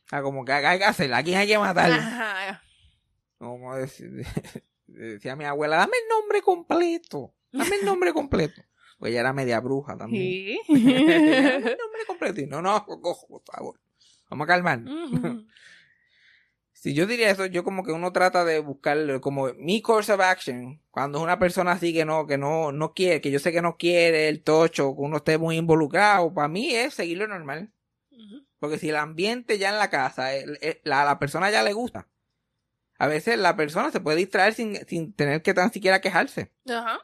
Ah, 0.09 0.21
como 0.21 0.45
que 0.45 0.53
hay 0.53 0.79
que 0.79 0.85
hacerla, 0.85 1.17
aquí 1.17 1.35
hay 1.35 1.47
que 1.47 1.59
matarla. 1.59 1.97
Ajá. 1.97 2.63
Como 3.37 3.75
dec- 3.75 4.63
decía 4.87 5.35
mi 5.35 5.43
abuela, 5.43 5.75
dame 5.75 5.97
el 6.01 6.07
nombre 6.07 6.41
completo. 6.41 7.33
Dame 7.51 7.75
el 7.77 7.85
nombre 7.85 8.13
completo. 8.13 8.61
Pues 8.99 9.11
ella 9.11 9.19
era 9.21 9.33
media 9.33 9.59
bruja 9.59 9.95
también. 9.97 10.57
Sí. 10.65 10.73
dame 10.85 11.55
el 11.55 11.61
nombre 11.63 12.05
completo. 12.07 12.41
Y 12.41 12.47
no, 12.47 12.61
no, 12.61 12.85
cojo, 12.85 13.27
por 13.27 13.43
favor. 13.43 13.79
Vamos 14.29 14.45
a 14.45 14.47
calmar. 14.47 14.79
Ujú. 14.81 15.45
Si 16.79 16.93
yo 16.93 17.07
diría 17.07 17.31
eso, 17.31 17.47
yo 17.47 17.63
como 17.63 17.83
que 17.83 17.91
uno 17.91 18.13
trata 18.13 18.45
de 18.45 18.59
buscar 18.59 19.19
como 19.19 19.51
mi 19.55 19.81
course 19.81 20.13
of 20.13 20.19
action. 20.21 20.79
Cuando 20.91 21.17
es 21.17 21.23
una 21.23 21.39
persona 21.39 21.71
así 21.71 21.91
que 21.91 22.05
no, 22.05 22.27
que 22.27 22.37
no, 22.37 22.71
no 22.71 22.93
quiere, 22.93 23.19
que 23.19 23.31
yo 23.31 23.39
sé 23.39 23.51
que 23.51 23.63
no 23.63 23.77
quiere 23.77 24.29
el 24.29 24.43
tocho, 24.43 24.93
que 24.93 25.01
uno 25.01 25.17
esté 25.17 25.39
muy 25.39 25.57
involucrado, 25.57 26.31
para 26.35 26.47
mí 26.47 26.75
es 26.75 26.93
seguir 26.93 27.17
lo 27.17 27.27
normal. 27.27 27.71
Porque 28.59 28.77
si 28.77 28.89
el 28.89 28.95
ambiente 28.95 29.57
ya 29.57 29.69
en 29.69 29.77
la 29.79 29.89
casa, 29.89 30.35
el- 30.35 30.59
el- 30.61 30.79
la, 30.83 31.03
la 31.03 31.17
persona 31.17 31.49
ya 31.49 31.63
le 31.63 31.73
gusta. 31.73 32.07
A 32.99 33.07
veces 33.07 33.39
la 33.39 33.55
persona 33.55 33.89
se 33.91 33.99
puede 33.99 34.17
distraer 34.17 34.53
sin, 34.53 34.75
sin 34.87 35.13
tener 35.13 35.41
que 35.41 35.55
tan 35.55 35.73
siquiera 35.73 35.99
quejarse. 35.99 36.51
Ajá. 36.69 36.99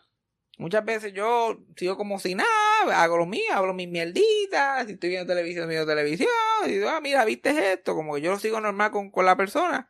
Muchas 0.64 0.86
veces 0.86 1.12
yo 1.12 1.58
sigo 1.76 1.98
como 1.98 2.20
si 2.20 2.36
nada, 2.36 2.48
hago 2.96 3.18
lo 3.18 3.26
mío, 3.26 3.44
hablo 3.52 3.74
mis 3.74 3.90
mierditas, 3.90 4.86
si 4.88 4.94
estoy 4.94 5.10
viendo 5.10 5.28
televisión, 5.28 5.68
miro 5.68 5.86
televisión, 5.86 6.30
y 6.66 6.70
digo, 6.70 6.88
ah, 6.88 7.02
mira, 7.02 7.26
viste 7.26 7.74
esto, 7.74 7.96
como 7.96 8.16
que 8.16 8.22
yo 8.22 8.32
lo 8.32 8.40
sigo 8.40 8.62
normal 8.62 8.90
con, 8.90 9.12
con 9.12 9.26
la 9.26 9.36
persona. 9.36 9.90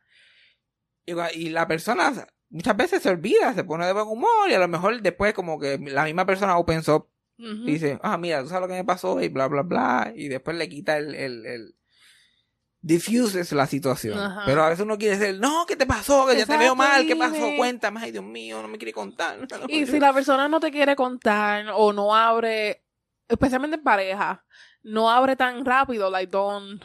Y, 1.06 1.50
la 1.50 1.68
persona 1.68 2.26
muchas 2.48 2.76
veces 2.76 3.04
se 3.04 3.08
olvida, 3.08 3.54
se 3.54 3.62
pone 3.62 3.86
de 3.86 3.92
buen 3.92 4.08
humor, 4.08 4.50
y 4.50 4.54
a 4.54 4.58
lo 4.58 4.66
mejor 4.66 5.00
después 5.00 5.32
como 5.32 5.60
que 5.60 5.78
la 5.78 6.02
misma 6.06 6.26
persona 6.26 6.58
open 6.58 6.82
up 6.88 7.08
Ujú. 7.38 7.66
dice, 7.66 8.00
ah, 8.02 8.18
mira, 8.18 8.42
tú 8.42 8.48
sabes 8.48 8.62
lo 8.62 8.66
que 8.66 8.74
me 8.74 8.84
pasó 8.84 9.22
y 9.22 9.28
bla, 9.28 9.46
bla, 9.46 9.62
bla, 9.62 10.12
y 10.16 10.26
después 10.26 10.56
le 10.56 10.68
quita 10.68 10.96
el, 10.96 11.14
el, 11.14 11.46
el 11.46 11.76
diffuses 12.84 13.50
la 13.52 13.66
situación. 13.66 14.18
Ajá. 14.18 14.42
Pero 14.44 14.62
a 14.62 14.68
veces 14.68 14.84
uno 14.84 14.98
quiere 14.98 15.16
decir, 15.16 15.40
no, 15.40 15.64
¿qué 15.66 15.74
te 15.74 15.86
pasó? 15.86 16.26
Que 16.26 16.36
ya 16.36 16.44
te 16.44 16.58
veo 16.58 16.74
Exacto, 16.74 16.76
mal, 16.76 17.02
¿qué 17.06 17.14
dime. 17.14 17.28
pasó? 17.28 17.56
Cuéntame, 17.56 18.00
ay, 18.02 18.12
Dios 18.12 18.24
mío, 18.24 18.60
no 18.60 18.68
me 18.68 18.76
quiere 18.76 18.92
contar. 18.92 19.38
Y 19.68 19.86
si 19.86 19.98
la 19.98 20.12
persona 20.12 20.48
no 20.48 20.60
te 20.60 20.70
quiere 20.70 20.94
contar 20.94 21.66
o 21.74 21.94
no 21.94 22.14
abre, 22.14 22.84
especialmente 23.26 23.78
en 23.78 23.82
pareja, 23.82 24.44
no 24.82 25.10
abre 25.10 25.34
tan 25.34 25.64
rápido, 25.64 26.10
like, 26.10 26.30
don't, 26.30 26.84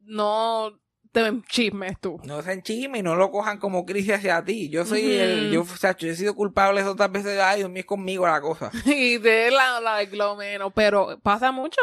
no 0.00 0.78
te 1.12 1.22
ven 1.22 1.42
chismes 1.44 1.98
tú. 1.98 2.20
No 2.24 2.42
se 2.42 2.52
enchisme 2.52 2.98
y 2.98 3.02
no 3.02 3.16
lo 3.16 3.30
cojan 3.30 3.56
como 3.56 3.86
crisis 3.86 4.16
hacia 4.16 4.44
ti. 4.44 4.68
Yo 4.68 4.84
soy 4.84 5.12
el, 5.12 5.50
yo, 5.50 5.62
o 5.62 5.64
sea, 5.64 5.96
yo 5.96 6.10
he 6.10 6.14
sido 6.14 6.34
culpable 6.34 6.84
otras 6.84 7.10
veces, 7.10 7.40
ay, 7.40 7.60
Dios 7.60 7.70
mío, 7.70 7.80
es 7.80 7.86
conmigo 7.86 8.26
la 8.26 8.42
cosa. 8.42 8.70
y 8.84 9.16
de 9.16 9.50
la, 9.50 9.80
la 9.80 10.02
lo 10.04 10.36
menos, 10.36 10.72
pero 10.74 11.18
pasa 11.22 11.52
mucho, 11.52 11.80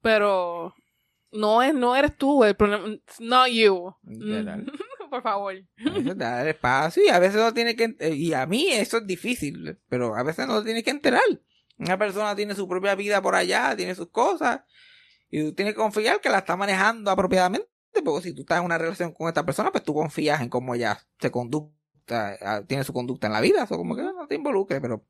pero 0.00 0.72
no 1.32 1.62
es, 1.62 1.74
no 1.74 1.94
eres 1.96 2.16
tú, 2.16 2.44
el 2.44 2.56
problema, 2.56 2.88
it's 2.88 3.20
not 3.20 3.48
you. 3.48 3.94
Mm, 4.02 4.66
Por 5.10 5.22
favor. 5.22 5.54
Dar 6.16 6.46
espacio 6.46 7.02
y 7.04 7.08
a 7.08 7.18
veces 7.18 7.40
no 7.40 7.54
tiene 7.54 7.74
que, 7.76 7.96
eh, 7.98 8.14
y 8.14 8.34
a 8.34 8.46
mí 8.46 8.68
eso 8.68 8.98
es 8.98 9.06
difícil, 9.06 9.78
pero 9.88 10.14
a 10.14 10.22
veces 10.22 10.46
no 10.46 10.54
lo 10.54 10.64
tienes 10.64 10.84
que 10.84 10.90
enterar. 10.90 11.22
Una 11.78 11.96
persona 11.96 12.36
tiene 12.36 12.54
su 12.54 12.68
propia 12.68 12.94
vida 12.94 13.22
por 13.22 13.34
allá, 13.34 13.74
tiene 13.76 13.94
sus 13.94 14.10
cosas, 14.10 14.62
y 15.30 15.42
tú 15.42 15.54
tienes 15.54 15.74
que 15.74 15.80
confiar 15.80 16.20
que 16.20 16.28
la 16.28 16.38
está 16.38 16.56
manejando 16.56 17.10
apropiadamente, 17.10 17.68
porque 18.04 18.28
si 18.28 18.34
tú 18.34 18.42
estás 18.42 18.58
en 18.58 18.64
una 18.64 18.78
relación 18.78 19.12
con 19.12 19.28
esta 19.28 19.44
persona, 19.44 19.70
pues 19.70 19.84
tú 19.84 19.94
confías 19.94 20.40
en 20.40 20.48
cómo 20.48 20.74
ella 20.74 20.98
se 21.20 21.30
conducta, 21.30 22.36
ah, 22.40 22.62
tiene 22.66 22.84
su 22.84 22.92
conducta 22.92 23.28
en 23.28 23.32
la 23.32 23.40
vida, 23.40 23.64
eso 23.64 23.76
como 23.76 23.96
que 23.96 24.02
no 24.02 24.26
te 24.26 24.34
involucres, 24.34 24.80
pero 24.80 25.06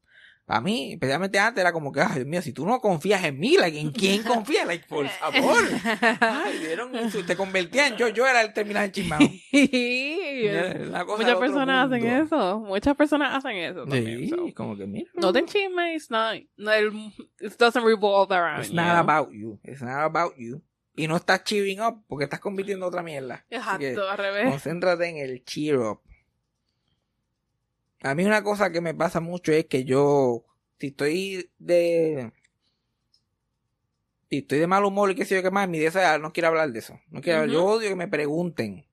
a 0.51 0.61
mí, 0.63 0.93
especialmente 0.95 1.39
antes, 1.39 1.61
era 1.61 1.73
como 1.73 1.93
que, 1.93 2.01
ay 2.01 2.15
Dios 2.17 2.27
mío, 2.27 2.41
si 2.41 2.53
tú 2.55 2.65
no 2.65 2.81
confías 2.81 3.23
en 3.25 3.39
mí, 3.39 3.57
like, 3.59 3.79
¿en 3.79 3.91
quién 3.93 4.23
confías? 4.23 4.67
Like, 4.67 4.87
por 4.89 5.07
favor. 5.21 5.63
Ay, 6.21 6.59
vieron, 6.59 6.91
te 7.27 7.37
convertía 7.37 7.89
en 7.89 7.97
yo, 7.97 8.09
yo 8.09 8.27
era 8.27 8.41
el 8.41 8.55
terminal 8.55 8.87
en 8.87 8.93
chismado. 8.93 9.25
Muchas 11.19 11.37
personas 11.39 11.87
hacen 11.87 12.07
eso. 12.07 12.61
Muchas 12.61 12.97
personas 12.97 13.35
hacen 13.37 13.57
eso 13.57 13.85
también. 13.85 14.21
Sí, 14.21 14.29
so. 14.31 14.55
como 14.55 14.77
que 14.77 14.87
mira. 14.87 15.11
No 15.15 15.33
te 15.33 15.45
chismes, 15.45 15.97
it's 15.97 16.11
not, 16.11 16.37
no, 16.57 16.73
it 17.41 17.59
doesn't 17.59 17.85
revolve 17.85 18.33
around 18.33 18.61
It's 18.61 18.71
you. 18.71 18.77
not 18.77 18.97
about 18.97 19.31
you. 19.33 19.59
It's 19.65 19.83
not 19.83 20.05
about 20.05 20.35
you. 20.37 20.63
Y 20.97 21.07
no 21.07 21.17
estás 21.17 21.45
cheering 21.45 21.81
up 21.81 22.03
porque 22.09 22.25
estás 22.25 22.41
convirtiendo 22.41 22.87
en 22.87 22.89
otra 22.89 23.03
mierda. 23.03 23.45
Exacto, 23.51 24.09
al 24.09 24.19
revés. 24.19 24.51
concéntrate 24.51 25.09
en 25.09 25.19
el 25.19 25.45
cheer 25.45 25.77
up. 25.77 26.01
A 28.03 28.15
mí 28.15 28.25
una 28.25 28.43
cosa 28.43 28.71
que 28.71 28.81
me 28.81 28.95
pasa 28.95 29.21
mucho 29.21 29.53
es 29.53 29.67
que 29.67 29.85
yo, 29.85 30.45
si 30.79 30.89
estoy 30.89 31.51
de... 31.59 32.33
Si 34.31 34.39
estoy 34.39 34.59
de 34.59 34.67
mal 34.67 34.85
humor 34.85 35.11
y 35.11 35.15
qué 35.15 35.25
sé 35.25 35.37
yo 35.37 35.43
qué 35.43 35.51
más, 35.51 35.69
mi 35.69 35.79
es, 35.79 35.97
no 36.21 36.33
quiero 36.33 36.49
hablar 36.49 36.71
de 36.71 36.79
eso. 36.81 37.01
No 37.09 37.23
quiero. 37.23 37.47
Yo 37.47 37.65
odio 37.65 37.89
que 37.89 37.97
me 37.97 38.09
pregunten. 38.09 38.87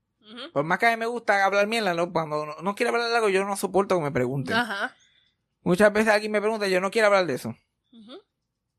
Por 0.53 0.63
más 0.63 0.79
que 0.79 0.87
a 0.87 0.91
mí 0.91 0.97
me 0.97 1.05
gusta 1.05 1.45
hablar 1.45 1.67
mierda, 1.67 1.93
no, 1.93 2.11
cuando 2.11 2.45
no, 2.45 2.55
no 2.61 2.75
quiero 2.75 2.91
hablar 2.91 3.09
de 3.09 3.15
algo, 3.15 3.29
yo 3.29 3.45
no 3.45 3.55
soporto 3.57 3.97
que 3.97 4.03
me 4.03 4.11
pregunten. 4.11 4.55
Ajá. 4.55 4.95
Muchas 5.61 5.91
veces 5.91 6.13
alguien 6.13 6.31
me 6.31 6.41
pregunta, 6.41 6.67
yo 6.67 6.79
no 6.79 6.89
quiero 6.89 7.07
hablar 7.07 7.25
de 7.25 7.33
eso. 7.33 7.55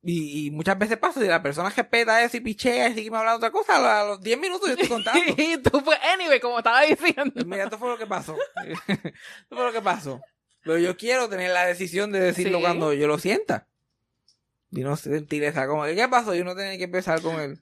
Y, 0.08 0.46
y 0.46 0.50
muchas 0.52 0.78
veces 0.78 0.98
pasa, 0.98 1.20
si 1.20 1.26
la 1.26 1.42
persona 1.42 1.68
respeta 1.68 2.22
eso 2.22 2.36
y 2.36 2.40
pichea 2.40 2.88
y 2.90 2.94
sigue 2.94 3.08
hablando 3.08 3.38
otra 3.38 3.50
cosa, 3.50 3.76
a 3.76 3.80
los- 3.80 3.88
a 3.90 4.04
los 4.04 4.20
10 4.20 4.38
minutos 4.38 4.68
yo 4.68 4.74
estoy 4.74 4.88
contando. 4.88 5.20
y 5.36 5.56
tú, 5.58 5.82
pues, 5.82 5.98
anyway, 6.14 6.38
como 6.38 6.58
estaba 6.58 6.82
diciendo. 6.82 7.32
Mira, 7.44 7.64
esto 7.64 7.76
fue 7.76 7.88
lo 7.88 7.98
que 7.98 8.06
pasó. 8.06 8.36
esto 8.86 9.10
fue 9.50 9.64
lo 9.64 9.72
que 9.72 9.82
pasó. 9.82 10.20
Pero 10.62 10.78
yo 10.78 10.96
quiero 10.96 11.28
tener 11.28 11.50
la 11.50 11.66
decisión 11.66 12.12
de 12.12 12.20
decirlo 12.20 12.58
Sí. 12.58 12.62
cuando 12.64 12.92
yo 12.92 13.08
lo 13.08 13.18
sienta. 13.18 13.68
Y 14.70 14.80
no 14.80 14.96
sentir 14.96 15.42
esa 15.44 15.66
como, 15.66 15.84
¿qué 15.84 16.08
pasó? 16.08 16.34
Yo 16.34 16.44
no 16.44 16.54
tenía 16.54 16.76
que 16.76 16.84
empezar 16.84 17.20
con 17.22 17.40
el, 17.40 17.58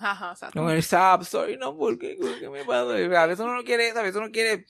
Ajá, 0.00 0.30
exacto. 0.32 0.60
con 0.60 0.70
el 0.70 0.82
sub 0.82 1.22
story, 1.22 1.56
no, 1.58 1.76
porque, 1.76 2.16
qué 2.40 2.48
me 2.48 2.64
pasó? 2.64 2.98
Y 2.98 3.04
A 3.14 3.26
veces 3.26 3.44
uno 3.44 3.54
no 3.56 3.64
quiere, 3.64 3.90
a 3.90 4.02
veces 4.02 4.16
uno 4.16 4.30
quiere, 4.32 4.64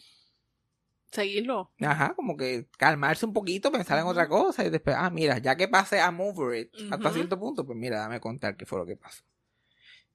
Seguirlo. 1.14 1.70
ajá, 1.80 2.12
como 2.16 2.36
que 2.36 2.66
calmarse 2.76 3.24
un 3.24 3.32
poquito, 3.32 3.70
pensar 3.70 4.00
en 4.00 4.06
otra 4.06 4.26
cosa 4.26 4.64
y 4.64 4.70
después, 4.70 4.96
ah, 4.98 5.10
mira, 5.10 5.38
ya 5.38 5.54
que 5.54 5.68
pasé 5.68 6.00
a 6.00 6.10
move 6.10 6.58
it 6.58 6.72
hasta 6.90 7.12
cierto 7.12 7.38
punto, 7.38 7.64
pues 7.64 7.78
mira, 7.78 8.00
dame 8.00 8.18
contar 8.18 8.56
qué 8.56 8.66
fue 8.66 8.80
lo 8.80 8.86
que 8.86 8.96
pasó. 8.96 9.22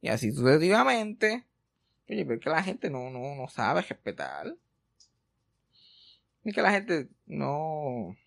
Y 0.02 0.10
así 0.10 0.34
sucesivamente, 0.34 1.46
oye, 2.10 2.26
pero 2.26 2.36
es 2.36 2.44
que 2.44 2.50
la 2.50 2.64
gente 2.64 2.90
no, 2.90 3.10
no, 3.10 3.34
no 3.36 3.48
sabe 3.48 3.82
respetar. 3.82 4.58
Es 6.44 6.54
que 6.54 6.62
la 6.62 6.72
gente 6.72 7.08
no. 7.26 8.18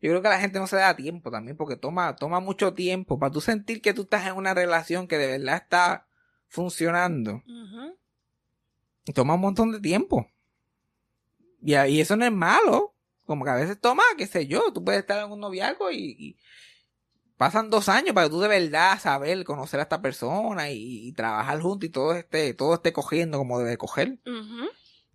Yo 0.00 0.10
creo 0.10 0.22
que 0.22 0.28
la 0.30 0.40
gente 0.40 0.58
no 0.58 0.66
se 0.66 0.76
da 0.76 0.96
tiempo 0.96 1.30
también, 1.30 1.58
porque 1.58 1.76
toma, 1.76 2.16
toma 2.16 2.40
mucho 2.40 2.72
tiempo 2.72 3.18
para 3.18 3.32
tú 3.32 3.42
sentir 3.42 3.82
que 3.82 3.92
tú 3.92 4.02
estás 4.02 4.26
en 4.26 4.36
una 4.36 4.54
relación 4.54 5.06
que 5.06 5.18
de 5.18 5.38
verdad 5.38 5.56
está 5.56 6.06
funcionando. 6.46 7.42
Ujú. 7.46 7.98
Toma 9.12 9.34
un 9.34 9.40
montón 9.40 9.72
de 9.72 9.80
tiempo. 9.80 10.30
Y, 11.62 11.74
eso 12.00 12.16
no 12.16 12.24
es 12.24 12.32
malo. 12.32 12.94
Como 13.24 13.44
que 13.44 13.50
a 13.50 13.54
veces 13.54 13.80
toma, 13.80 14.02
qué 14.16 14.26
sé 14.26 14.46
yo, 14.46 14.72
tú 14.72 14.82
puedes 14.82 15.00
estar 15.00 15.22
en 15.24 15.30
un 15.30 15.40
noviazgo 15.40 15.90
y, 15.90 16.16
y 16.18 16.36
pasan 17.36 17.68
dos 17.68 17.88
años 17.88 18.14
para 18.14 18.26
que 18.26 18.30
tú 18.30 18.40
de 18.40 18.48
verdad 18.48 18.98
saber, 18.98 19.44
conocer 19.44 19.80
a 19.80 19.82
esta 19.82 20.00
persona 20.00 20.70
y, 20.70 21.08
y 21.08 21.12
trabajar 21.12 21.60
juntos 21.60 21.88
y 21.88 21.92
todo 21.92 22.14
esté, 22.14 22.54
todo 22.54 22.74
esté 22.74 22.92
cogiendo 22.92 23.36
como 23.36 23.58
debe 23.58 23.76
coger. 23.76 24.18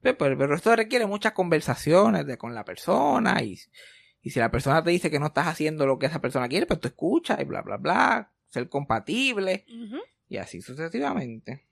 Pero, 0.02 0.18
pero, 0.18 0.38
pero 0.38 0.56
esto 0.56 0.76
requiere 0.76 1.08
muchas 1.08 1.32
conversaciones 1.32 2.28
de, 2.28 2.38
con 2.38 2.54
la 2.54 2.64
persona 2.64 3.42
y, 3.42 3.58
y 4.22 4.30
si 4.30 4.40
la 4.40 4.52
persona 4.52 4.84
te 4.84 4.92
dice 4.92 5.10
que 5.12 5.20
no 5.20 5.28
estás 5.28 5.48
haciendo 5.48 5.86
lo 5.86 5.98
que 5.98 6.06
esa 6.06 6.22
persona 6.22 6.48
quiere, 6.48 6.66
pues 6.66 6.80
tú 6.80 6.88
escuchas 6.88 7.40
y 7.42 7.46
bla, 7.46 7.62
bla, 7.62 7.78
bla, 7.78 8.32
ser 8.48 8.70
compatible 8.70 9.66
y 10.30 10.38
así 10.38 10.62
sucesivamente. 10.62 11.66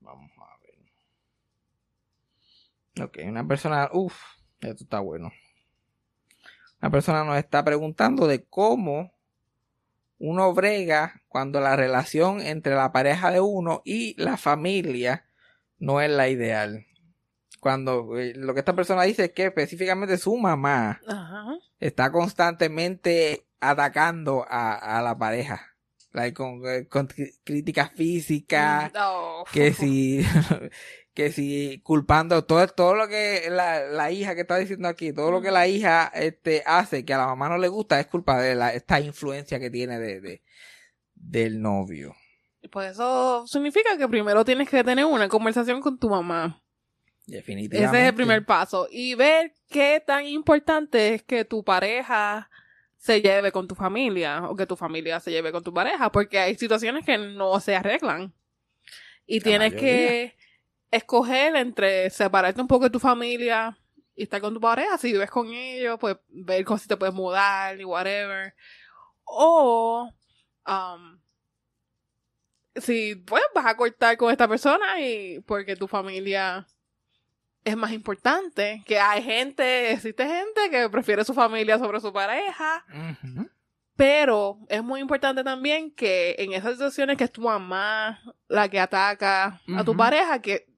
Vamos 0.00 0.30
a 0.38 0.58
ver. 0.62 0.74
Ok, 3.02 3.18
una 3.26 3.46
persona, 3.46 3.88
uff, 3.92 4.16
esto 4.60 4.84
está 4.84 5.00
bueno. 5.00 5.30
Una 6.80 6.90
persona 6.90 7.24
nos 7.24 7.36
está 7.38 7.64
preguntando 7.64 8.26
de 8.26 8.44
cómo 8.44 9.12
uno 10.18 10.54
brega 10.54 11.22
cuando 11.28 11.60
la 11.60 11.76
relación 11.76 12.40
entre 12.40 12.74
la 12.74 12.92
pareja 12.92 13.30
de 13.30 13.40
uno 13.40 13.82
y 13.84 14.14
la 14.22 14.36
familia 14.36 15.26
no 15.78 16.00
es 16.00 16.10
la 16.10 16.28
ideal. 16.28 16.86
Cuando 17.60 18.18
eh, 18.18 18.32
lo 18.34 18.54
que 18.54 18.60
esta 18.60 18.74
persona 18.74 19.02
dice 19.02 19.24
es 19.26 19.32
que 19.32 19.46
específicamente 19.46 20.16
su 20.18 20.36
mamá 20.36 21.00
Ajá. 21.06 21.46
está 21.80 22.10
constantemente 22.12 23.46
atacando 23.60 24.46
a, 24.48 24.98
a 24.98 25.02
la 25.02 25.18
pareja. 25.18 25.74
Like, 26.12 26.34
con, 26.34 26.62
eh, 26.66 26.86
con 26.88 27.08
críticas 27.44 27.90
físicas, 27.92 28.90
Oh. 28.98 29.44
que 29.52 29.74
si, 29.74 30.24
que 31.16 31.32
si 31.32 31.80
culpando 31.82 32.44
todo, 32.44 32.66
todo 32.68 32.94
lo 32.94 33.08
que 33.08 33.48
la, 33.50 33.80
la 33.86 34.12
hija 34.12 34.34
que 34.34 34.42
está 34.42 34.58
diciendo 34.58 34.86
aquí, 34.86 35.14
todo 35.14 35.30
lo 35.30 35.40
que 35.40 35.50
la 35.50 35.66
hija 35.66 36.12
este, 36.14 36.62
hace 36.66 37.06
que 37.06 37.14
a 37.14 37.18
la 37.18 37.26
mamá 37.26 37.48
no 37.48 37.56
le 37.56 37.68
gusta 37.68 37.98
es 37.98 38.06
culpa 38.06 38.38
de 38.38 38.54
la, 38.54 38.74
esta 38.74 39.00
influencia 39.00 39.58
que 39.58 39.70
tiene 39.70 39.98
de, 39.98 40.20
de- 40.20 40.42
del 41.14 41.62
novio. 41.62 42.14
Pues 42.70 42.92
eso 42.92 43.46
significa 43.46 43.96
que 43.96 44.06
primero 44.08 44.44
tienes 44.44 44.68
que 44.68 44.84
tener 44.84 45.06
una 45.06 45.26
conversación 45.28 45.80
con 45.80 45.98
tu 45.98 46.10
mamá. 46.10 46.62
Definitivamente. 47.26 47.96
Ese 47.96 48.02
es 48.04 48.08
el 48.10 48.14
primer 48.14 48.44
paso. 48.44 48.86
Y 48.90 49.14
ver 49.14 49.54
qué 49.70 50.02
tan 50.06 50.26
importante 50.26 51.14
es 51.14 51.22
que 51.22 51.44
tu 51.46 51.64
pareja 51.64 52.50
se 52.98 53.22
lleve 53.22 53.52
con 53.52 53.66
tu 53.66 53.74
familia 53.74 54.44
o 54.50 54.54
que 54.54 54.66
tu 54.66 54.76
familia 54.76 55.18
se 55.20 55.30
lleve 55.30 55.50
con 55.50 55.64
tu 55.64 55.72
pareja, 55.72 56.12
porque 56.12 56.38
hay 56.38 56.56
situaciones 56.56 57.04
que 57.06 57.16
no 57.16 57.58
se 57.60 57.74
arreglan. 57.74 58.34
Y 59.26 59.38
La 59.40 59.44
tienes 59.44 59.72
mayoría. 59.72 59.80
que 59.80 60.36
escoger 60.90 61.56
entre 61.56 62.10
separarte 62.10 62.60
un 62.60 62.68
poco 62.68 62.84
de 62.84 62.90
tu 62.90 63.00
familia 63.00 63.78
y 64.14 64.24
estar 64.24 64.40
con 64.40 64.54
tu 64.54 64.60
pareja. 64.60 64.98
Si 64.98 65.12
vives 65.12 65.30
con 65.30 65.52
ellos, 65.52 65.98
pues 66.00 66.16
ver 66.28 66.64
cómo 66.64 66.78
si 66.78 66.88
te 66.88 66.96
puedes 66.96 67.14
mudar 67.14 67.80
y 67.80 67.84
whatever. 67.84 68.54
O 69.24 70.10
um, 70.66 71.20
si 72.76 73.16
pues 73.16 73.42
vas 73.54 73.66
a 73.66 73.76
cortar 73.76 74.16
con 74.16 74.30
esta 74.30 74.48
persona 74.48 75.00
y 75.00 75.40
porque 75.40 75.76
tu 75.76 75.88
familia 75.88 76.66
es 77.64 77.76
más 77.76 77.90
importante, 77.90 78.82
que 78.86 78.98
hay 78.98 79.22
gente, 79.22 79.92
existe 79.92 80.24
gente 80.24 80.70
que 80.70 80.88
prefiere 80.88 81.24
su 81.24 81.34
familia 81.34 81.78
sobre 81.78 82.00
su 82.00 82.12
pareja, 82.12 82.84
pero 83.96 84.60
es 84.68 84.84
muy 84.84 85.00
importante 85.00 85.42
también 85.42 85.90
que 85.90 86.36
en 86.38 86.52
esas 86.52 86.74
situaciones 86.74 87.16
que 87.16 87.24
es 87.24 87.32
tu 87.32 87.40
mamá 87.40 88.22
la 88.46 88.68
que 88.68 88.78
ataca 88.78 89.60
a 89.76 89.84
tu 89.84 89.96
pareja, 89.96 90.40
que 90.40 90.68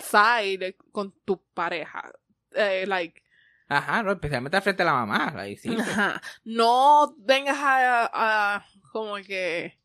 side 0.00 0.76
con 0.92 1.12
tu 1.24 1.42
pareja. 1.54 2.10
Eh, 2.52 2.84
like, 2.86 3.22
Ajá, 3.70 4.02
no, 4.02 4.12
especialmente 4.12 4.56
al 4.56 4.62
frente 4.62 4.82
de 4.82 4.86
la 4.86 4.94
mamá. 4.94 5.32
Ahí 5.36 5.56
sí. 5.56 5.76
Ajá. 5.78 6.20
No 6.44 7.14
vengas 7.18 7.58
a, 7.58 8.56
a 8.56 8.66
como 8.92 9.16
que 9.16 9.78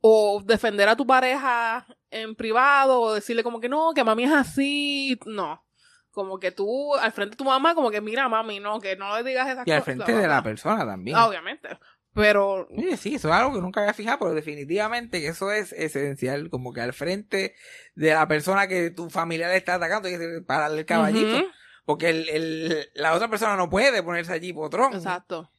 o 0.00 0.42
defender 0.44 0.88
a 0.88 0.96
tu 0.96 1.06
pareja 1.06 1.86
en 2.10 2.34
privado 2.34 3.00
o 3.00 3.14
decirle 3.14 3.42
como 3.42 3.60
que 3.60 3.68
no, 3.68 3.92
que 3.94 4.04
mami 4.04 4.24
es 4.24 4.32
así, 4.32 5.18
no. 5.26 5.64
Como 6.10 6.38
que 6.38 6.52
tú 6.52 6.94
al 6.94 7.10
frente 7.12 7.32
de 7.32 7.36
tu 7.36 7.44
mamá 7.44 7.74
como 7.74 7.90
que 7.90 8.00
mira 8.00 8.28
mami, 8.28 8.60
no, 8.60 8.80
que 8.80 8.96
no 8.96 9.16
le 9.16 9.24
digas 9.24 9.48
esas 9.48 9.66
Y 9.66 9.72
al 9.72 9.80
cosas. 9.80 9.94
frente 9.96 10.14
de 10.14 10.28
la 10.28 10.42
persona 10.42 10.86
también. 10.86 11.16
Obviamente. 11.16 11.78
Pero 12.14 12.68
sí, 12.98 13.16
eso 13.16 13.28
es 13.28 13.34
algo 13.34 13.52
que 13.54 13.60
nunca 13.60 13.80
había 13.80 13.92
fijado, 13.92 14.18
pero 14.20 14.34
definitivamente 14.34 15.20
que 15.20 15.28
eso 15.28 15.50
es 15.50 15.72
esencial, 15.72 16.48
como 16.48 16.72
que 16.72 16.80
al 16.80 16.92
frente 16.92 17.54
de 17.96 18.14
la 18.14 18.28
persona 18.28 18.68
que 18.68 18.90
tu 18.90 19.10
familiar 19.10 19.50
le 19.50 19.56
está 19.56 19.74
atacando, 19.74 20.08
hay 20.08 20.16
que 20.18 20.40
pararle 20.46 20.80
el 20.80 20.86
caballito, 20.86 21.44
porque 21.84 22.10
el, 22.10 22.28
el- 22.28 22.90
la 22.94 23.14
otra 23.14 23.28
persona 23.28 23.56
no 23.56 23.68
puede 23.68 24.02
ponerse 24.02 24.32
allí 24.32 24.52
potrón. 24.52 24.94
Exacto. 24.94 25.50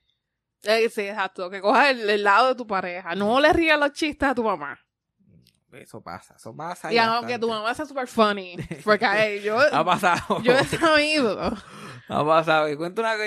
Eh, 0.63 0.89
sí, 0.89 1.01
exacto. 1.01 1.49
Que 1.49 1.61
cojas 1.61 1.91
el, 1.91 2.09
el 2.09 2.23
lado 2.23 2.47
de 2.47 2.55
tu 2.55 2.65
pareja. 2.65 3.13
No 3.15 3.39
le 3.39 3.51
rías 3.53 3.77
los 3.77 3.91
chistes 3.91 4.29
a 4.29 4.33
tu 4.33 4.43
mamá. 4.43 4.79
Eso 5.73 6.01
pasa, 6.01 6.35
eso 6.37 6.55
pasa. 6.55 6.91
Y 6.91 6.97
aunque 6.97 7.37
tu 7.37 7.49
mamá 7.49 7.73
sea 7.75 7.85
super 7.85 8.07
funny. 8.07 8.55
Porque 8.83 9.41
yo, 9.43 9.59
Ha 9.73 9.83
pasado. 9.83 10.41
yo 10.41 10.53
he 10.53 10.63
sabido. 10.63 11.37
Ha 12.07 12.25
pasado. 12.25 12.69
Y 12.69 12.77
cuento 12.77 13.01
una 13.01 13.11
cosa 13.13 13.25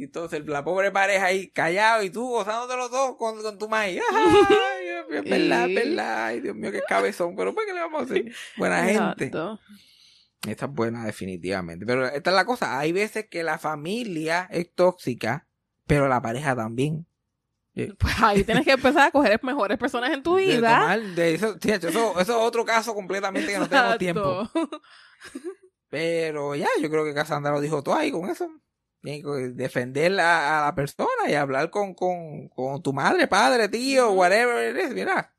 y, 0.00 0.04
entonces 0.04 0.46
la 0.46 0.64
pobre 0.64 0.90
pareja 0.90 1.26
ahí 1.26 1.48
callado 1.50 2.02
y 2.02 2.10
tú 2.10 2.26
gozándote 2.28 2.76
los 2.76 2.90
dos 2.90 3.16
con, 3.16 3.42
con 3.42 3.58
tu 3.58 3.68
maíz. 3.68 4.00
Ay, 4.12 4.86
Dios 4.86 5.08
mío, 5.08 5.18
es 5.22 5.30
verdad, 5.30 5.68
es 5.68 5.74
verdad. 5.74 6.26
Ay, 6.26 6.40
Dios 6.40 6.56
mío, 6.56 6.72
qué 6.72 6.82
cabezón. 6.88 7.36
Pero 7.36 7.54
pues, 7.54 7.66
¿qué 7.66 7.74
le 7.74 7.80
vamos 7.80 8.00
a 8.00 8.04
hacer? 8.04 8.32
Buena 8.56 8.84
gente. 8.84 9.24
Exacto. 9.26 9.60
Esta 10.46 10.66
es 10.66 10.72
buena, 10.72 11.04
definitivamente. 11.06 11.86
Pero 11.86 12.06
esta 12.06 12.30
es 12.30 12.36
la 12.36 12.44
cosa. 12.44 12.78
Hay 12.78 12.92
veces 12.92 13.28
que 13.28 13.42
la 13.42 13.58
familia 13.58 14.48
es 14.50 14.72
tóxica, 14.74 15.46
pero 15.86 16.08
la 16.08 16.20
pareja 16.22 16.56
también. 16.56 17.06
Pues 17.98 18.14
ahí 18.22 18.44
tienes 18.44 18.66
que 18.66 18.72
empezar 18.72 19.08
a 19.08 19.10
coger 19.10 19.42
mejores 19.42 19.78
personas 19.78 20.10
en 20.10 20.22
tu 20.22 20.36
De 20.36 20.42
vida. 20.46 20.80
tomar- 20.80 21.14
de 21.14 21.34
eso, 21.34 21.56
eso, 21.62 21.88
eso 21.88 22.20
es 22.20 22.28
otro 22.28 22.66
caso 22.66 22.94
completamente 22.94 23.50
que 23.50 23.58
no 23.58 23.66
tenemos 23.66 23.96
tiempo. 23.96 24.42
Exacto. 24.42 24.82
Pero 25.88 26.54
ya, 26.54 26.68
yo 26.80 26.90
creo 26.90 27.04
que 27.04 27.14
Cassandra 27.14 27.52
lo 27.52 27.60
dijo 27.60 27.82
todo 27.82 27.94
ahí 27.94 28.10
con 28.10 28.28
eso. 28.28 28.48
Que 29.02 29.22
defender 29.54 30.18
a, 30.20 30.62
a 30.62 30.66
la 30.66 30.74
persona 30.76 31.28
y 31.28 31.34
hablar 31.34 31.70
con, 31.70 31.94
con, 31.94 32.48
con 32.48 32.82
tu 32.82 32.92
madre, 32.92 33.26
padre, 33.26 33.68
tío, 33.68 34.12
whatever 34.12 34.76
it 34.76 34.84
is, 34.88 34.94
mira. 34.94 35.34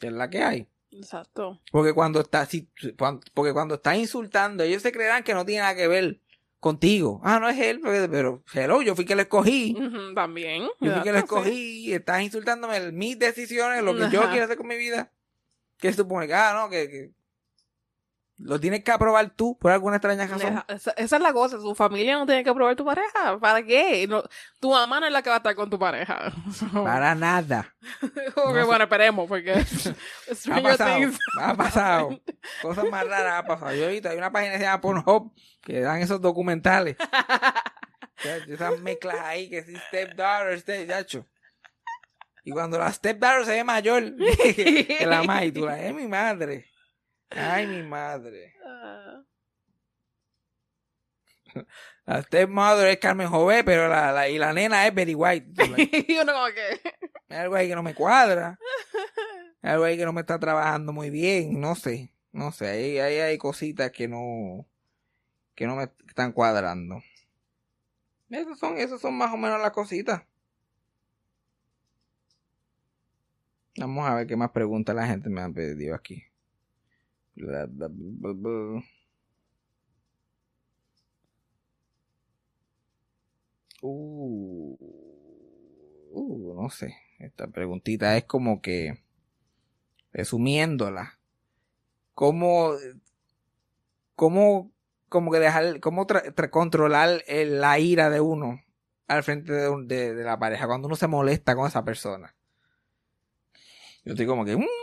que 0.00 0.06
Es 0.06 0.12
la 0.12 0.30
que 0.30 0.42
hay. 0.42 0.68
Exacto. 0.90 1.60
Porque 1.70 1.92
cuando 1.92 2.20
está, 2.20 2.46
si, 2.46 2.66
cuan- 2.96 3.20
porque 3.34 3.52
cuando 3.52 3.74
está 3.74 3.94
insultando, 3.94 4.64
ellos 4.64 4.80
se 4.82 4.90
creerán 4.90 5.22
que 5.22 5.34
no 5.34 5.44
tiene 5.44 5.60
nada 5.60 5.74
que 5.76 5.86
ver 5.86 6.20
contigo. 6.60 7.20
Ah, 7.22 7.38
no 7.38 7.48
es 7.48 7.58
él, 7.58 7.78
pero, 7.82 8.10
pero 8.10 8.42
hello, 8.54 8.80
yo 8.80 8.96
fui 8.96 9.04
que 9.04 9.14
lo 9.14 9.20
escogí. 9.22 9.76
También. 10.14 10.62
Yo 10.80 10.92
fui 10.94 11.02
que 11.02 11.10
sí. 11.12 11.18
escogí 11.18 11.86
y 11.88 11.92
estás 11.92 12.22
insultándome 12.22 12.90
mis 12.92 13.18
decisiones, 13.18 13.82
lo 13.82 13.94
que 13.94 14.08
yo 14.10 14.28
quiero 14.30 14.44
hacer 14.46 14.56
con 14.56 14.66
mi 14.66 14.78
vida. 14.78 15.12
¿Qué 15.76 15.90
se 15.92 15.98
supone? 15.98 16.26
que, 16.26 16.32
Ah, 16.34 16.54
no, 16.54 16.70
que, 16.70 16.88
que 16.88 17.10
lo 18.40 18.60
tienes 18.60 18.84
que 18.84 18.92
aprobar 18.92 19.30
tú 19.30 19.58
por 19.58 19.72
alguna 19.72 19.96
extraña 19.96 20.26
razón. 20.26 20.62
Esa, 20.68 20.92
esa 20.92 21.16
es 21.16 21.22
la 21.22 21.32
cosa. 21.32 21.58
Tu 21.58 21.74
familia 21.74 22.16
no 22.18 22.24
tiene 22.26 22.44
que 22.44 22.54
probar 22.54 22.76
tu 22.76 22.84
pareja. 22.84 23.36
¿Para 23.40 23.62
qué? 23.64 24.06
No- 24.08 24.22
tu 24.60 24.70
mamá 24.70 25.00
no 25.00 25.06
es 25.06 25.12
la 25.12 25.22
que 25.22 25.28
va 25.28 25.36
a 25.36 25.38
estar 25.38 25.54
con 25.56 25.68
tu 25.68 25.78
pareja. 25.78 26.32
Para 26.72 27.14
nada. 27.14 27.74
No 28.36 28.54
sé. 28.54 28.62
bueno, 28.64 28.84
esperemos, 28.84 29.26
porque 29.28 29.52
Ha 30.30 30.34
Stranger 30.34 30.62
pasado. 30.62 30.98
Things- 30.98 31.18
Ha 31.40 31.54
pasado. 31.56 32.20
Cosas 32.62 32.84
más 32.90 33.06
raras 33.06 33.42
ha 33.42 33.46
pasado. 33.46 33.74
Yo 33.74 33.84
ahorita 33.84 34.10
hay 34.10 34.18
una 34.18 34.30
página 34.32 34.52
que 34.52 34.58
se 34.58 34.64
llama 34.64 34.80
Pornhub 34.80 35.32
que 35.62 35.80
dan 35.80 36.00
esos 36.00 36.20
documentales. 36.20 36.96
Esas 38.48 38.80
mezclas 38.80 39.16
ahí 39.20 39.48
que 39.50 39.62
si 39.62 39.76
stepdaughter, 39.76 40.58
step, 40.60 40.88
yacho. 40.88 41.26
Y 42.44 42.50
cuando 42.52 42.78
la 42.78 42.92
stepdaughter 42.92 43.44
se 43.44 43.52
ve 43.52 43.64
mayor 43.64 44.16
que 44.16 45.04
la 45.06 45.22
madre, 45.22 45.52
tú 45.52 45.66
la 45.66 45.78
es 45.80 45.94
mi 45.94 46.06
madre. 46.08 46.66
Ay, 47.30 47.66
mi 47.66 47.82
madre. 47.82 48.54
Ah. 48.64 49.22
La 52.06 52.22
stepmother 52.22 52.88
es 52.88 52.98
Carmen 52.98 53.28
Jové, 53.28 53.64
pero 53.64 53.88
la, 53.88 54.12
la, 54.12 54.28
y 54.28 54.38
la 54.38 54.52
nena 54.52 54.86
es 54.86 54.94
Betty 54.94 55.14
White. 55.14 55.52
Y 56.08 56.18
uno 56.18 56.32
como 56.32 56.46
que... 56.46 56.80
Algo 57.34 57.54
ahí 57.54 57.68
que 57.68 57.74
no 57.74 57.82
me 57.82 57.94
cuadra. 57.94 58.58
Algo 59.62 59.84
ahí 59.84 59.96
que 59.96 60.04
no 60.04 60.12
me 60.12 60.22
está 60.22 60.38
trabajando 60.38 60.92
muy 60.92 61.10
bien. 61.10 61.60
No 61.60 61.74
sé. 61.74 62.12
No 62.32 62.52
sé. 62.52 62.68
Ahí, 62.68 62.98
ahí 62.98 63.18
hay 63.18 63.38
cositas 63.38 63.90
que 63.90 64.08
no. 64.08 64.66
que 65.54 65.66
no 65.66 65.76
me 65.76 65.90
están 66.06 66.32
cuadrando. 66.32 67.02
Esas 68.30 68.58
son, 68.58 68.78
esas 68.78 69.00
son 69.00 69.16
más 69.16 69.32
o 69.32 69.36
menos 69.36 69.60
las 69.60 69.72
cositas. 69.72 70.22
Vamos 73.76 74.08
a 74.08 74.14
ver 74.14 74.26
qué 74.26 74.36
más 74.36 74.50
preguntas 74.50 74.94
la 74.94 75.06
gente 75.06 75.28
me 75.28 75.40
ha 75.40 75.48
pedido 75.48 75.94
aquí. 75.94 76.24
Bla, 76.24 76.24
bla, 76.24 76.24
bla, 76.24 76.24
bla. 76.24 77.27
Uh, 83.80 84.76
uh, 86.10 86.62
no 86.62 86.70
sé. 86.70 86.96
Esta 87.18 87.48
preguntita 87.48 88.16
es 88.16 88.24
como 88.24 88.60
que, 88.60 89.02
resumiéndola, 90.12 91.18
¿cómo, 92.14 92.72
cómo, 94.14 94.72
como 95.08 95.30
que 95.32 95.38
dejar, 95.38 95.80
cómo 95.80 96.06
controlar 96.50 97.22
la 97.26 97.78
ira 97.78 98.10
de 98.10 98.20
uno 98.20 98.60
al 99.08 99.22
frente 99.22 99.52
de, 99.52 100.14
la 100.24 100.38
pareja 100.38 100.66
cuando 100.66 100.86
uno 100.86 100.96
se 100.96 101.08
molesta 101.08 101.56
con 101.56 101.66
esa 101.66 101.84
persona? 101.84 102.34
Yo 104.04 104.12
estoy 104.12 104.26
como 104.26 104.44
que, 104.44 104.56
mm, 104.56 104.77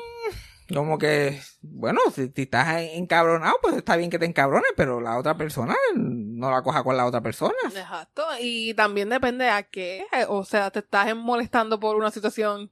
como 0.74 0.98
que, 0.98 1.40
bueno, 1.62 2.00
si, 2.14 2.32
si 2.36 2.44
estás 2.44 2.82
en- 2.82 3.04
encabronado, 3.04 3.58
pues 3.62 3.76
está 3.76 3.96
bien 3.96 4.10
que 4.10 4.20
te 4.20 4.26
encabrones, 4.26 4.72
pero 4.76 5.00
la 5.00 5.18
otra 5.18 5.38
persona 5.38 5.76
no 5.96 6.50
la 6.50 6.64
coja 6.64 6.84
con 6.84 6.98
la 6.98 7.06
otra 7.06 7.22
persona. 7.22 7.54
Exacto. 7.66 8.24
Y 8.40 8.74
también 8.74 9.10
depende 9.10 9.50
a 9.50 9.64
qué. 9.64 10.06
O 10.28 10.44
sea, 10.44 10.72
te 10.72 10.80
estás 10.80 11.16
molestando 11.16 11.80
por 11.80 11.96
una 11.96 12.10
situación 12.10 12.72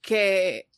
que 0.00 0.68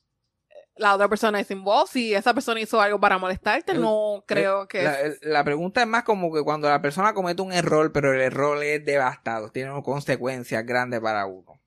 la 0.77 0.95
otra 0.95 1.09
persona 1.09 1.41
es 1.41 1.51
involved. 1.51 1.91
Si 1.91 2.15
esa 2.15 2.35
persona 2.35 2.61
hizo 2.61 2.81
algo 2.81 3.01
para 3.01 3.19
molestarte, 3.19 3.75
no 3.75 4.25
creo 4.27 4.69
que... 4.69 5.17
La, 5.23 5.45
pregunta 5.45 5.83
es 5.83 5.87
más 5.87 6.03
como 6.03 6.33
que 6.33 6.43
cuando 6.43 6.69
la 6.69 6.83
persona 6.83 7.15
comete 7.15 7.43
un 7.43 7.53
error, 7.53 7.93
pero 7.93 8.13
el 8.13 8.21
error 8.21 8.63
es 8.63 8.85
devastado, 8.85 9.51
tiene 9.51 9.71
consecuencias 9.83 10.65
grandes 10.67 11.01
para 11.01 11.27
uno. 11.27 11.61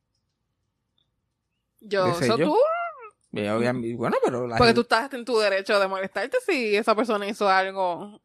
yo, 1.79 2.07
eso 2.07 2.37
yo. 2.37 2.45
tú, 2.45 2.57
bueno, 3.95 4.17
pero 4.23 4.47
la 4.47 4.57
porque 4.57 4.69
gente- 4.69 4.75
tú 4.75 4.81
estás 4.81 5.13
en 5.13 5.25
tu 5.25 5.37
derecho 5.37 5.79
de 5.79 5.87
molestarte 5.87 6.37
si 6.45 6.75
esa 6.75 6.95
persona 6.95 7.27
hizo 7.27 7.49
algo. 7.49 8.21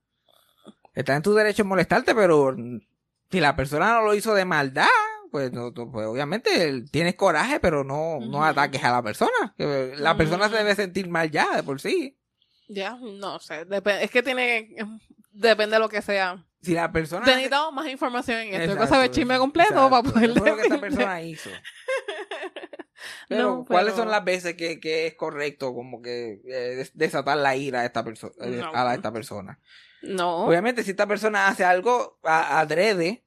está 0.95 1.17
en 1.17 1.23
tu 1.23 1.35
derecho 1.35 1.63
en 1.63 1.69
molestarte, 1.69 2.15
pero 2.15 2.55
si 3.31 3.41
la 3.41 3.57
persona 3.57 3.93
no 3.95 4.03
lo 4.03 4.15
hizo 4.15 4.35
de 4.35 4.45
maldad, 4.45 4.87
pues, 5.31 5.53
no, 5.53 5.73
pues 5.73 6.07
obviamente 6.07 6.83
tienes 6.91 7.15
coraje, 7.15 7.61
pero 7.61 7.85
no, 7.85 8.19
no 8.21 8.45
ataques 8.45 8.83
a 8.83 8.91
la 8.93 9.03
persona. 9.03 9.55
La 9.57 10.17
persona 10.17 10.49
se 10.49 10.57
debe 10.57 10.75
sentir 10.75 11.09
mal 11.09 11.31
ya 11.31 11.57
de 11.57 11.63
por 11.63 11.81
sí. 11.81 12.17
Ya, 12.69 12.97
no 13.01 13.39
sé. 13.41 13.67
depe- 13.67 14.01
es 14.03 14.11
que 14.11 14.23
tiene. 14.23 14.75
Depende 15.33 15.77
de 15.77 15.81
lo 15.81 15.89
que 15.89 16.03
sea. 16.03 16.45
Si 16.63 16.75
la 16.75 16.93
persona... 16.93 17.25
Necesitamos 17.25 17.73
más 17.73 17.89
información 17.89 18.39
en 18.39 18.49
esto. 18.55 18.73
Exacto, 18.73 18.95
saber 18.95 19.11
chisme 19.11 19.39
completo 19.39 19.73
exacto. 19.73 19.91
para 19.91 20.03
poder 20.03 20.29
lo 20.37 20.57
que 20.57 20.63
esta 20.63 20.81
persona 20.81 21.23
hizo. 21.23 21.49
Pero, 23.29 23.43
No, 23.59 23.65
¿cuáles 23.65 23.95
son 23.95 24.11
las 24.11 24.25
veces 24.25 24.55
que, 24.55 24.81
que 24.81 25.07
es 25.07 25.15
correcto 25.15 25.75
como 25.75 26.03
que 26.03 26.41
eh, 26.45 26.77
des- 26.77 26.97
desatar 26.97 27.37
la 27.39 27.57
ira 27.57 27.81
a 27.81 27.85
esta, 27.87 28.05
perso- 28.05 28.33
eh, 28.41 28.61
No. 28.63 28.71
a 28.75 28.95
esta 28.95 29.13
persona? 29.13 29.61
No. 30.03 30.47
Obviamente, 30.47 30.83
si 30.83 30.91
esta 30.91 31.07
persona 31.07 31.49
hace 31.49 31.65
algo 31.65 32.19
a- 32.23 32.61
adrede 32.61 33.25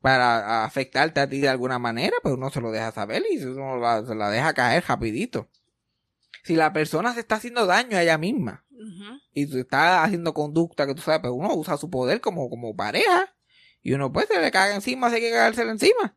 para 0.00 0.64
afectarte 0.64 1.20
a 1.20 1.28
ti 1.28 1.40
de 1.40 1.48
alguna 1.48 1.78
manera, 1.78 2.16
pues 2.22 2.34
uno 2.34 2.50
se 2.50 2.60
lo 2.60 2.70
deja 2.70 2.92
saber 2.92 3.24
y 3.30 3.42
uno 3.44 3.76
la- 3.78 4.04
se 4.06 4.14
la 4.14 4.30
deja 4.30 4.54
caer 4.54 4.84
rapidito. 4.86 5.48
Si 6.44 6.54
la 6.54 6.72
persona 6.72 7.12
se 7.14 7.20
está 7.20 7.34
haciendo 7.34 7.66
daño 7.66 7.96
a 7.98 8.02
ella 8.02 8.16
misma 8.16 8.64
y 9.34 9.46
tú 9.46 9.58
está 9.58 10.04
haciendo 10.04 10.32
conducta 10.34 10.86
que 10.86 10.94
tú 10.94 11.02
sabes, 11.02 11.20
pues 11.20 11.32
uno 11.34 11.52
usa 11.54 11.76
su 11.76 11.90
poder 11.90 12.20
como, 12.20 12.48
como 12.48 12.74
pareja 12.76 13.34
y 13.82 13.92
uno 13.92 14.12
pues 14.12 14.28
se 14.28 14.40
le 14.40 14.50
caga 14.50 14.74
encima, 14.74 15.10
si 15.10 15.16
hay 15.16 15.20
que 15.22 15.30
cagárselo 15.30 15.72
encima. 15.72 16.16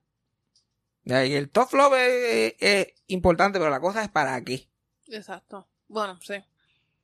Y 1.03 1.13
el 1.13 1.49
tough 1.49 1.73
love 1.73 1.93
es, 1.95 2.55
es 2.59 2.87
importante, 3.07 3.59
pero 3.59 3.71
la 3.71 3.79
cosa 3.79 4.03
es 4.03 4.09
para 4.09 4.41
qué. 4.43 4.67
Exacto. 5.07 5.67
Bueno, 5.87 6.19
sí. 6.21 6.35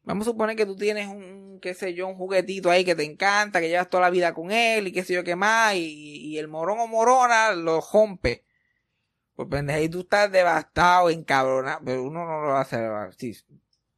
Vamos 0.04 0.26
a 0.26 0.32
suponer 0.32 0.56
que 0.56 0.66
tú 0.66 0.76
tienes 0.76 1.08
un, 1.08 1.60
qué 1.62 1.74
sé 1.74 1.94
yo, 1.94 2.08
un 2.08 2.16
juguetito 2.16 2.72
ahí 2.72 2.86
que 2.86 2.96
te 2.96 3.04
encanta, 3.04 3.60
que 3.60 3.68
llevas 3.68 3.90
toda 3.90 4.04
la 4.04 4.10
vida 4.10 4.34
con 4.34 4.52
él 4.52 4.88
y 4.88 4.92
qué 4.94 5.04
sé 5.04 5.14
yo 5.14 5.24
qué 5.24 5.36
más, 5.36 5.76
y, 5.76 6.28
y 6.28 6.38
el 6.38 6.48
morón 6.48 6.80
o 6.80 6.88
morona 6.88 7.52
lo 7.52 7.82
rompe. 7.82 8.46
Pues 9.36 9.50
pendeja, 9.50 9.82
y 9.82 9.90
tú 9.90 10.00
estás 10.00 10.32
devastado, 10.32 11.10
encabronado, 11.10 11.82
pero 11.84 12.04
uno 12.04 12.26
no 12.26 12.42
lo 12.42 12.48
va 12.48 12.60
a 12.60 12.62
hacer 12.62 13.14
si, 13.18 13.38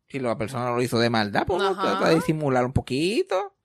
si 0.08 0.20
la 0.20 0.38
persona 0.38 0.72
lo 0.72 0.82
hizo 0.82 0.98
de 0.98 1.10
maldad, 1.10 1.46
pues 1.46 1.62
uno 1.62 1.80
trata 1.80 2.10
de 2.10 2.16
disimular 2.16 2.66
un 2.66 2.74
poquito. 2.74 3.56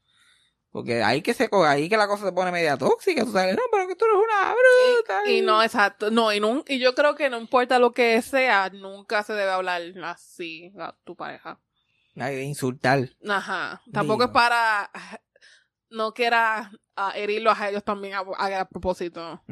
Porque 0.75 1.05
ahí 1.05 1.23
que 1.23 1.35
se 1.35 1.49
ahí 1.69 1.89
que 1.89 1.97
la 1.97 2.09
cosa 2.09 2.27
se 2.27 2.33
pone 2.33 2.51
media 2.51 2.77
tóxica, 2.77 3.25
tú 3.25 3.31
sabes, 3.31 3.55
no, 3.55 3.63
pero 3.71 3.87
que 3.87 3.95
tú 3.95 4.07
eres 4.07 4.17
una 4.17 4.53
bruta. 4.53 5.31
Y 5.31 5.41
no, 5.41 5.63
exacto. 5.63 6.11
No, 6.11 6.33
y, 6.33 6.41
y 6.67 6.81
yo 6.81 6.97
creo 6.97 7.15
que 7.15 7.31
no 7.31 7.39
importa 7.39 7.79
lo 7.79 7.93
que 7.93 8.21
sea, 8.23 8.71
nunca 8.71 9.23
se 9.23 9.35
debe 9.35 9.53
hablar 9.53 9.81
así 10.03 10.73
a 10.77 10.93
tu 11.05 11.15
pareja. 11.15 11.61
De 12.17 12.43
insultar. 12.43 13.09
Ajá. 13.29 13.83
Tampoco 13.93 14.25
Digo. 14.25 14.33
es 14.33 14.35
para. 14.35 14.91
No 15.91 16.13
quiera 16.13 16.73
ah, 16.97 17.13
herirlos 17.15 17.57
a 17.57 17.69
ellos 17.71 17.85
también 17.85 18.15
a, 18.15 18.25
a- 18.37 18.61
a 18.63 18.69
propósito. 18.69 19.23
A 19.23 19.43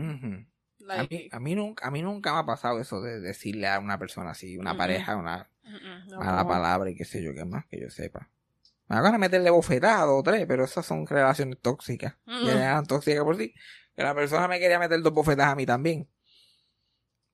Like, 0.81 1.15
mí, 1.17 1.29
a, 1.31 1.39
mí 1.39 1.55
nunca, 1.55 1.87
a 1.87 1.93
mí 1.93 2.03
nunca 2.03 2.33
me 2.33 2.41
ha 2.41 2.45
pasado 2.47 2.81
eso 2.81 3.01
de 3.01 3.21
decirle 3.21 3.69
a 3.69 3.79
una 3.79 3.97
persona 3.97 4.33
así, 4.33 4.59
una 4.59 4.77
pareja, 4.77 5.15
una 5.15 5.49
no. 6.09 6.49
palabra 6.49 6.91
y 6.91 6.97
qué 6.97 7.05
sé 7.05 7.23
yo 7.23 7.33
qué 7.33 7.45
más, 7.45 7.65
que 7.67 7.81
yo 7.81 7.89
sepa. 7.91 8.29
Me 8.93 9.01
van 9.01 9.15
a 9.15 9.19
meterle 9.19 9.51
bofetadas 9.51 10.07
dos 10.07 10.21
o 10.21 10.23
tres, 10.23 10.45
pero 10.47 10.65
esas 10.65 10.85
son 10.85 11.07
relaciones 11.07 11.59
tóxicas. 11.61 12.15
Mm. 12.27 12.45
Ya 12.47 12.53
eran 12.53 12.87
tóxicas 12.87 13.25
por 13.25 13.37
sí. 13.37 13.55
Que 13.97 14.03
la 14.03 14.15
persona 14.15 14.47
me 14.49 14.59
quería 14.61 14.79
meter 14.79 15.01
dos 15.03 15.13
bofetadas 15.13 15.53
a 15.53 15.57
mí 15.57 15.65
también. 15.67 16.09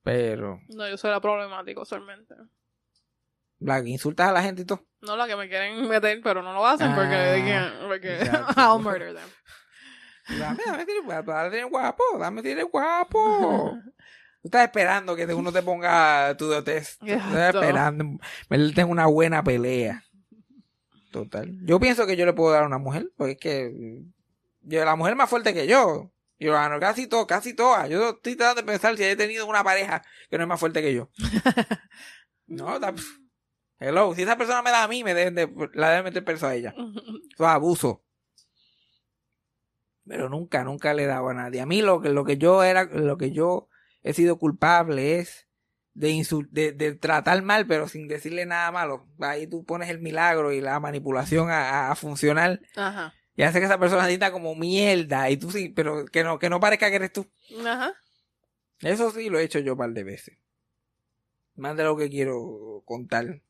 Pero, 0.03 0.61
No, 0.69 0.87
yo 0.89 0.97
soy 0.97 1.11
la 1.11 1.19
problemática 1.21 1.81
usualmente. 1.81 2.33
la 3.59 3.83
que 3.83 3.89
insultas 3.89 4.29
a 4.29 4.31
la 4.31 4.41
gente 4.41 4.61
y 4.61 4.65
todo. 4.65 4.85
No 5.01 5.17
la 5.17 5.27
que 5.27 5.35
me 5.35 5.49
quieren 5.49 5.87
meter, 5.87 6.21
pero 6.23 6.41
no 6.41 6.53
lo 6.53 6.65
hacen 6.65 6.95
porque, 6.95 7.13
Ah, 7.53 7.79
porque 7.87 8.15
exacto. 8.21 8.53
I'll 8.57 8.79
murder 8.81 9.13
them. 9.13 9.29
Dame, 10.39 10.59
dame, 10.65 10.85
tire 10.85 11.01
guapo, 11.01 11.31
dame, 11.31 11.63
guapo, 11.63 12.03
dame, 12.19 12.41
tire 12.43 12.63
guapo. 12.63 13.77
Tú 14.41 14.47
estás 14.47 14.63
esperando 14.63 15.15
que 15.15 15.25
uno 15.33 15.51
te 15.51 15.61
ponga 15.63 16.35
tu 16.37 16.49
de 16.49 16.61
test. 16.61 17.01
Estás 17.03 17.53
esperando. 17.55 18.05
Me 18.47 18.71
tengo 18.73 18.91
una 18.91 19.07
buena 19.07 19.43
pelea. 19.43 20.03
Total. 21.11 21.57
Yo 21.63 21.79
pienso 21.79 22.05
que 22.05 22.15
yo 22.15 22.25
le 22.25 22.33
puedo 22.33 22.51
dar 22.51 22.63
a 22.63 22.67
una 22.67 22.77
mujer, 22.77 23.11
porque 23.17 23.31
es 23.33 23.37
que 23.39 24.03
yo, 24.61 24.85
la 24.85 24.95
mujer 24.95 25.13
es 25.13 25.17
más 25.17 25.29
fuerte 25.29 25.53
que 25.53 25.67
yo. 25.67 26.11
Yo 26.39 26.53
gano 26.53 26.79
casi 26.79 27.07
todo, 27.07 27.27
casi 27.27 27.53
todas. 27.53 27.89
Yo 27.89 28.11
estoy 28.11 28.35
tratando 28.35 28.61
de 28.61 28.67
pensar 28.67 28.95
si 28.95 29.03
he 29.03 29.15
tenido 29.15 29.45
una 29.45 29.63
pareja 29.63 30.01
que 30.29 30.37
no 30.37 30.43
es 30.43 30.47
más 30.47 30.59
fuerte 30.59 30.81
que 30.81 30.93
yo. 30.93 31.09
No, 32.51 32.79
pff. 32.79 33.19
hello, 33.77 34.15
si 34.15 34.23
esa 34.23 34.35
persona 34.35 34.63
me 34.63 34.71
da 34.71 34.83
a 34.83 34.87
mí, 34.87 35.03
me 35.03 35.13
deben 35.13 35.35
de, 35.35 35.69
la 35.75 35.89
deben 35.91 36.05
meter 36.05 36.25
preso 36.25 36.47
a 36.47 36.55
ella. 36.55 36.73
Eso 36.75 37.43
es 37.43 37.47
abuso. 37.47 38.03
Pero 40.03 40.29
nunca, 40.29 40.63
nunca 40.63 40.95
le 40.95 41.03
he 41.03 41.05
dado 41.05 41.29
a 41.29 41.35
nadie. 41.35 41.61
A 41.61 41.67
mí 41.67 41.83
lo 41.83 42.01
que, 42.01 42.09
lo 42.09 42.25
que 42.25 42.39
yo 42.39 42.63
era, 42.63 42.85
lo 42.85 43.17
que 43.19 43.31
yo 43.31 43.69
he 44.01 44.13
sido 44.13 44.39
culpable 44.39 45.19
es 45.19 45.48
de, 45.99 46.11
insul- 46.11 46.47
de, 46.49 46.71
de 46.71 46.95
tratar 46.95 47.43
mal, 47.43 47.67
pero 47.67 47.89
sin 47.89 48.07
decirle 48.07 48.45
nada 48.45 48.71
malo. 48.71 49.05
Ahí 49.19 49.47
tú 49.47 49.65
pones 49.65 49.89
el 49.89 49.99
milagro 49.99 50.53
y 50.53 50.61
la 50.61 50.79
manipulación 50.79 51.49
a, 51.51 51.93
funcionar 51.95 52.61
Ajá. 52.77 53.13
y 53.35 53.43
hace 53.43 53.59
que 53.59 53.65
esa 53.65 53.77
persona 53.77 54.07
sienta 54.07 54.31
como 54.31 54.55
mierda 54.55 55.29
y 55.29 55.35
tú 55.35 55.51
sí, 55.51 55.67
pero 55.67 56.05
que 56.05 56.23
no, 56.23 56.39
que 56.39 56.49
no 56.49 56.61
parezca 56.61 56.89
que 56.89 56.95
eres 56.95 57.11
tú. 57.11 57.27
Ajá. 57.67 57.93
Eso 58.79 59.11
sí 59.11 59.29
lo 59.29 59.39
he 59.39 59.43
hecho 59.43 59.59
yo 59.59 59.73
un 59.73 59.79
par 59.79 59.91
de 59.91 60.05
veces. 60.05 60.37
Más 61.55 61.75
de 61.75 61.83
lo 61.83 61.97
que 61.97 62.09
quiero 62.09 62.81
contar. 62.85 63.41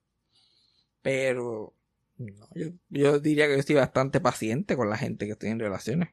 Pero 1.04 1.76
no, 2.18 2.48
yo, 2.56 2.70
yo 2.90 3.20
diría 3.20 3.46
que 3.46 3.54
yo 3.54 3.60
estoy 3.60 3.76
bastante 3.76 4.20
paciente 4.20 4.76
con 4.76 4.90
la 4.90 4.98
gente 4.98 5.28
que 5.28 5.34
estoy 5.34 5.50
en 5.50 5.60
relaciones. 5.60 6.10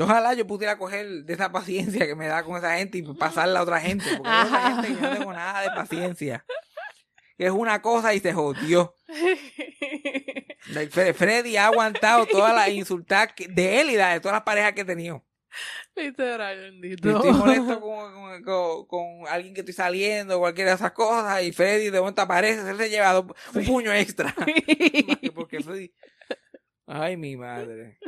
Ojalá 0.00 0.32
yo 0.34 0.46
pudiera 0.46 0.78
coger 0.78 1.06
de 1.24 1.32
esa 1.34 1.52
paciencia 1.52 2.06
que 2.06 2.14
me 2.14 2.26
da 2.26 2.42
con 2.44 2.56
esa 2.56 2.76
gente 2.78 2.98
y 2.98 3.02
pasarla 3.02 3.60
a 3.60 3.62
otra 3.62 3.80
gente. 3.80 4.04
Porque 4.16 4.30
hay 4.30 4.46
otra 4.46 4.70
gente 4.70 4.88
que 4.94 5.00
no 5.02 5.10
tengo 5.18 5.32
nada 5.32 5.60
de 5.62 5.68
paciencia. 5.70 6.44
Que 7.36 7.46
es 7.46 7.50
una 7.52 7.82
cosa 7.82 8.14
y 8.14 8.20
se 8.20 8.32
jodió. 8.32 8.94
Freddy 11.14 11.56
ha 11.56 11.66
aguantado 11.66 12.26
todas 12.26 12.54
las 12.54 12.68
insultadas 12.68 13.34
de 13.48 13.80
él 13.80 13.90
y 13.90 13.96
la 13.96 14.12
de 14.14 14.20
todas 14.20 14.34
las 14.36 14.42
parejas 14.44 14.72
que 14.72 14.82
he 14.82 14.84
tenido. 14.84 15.24
Literal, 15.94 16.56
bendito. 16.58 17.10
estoy 17.16 17.32
molesto 17.32 17.80
con, 17.80 18.12
con- 18.14 18.42
con- 18.42 18.86
con 18.86 19.28
alguien 19.28 19.52
que 19.52 19.60
estoy 19.60 19.74
saliendo, 19.74 20.38
cualquiera 20.38 20.70
de 20.70 20.76
esas 20.76 20.92
cosas, 20.92 21.42
y 21.42 21.52
Freddy 21.52 21.90
de 21.90 22.00
momento 22.00 22.22
aparece, 22.22 22.70
él 22.70 22.78
se 22.78 22.88
lleva 22.88 23.20
un 23.20 23.34
puño 23.66 23.92
extra. 23.92 24.34
Más 24.36 24.46
que 25.20 25.30
porque 25.34 25.60
Freddy. 25.60 25.92
Ay, 26.86 27.18
mi 27.18 27.36
madre. 27.36 27.98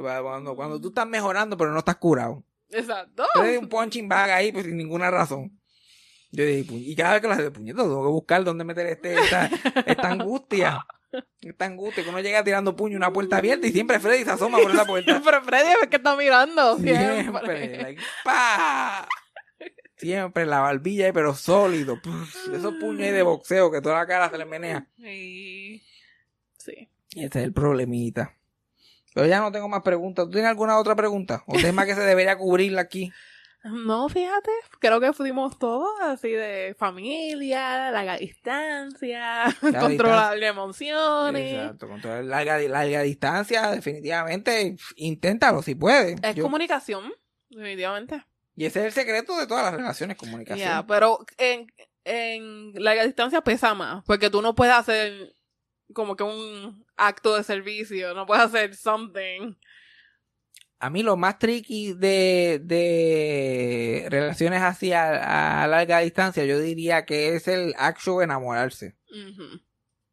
Cuando, 0.00 0.56
cuando 0.56 0.80
tú 0.80 0.88
estás 0.88 1.06
mejorando, 1.06 1.56
pero 1.56 1.70
no 1.72 1.78
estás 1.78 1.96
curado. 1.96 2.44
Exacto. 2.70 3.24
Freddy 3.34 3.58
un 3.58 3.68
punching 3.68 4.08
bag 4.08 4.30
ahí, 4.30 4.50
pues 4.52 4.64
sin 4.64 4.76
ninguna 4.76 5.10
razón. 5.10 5.58
Yo 6.30 6.44
dije, 6.46 6.70
"Pu- 6.72 6.80
y 6.82 6.96
cada 6.96 7.12
vez 7.12 7.20
que 7.20 7.28
lo 7.28 7.34
hace, 7.34 7.50
puñeto, 7.50 7.82
tengo 7.82 8.02
que 8.02 8.10
buscar 8.10 8.42
dónde 8.44 8.64
meter 8.64 8.86
este, 8.86 9.14
esta, 9.14 9.50
esta 9.86 10.08
angustia. 10.10 10.86
Esta 11.42 11.66
angustia, 11.66 12.02
que 12.02 12.08
uno 12.08 12.20
llega 12.20 12.42
tirando 12.42 12.74
puño 12.74 12.96
una 12.96 13.12
puerta 13.12 13.36
abierta 13.36 13.66
y 13.66 13.72
siempre 13.72 14.00
Freddy 14.00 14.24
se 14.24 14.30
asoma 14.30 14.56
por 14.58 14.70
esa 14.70 14.86
puerta. 14.86 15.20
Pero 15.22 15.42
Freddy 15.42 15.72
es 15.82 15.88
que 15.88 15.96
está 15.96 16.16
mirando. 16.16 16.78
Siempre, 16.78 17.20
Siempre. 17.22 17.82
like, 17.82 18.02
¡pa! 18.24 19.06
Siempre 19.98 20.46
la 20.46 20.60
barbilla 20.60 21.04
ahí, 21.04 21.12
pero 21.12 21.34
sólido. 21.34 22.00
Esos 22.54 22.74
puños 22.76 23.02
ahí 23.02 23.10
de 23.10 23.22
boxeo 23.22 23.70
que 23.70 23.82
toda 23.82 23.96
la 23.98 24.06
cara 24.06 24.30
se 24.30 24.38
le 24.38 24.46
menea. 24.46 24.88
Y- 24.96 25.82
Sí. 26.56 26.88
Ese 27.14 27.26
es 27.26 27.44
el 27.44 27.52
problemita. 27.52 28.34
Pero 29.14 29.26
ya 29.26 29.40
no 29.40 29.52
tengo 29.52 29.68
más 29.68 29.82
preguntas. 29.82 30.24
¿Tú 30.26 30.30
tienes 30.32 30.48
alguna 30.48 30.78
otra 30.78 30.94
pregunta? 30.96 31.42
¿O 31.46 31.52
tema 31.58 31.84
que 31.86 31.94
se 31.94 32.00
debería 32.02 32.36
cubrirla 32.36 32.80
aquí? 32.82 33.12
No, 33.64 34.08
fíjate, 34.08 34.50
creo 34.80 34.98
que 34.98 35.12
fuimos 35.12 35.56
todos 35.56 35.88
así 36.00 36.32
de 36.32 36.74
familia, 36.76 37.92
larga 37.92 38.16
distancia, 38.16 39.44
controlar 39.60 40.42
emociones. 40.42 41.54
Exacto. 41.54 41.86
Con 41.86 42.00
toda 42.00 42.22
larga, 42.22 42.58
larga 42.58 43.02
distancia, 43.02 43.70
definitivamente, 43.70 44.74
inténtalo 44.96 45.62
si 45.62 45.76
puedes. 45.76 46.18
Es 46.24 46.34
Yo- 46.34 46.42
comunicación, 46.42 47.12
definitivamente. 47.50 48.24
y 48.56 48.64
ese 48.64 48.80
es 48.80 48.86
el 48.86 48.92
secreto 48.92 49.36
de 49.38 49.46
todas 49.46 49.64
las 49.66 49.74
relaciones, 49.74 50.16
comunicación. 50.16 50.68
Ya, 50.68 50.84
pero 50.84 51.24
en, 51.38 51.68
en 52.04 52.72
larga 52.82 53.04
distancia 53.04 53.42
pesa 53.42 53.74
más, 53.74 54.02
porque 54.06 54.28
tú 54.28 54.42
no 54.42 54.56
puedes 54.56 54.74
hacer 54.74 55.34
como 55.94 56.16
que 56.16 56.24
un 56.24 56.84
acto 57.06 57.36
de 57.36 57.42
servicio, 57.44 58.14
no 58.14 58.26
puedes 58.26 58.44
hacer 58.44 58.74
something. 58.74 59.54
a 60.78 60.90
mí 60.90 61.02
lo 61.02 61.16
más 61.16 61.38
tricky 61.38 61.92
de, 61.94 62.60
de 62.62 64.06
relaciones 64.10 64.62
así 64.62 64.92
a, 64.92 65.62
a 65.62 65.66
larga 65.68 66.00
distancia, 66.00 66.44
yo 66.44 66.58
diría 66.58 67.04
que 67.04 67.36
es 67.36 67.46
el 67.48 67.74
actual 67.78 68.24
enamorarse. 68.24 68.96
Ujú. 69.10 69.60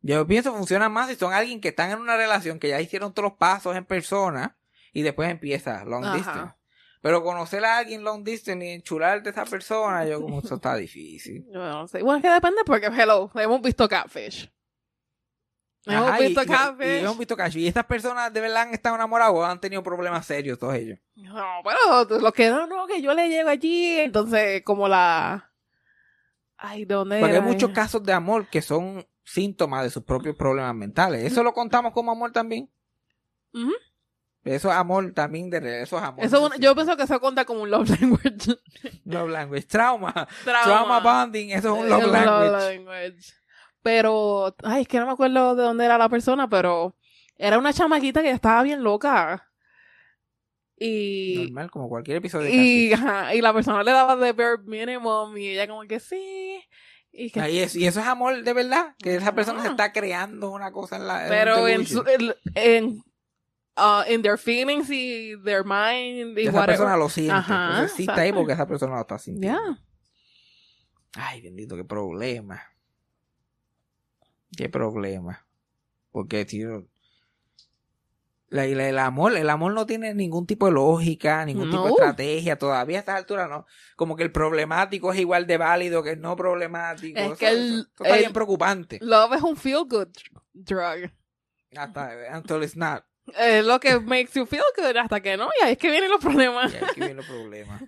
Yo 0.01 0.25
pienso 0.27 0.53
funciona 0.55 0.87
más 0.87 1.09
si 1.09 1.15
son 1.15 1.33
alguien 1.33 1.59
que 1.59 1.69
están 1.69 1.91
en 1.91 1.99
una 1.99 2.15
relación 2.15 2.59
que 2.59 2.69
ya 2.69 2.79
hicieron 2.79 3.13
todos 3.13 3.31
los 3.31 3.37
pasos 3.39 3.75
en 3.75 3.83
persona 3.85 4.57
y 4.93 5.01
después 5.01 5.29
empieza 5.29 5.83
long 5.85 6.05
Ajá. 6.05 6.15
distance. 6.17 6.55
Pero 7.01 7.23
conocer 7.23 7.63
a 7.65 7.77
alguien 7.79 8.03
long 8.03 8.23
distance 8.23 8.65
y 8.65 8.69
enchularte 8.71 9.29
a 9.29 9.31
esa 9.31 9.45
persona, 9.45 10.05
yo 10.05 10.21
como 10.21 10.39
eso 10.39 10.55
está 10.55 10.75
difícil. 10.77 11.45
Yo 11.51 11.59
no 11.59 11.87
sé. 11.87 12.01
Bueno, 12.03 12.17
es 12.17 12.23
que 12.23 12.29
depende 12.29 12.61
porque, 12.65 12.87
hello, 12.87 13.29
hemos 13.35 13.61
visto 13.61 13.87
Catfish. 13.89 14.51
Hemos 15.85 16.09
Ajá, 16.09 16.19
visto 16.19 16.41
y-. 16.43 16.85
Y, 16.85 16.99
hemos 16.99 17.17
visto 17.17 17.37
catfish. 17.37 17.63
Y 17.63 17.67
estas 17.67 17.85
personas 17.85 18.31
de 18.33 18.41
verdad 18.41 18.63
han 18.63 18.73
estado 18.73 18.95
enamorados 18.95 19.35
o 19.35 19.45
han 19.45 19.59
tenido 19.61 19.81
problemas 19.81 20.25
serios 20.25 20.59
todos 20.59 20.75
ellos. 20.75 20.99
No, 21.15 21.61
pero 21.63 22.19
lo 22.19 22.31
que 22.33 22.49
no, 22.49 22.67
no, 22.67 22.85
que 22.85 23.01
yo 23.01 23.13
le 23.13 23.29
llego 23.29 23.49
allí, 23.49 23.99
entonces 23.99 24.61
como 24.63 24.87
la... 24.87 25.51
Ay, 26.57 26.83
¿dónde 26.85 27.19
Porque 27.19 27.31
hay 27.35 27.37
era? 27.37 27.47
muchos 27.47 27.71
casos 27.71 28.03
de 28.03 28.11
amor 28.11 28.47
que 28.47 28.61
son 28.61 29.07
síntomas 29.23 29.83
de 29.83 29.89
sus 29.89 30.03
propios 30.03 30.35
problemas 30.35 30.75
mentales. 30.75 31.23
¿Eso 31.23 31.41
lo 31.43 31.53
contamos 31.53 31.93
como 31.93 32.11
amor 32.11 32.31
también? 32.33 32.69
Eso 34.43 34.69
es 34.69 34.75
amor 34.75 35.13
también, 35.13 35.49
de 35.49 35.81
eso 35.83 35.97
es 35.97 36.03
amor. 36.03 36.25
Eso 36.25 36.43
un- 36.45 36.53
yo 36.59 36.73
pienso 36.75 36.97
que 36.97 37.03
eso 37.03 37.19
cuenta 37.19 37.45
como 37.45 37.61
un 37.61 37.71
love 37.71 37.89
language. 38.01 38.57
Love 39.05 39.29
language. 39.29 39.67
Trauma. 39.67 40.27
Trauma 40.43 40.99
bonding. 40.99 41.51
Eso 41.51 41.75
es 41.75 41.81
un 41.81 41.89
love 41.89 42.05
language. 42.07 42.51
language. 42.75 43.33
Pero, 43.81 44.55
ay, 44.63 44.81
es 44.81 44.87
que 44.87 44.99
no 44.99 45.05
me 45.05 45.13
acuerdo 45.13 45.55
de 45.55 45.63
dónde 45.63 45.85
era 45.85 45.97
la 45.97 46.09
persona, 46.09 46.49
pero 46.49 46.95
era 47.37 47.57
una 47.57 47.71
chamaquita 47.73 48.21
que 48.21 48.29
estaba 48.31 48.61
bien 48.63 48.83
loca. 48.83 49.45
Y, 50.77 51.43
Normal, 51.45 51.71
como 51.71 51.89
cualquier 51.89 52.17
episodio 52.17 52.49
y, 52.49 52.93
ajá, 52.93 53.35
y 53.35 53.41
la 53.41 53.53
persona 53.53 53.83
le 53.83 53.91
daba 53.91 54.15
de 54.15 54.31
bare 54.31 54.57
minimum 54.65 55.37
y 55.37 55.49
ella 55.49 55.67
como 55.67 55.81
que 55.83 55.99
sí. 55.99 56.61
Y 57.11 57.31
que, 57.31 57.41
Ahí 57.41 57.59
es- 57.59 57.75
y 57.75 57.85
eso 57.87 57.99
es 57.99 58.05
amor 58.05 58.43
de 58.43 58.53
verdad. 58.53 58.95
Que 58.99 59.15
esa 59.15 59.33
persona 59.33 59.61
se 59.61 59.69
está 59.69 59.91
creando 59.91 60.51
una 60.51 60.71
cosa 60.71 60.95
en 60.97 61.07
la. 61.07 61.23
en 61.23 61.29
pero 61.29 61.67
en, 61.67 61.85
su, 61.85 62.03
en, 62.07 62.33
en, 62.55 63.03
uh, 63.77 64.09
in 64.09 64.21
their 64.21 64.37
feelings 64.37 64.89
y 64.89 65.33
their 65.43 65.63
mind 65.65 66.37
y 66.37 66.43
esa 66.43 66.51
whatever. 66.51 66.65
persona 66.67 66.95
lo 66.97 67.09
siente. 67.09 67.33
Ajá, 67.33 67.69
Entonces 67.71 67.97
sí 67.97 68.03
está 68.03 68.21
ahí 68.21 68.31
porque 68.31 68.53
esa 68.53 68.67
persona 68.67 68.95
lo 68.95 69.01
está 69.01 69.17
sintiendo. 69.17 69.59
Ya. 69.59 69.79
Ay, 71.15 71.41
bendito, 71.41 71.75
qué 71.75 71.83
problema. 71.83 72.61
Qué 74.55 74.69
problema. 74.69 75.45
Porque, 76.11 76.45
tío. 76.45 76.85
la- 78.51 78.65
la- 78.65 78.89
el 78.89 78.97
amor, 78.97 79.37
el 79.37 79.47
amor 79.47 79.73
no 79.73 79.85
tiene 79.85 80.15
ningún 80.15 80.47
tipo 80.47 80.65
de 80.65 80.71
lógica, 80.71 81.45
ningún 81.45 81.69
tipo 81.69 81.83
de 81.83 81.89
estrategia. 81.91 82.57
Todavía 82.57 82.97
a 82.97 82.99
estas 83.01 83.15
alturas 83.17 83.47
no. 83.47 83.67
Como 83.95 84.15
que 84.15 84.23
el 84.23 84.31
problemático 84.31 85.13
es 85.13 85.19
igual 85.19 85.45
de 85.45 85.57
válido 85.57 86.01
que 86.01 86.11
el 86.11 86.21
no 86.21 86.35
problemático. 86.35 87.19
Es 87.19 87.37
que 87.37 87.47
el- 87.49 87.87
está 87.95 88.09
el- 88.15 88.19
bien 88.21 88.33
preocupante. 88.33 88.97
Love 89.03 89.33
es 89.35 89.41
un 89.43 89.55
feel 89.55 89.83
good 89.87 90.07
drug. 90.53 91.11
Hasta 91.77 92.11
until 92.35 92.63
it's 92.63 92.75
not. 92.75 93.03
Es 93.37 93.63
lo 93.63 93.79
que 93.79 93.99
makes 93.99 94.31
you 94.33 94.47
feel 94.47 94.63
good 94.75 94.97
hasta 94.97 95.21
que 95.21 95.37
no, 95.37 95.49
y 95.61 95.65
ahí 95.65 95.73
es 95.73 95.77
que 95.77 95.91
vienen 95.91 96.09
los 96.09 96.19
problemas. 96.19 96.73
Y 96.73 96.77
ahí 96.77 96.83
que 96.95 97.01
vienen 97.01 97.17
los 97.17 97.27
problemas. 97.27 97.83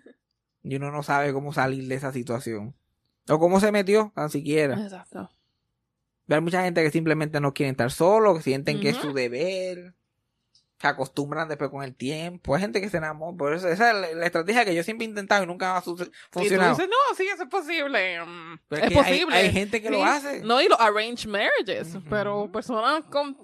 Y 0.61 0.75
uno 0.75 0.91
no 0.91 1.01
sabe 1.01 1.33
cómo 1.33 1.51
salir 1.53 1.87
de 1.87 1.95
esa 1.95 2.11
situación. 2.13 2.75
O 3.27 3.39
cómo 3.39 3.59
se 3.59 3.71
metió, 3.71 4.11
tan 4.13 4.29
siquiera. 4.29 4.75
Exacto. 4.79 5.31
Hay 6.35 6.41
mucha 6.41 6.63
gente 6.63 6.83
que 6.83 6.91
simplemente 6.91 7.39
no 7.39 7.53
quieren 7.53 7.71
estar 7.71 7.91
solo, 7.91 8.35
que 8.35 8.41
sienten 8.41 8.79
que 8.79 8.89
es 8.89 8.97
su 8.97 9.13
deber, 9.13 9.93
se 10.79 10.87
acostumbran 10.87 11.47
después 11.47 11.69
con 11.69 11.83
el 11.83 11.95
tiempo. 11.95 12.55
Hay 12.55 12.61
gente 12.61 12.81
que 12.81 12.89
se 12.89 12.97
enamora, 12.97 13.37
por 13.37 13.53
eso 13.53 13.67
esa 13.69 13.89
es 13.91 13.95
la, 13.95 14.19
la 14.19 14.25
estrategia 14.25 14.65
que 14.65 14.73
yo 14.73 14.81
siempre 14.83 15.05
he 15.05 15.09
intentado 15.09 15.43
y 15.43 15.47
nunca 15.47 15.77
ha 15.77 15.81
su- 15.81 15.91
Y 15.93 15.95
tú 16.05 16.11
funcionado. 16.31 16.71
dices, 16.75 16.89
no, 16.89 17.15
sí, 17.15 17.27
eso 17.27 17.43
es 17.43 17.49
posible. 17.49 18.19
Mm, 18.25 18.59
Pero 18.67 18.83
es 18.83 18.89
que 18.89 18.97
hay- 18.99 19.03
posible. 19.03 19.35
Hay, 19.35 19.51
gente 19.51 19.81
que 19.81 19.89
lo 19.91 19.97
Sí. 19.97 20.03
hace. 20.03 20.39
No, 20.41 20.61
y 20.61 20.67
los 20.67 20.79
arranged 20.79 21.29
marriages. 21.29 21.95
Ujú. 21.95 22.05
Pero 22.09 22.51
personas 22.51 23.03
con 23.05 23.37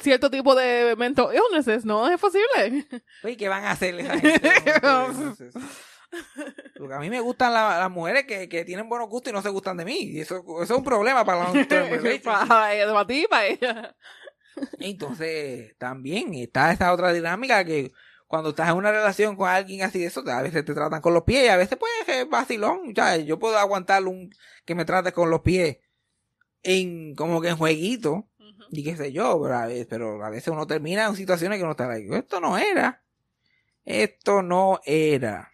cierto 0.00 0.30
tipo 0.30 0.54
de 0.54 0.94
mental 0.96 1.28
illnesses, 1.34 1.84
no 1.84 2.08
es 2.08 2.20
posible. 2.20 2.86
Oye, 3.24 3.36
¿qué 3.36 3.48
van 3.48 3.64
a 3.64 3.72
hacer 3.72 3.98
esa 3.98 4.18
gente? 4.20 4.52
Porque 6.76 6.94
a 6.94 6.98
mí 6.98 7.08
me 7.10 7.20
gustan 7.20 7.52
la- 7.54 7.78
las 7.78 7.90
mujeres 7.90 8.24
que, 8.26 8.48
que 8.48 8.64
tienen 8.64 8.88
buenos 8.88 9.08
gustos 9.08 9.30
y 9.30 9.34
no 9.34 9.42
se 9.42 9.48
gustan 9.48 9.76
de 9.76 9.84
mí. 9.84 9.98
Y 9.98 10.20
eso, 10.20 10.42
eso 10.44 10.62
es 10.62 10.70
un 10.70 10.84
problema 10.84 11.24
para 11.24 11.50
relationship. 12.02 12.48
para 12.48 12.74
ella, 12.74 12.92
para 12.92 13.06
ti, 13.06 13.26
para 13.28 13.46
ella. 13.46 13.96
Entonces, 14.80 15.76
también 15.78 16.34
está 16.34 16.72
esta 16.72 16.92
otra 16.92 17.12
dinámica 17.12 17.64
que 17.64 17.92
cuando 18.26 18.50
estás 18.50 18.68
en 18.70 18.76
una 18.76 18.90
relación 18.90 19.36
con 19.36 19.48
alguien 19.48 19.82
así 19.82 19.98
de 20.00 20.06
eso, 20.06 20.22
a 20.28 20.42
veces 20.42 20.64
te 20.64 20.74
tratan 20.74 21.00
con 21.00 21.14
los 21.14 21.22
pies 21.24 21.44
y 21.44 21.48
a 21.48 21.56
veces 21.56 21.78
puede 21.78 22.04
ser 22.04 22.26
vacilón. 22.26 22.94
Ya, 22.94 23.16
yo 23.16 23.38
puedo 23.38 23.58
aguantar 23.58 24.04
un 24.06 24.30
que 24.64 24.74
me 24.74 24.84
trate 24.84 25.12
con 25.12 25.30
los 25.30 25.40
pies 25.40 25.78
en 26.62 27.14
como 27.14 27.40
que 27.40 27.48
en 27.48 27.56
jueguito 27.56 28.28
y 28.70 28.84
qué 28.84 28.96
sé 28.96 29.12
yo, 29.12 29.38
pero 29.42 29.56
a 29.56 29.66
veces, 29.66 29.86
pero 29.88 30.24
a 30.24 30.30
veces 30.30 30.48
uno 30.48 30.66
termina 30.66 31.06
en 31.06 31.16
situaciones 31.16 31.58
que 31.58 31.62
uno 31.64 31.72
está 31.72 31.86
like, 31.88 32.16
esto 32.16 32.40
no 32.40 32.56
era. 32.56 33.02
Esto 33.84 34.42
no 34.42 34.80
era. 34.84 35.51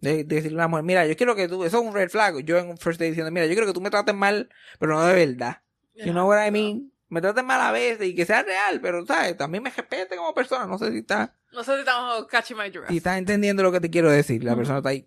De, 0.00 0.24
de 0.24 0.36
decirle 0.36 0.56
a 0.56 0.64
una 0.64 0.68
mujer, 0.68 0.84
mira, 0.84 1.06
yo 1.06 1.16
quiero 1.16 1.34
que 1.36 1.46
tú, 1.46 1.62
eso 1.64 1.78
es 1.78 1.84
un 1.86 1.92
red 1.92 2.08
flag. 2.08 2.38
Yo 2.44 2.56
en 2.58 2.68
un 2.70 2.78
first 2.78 2.98
date 2.98 3.10
diciendo, 3.10 3.30
mira, 3.30 3.46
yo 3.46 3.52
quiero 3.52 3.66
que 3.66 3.72
tú 3.74 3.80
me 3.82 3.90
trates 3.90 4.14
mal, 4.14 4.48
pero 4.78 4.94
no 4.94 5.04
de 5.04 5.26
verdad. 5.26 5.62
You 5.94 6.12
know 6.12 6.26
what 6.28 6.46
I 6.46 6.50
mean? 6.50 6.90
Me 7.08 7.20
trates 7.20 7.44
mal 7.44 7.60
a 7.60 7.70
veces 7.72 8.06
y 8.08 8.14
que 8.14 8.24
sea 8.24 8.42
real, 8.42 8.80
pero, 8.80 9.04
¿sabes? 9.04 9.36
También 9.36 9.62
me 9.62 9.68
respete 9.70 10.16
como 10.16 10.32
persona. 10.32 10.64
No 10.66 10.78
sé 10.78 10.90
si 10.92 10.98
está, 10.98 11.34
No 11.52 11.62
sé 11.64 11.74
si 11.74 11.80
estamos 11.80 12.26
catching 12.28 12.56
my 12.56 12.70
drift. 12.70 12.88
si 12.88 12.96
está 12.98 13.18
entendiendo 13.18 13.62
lo 13.62 13.72
que 13.72 13.80
te 13.80 13.90
quiero 13.90 14.10
decir. 14.10 14.42
La 14.44 14.56
persona 14.56 14.78
está 14.78 14.88
ahí 14.90 15.06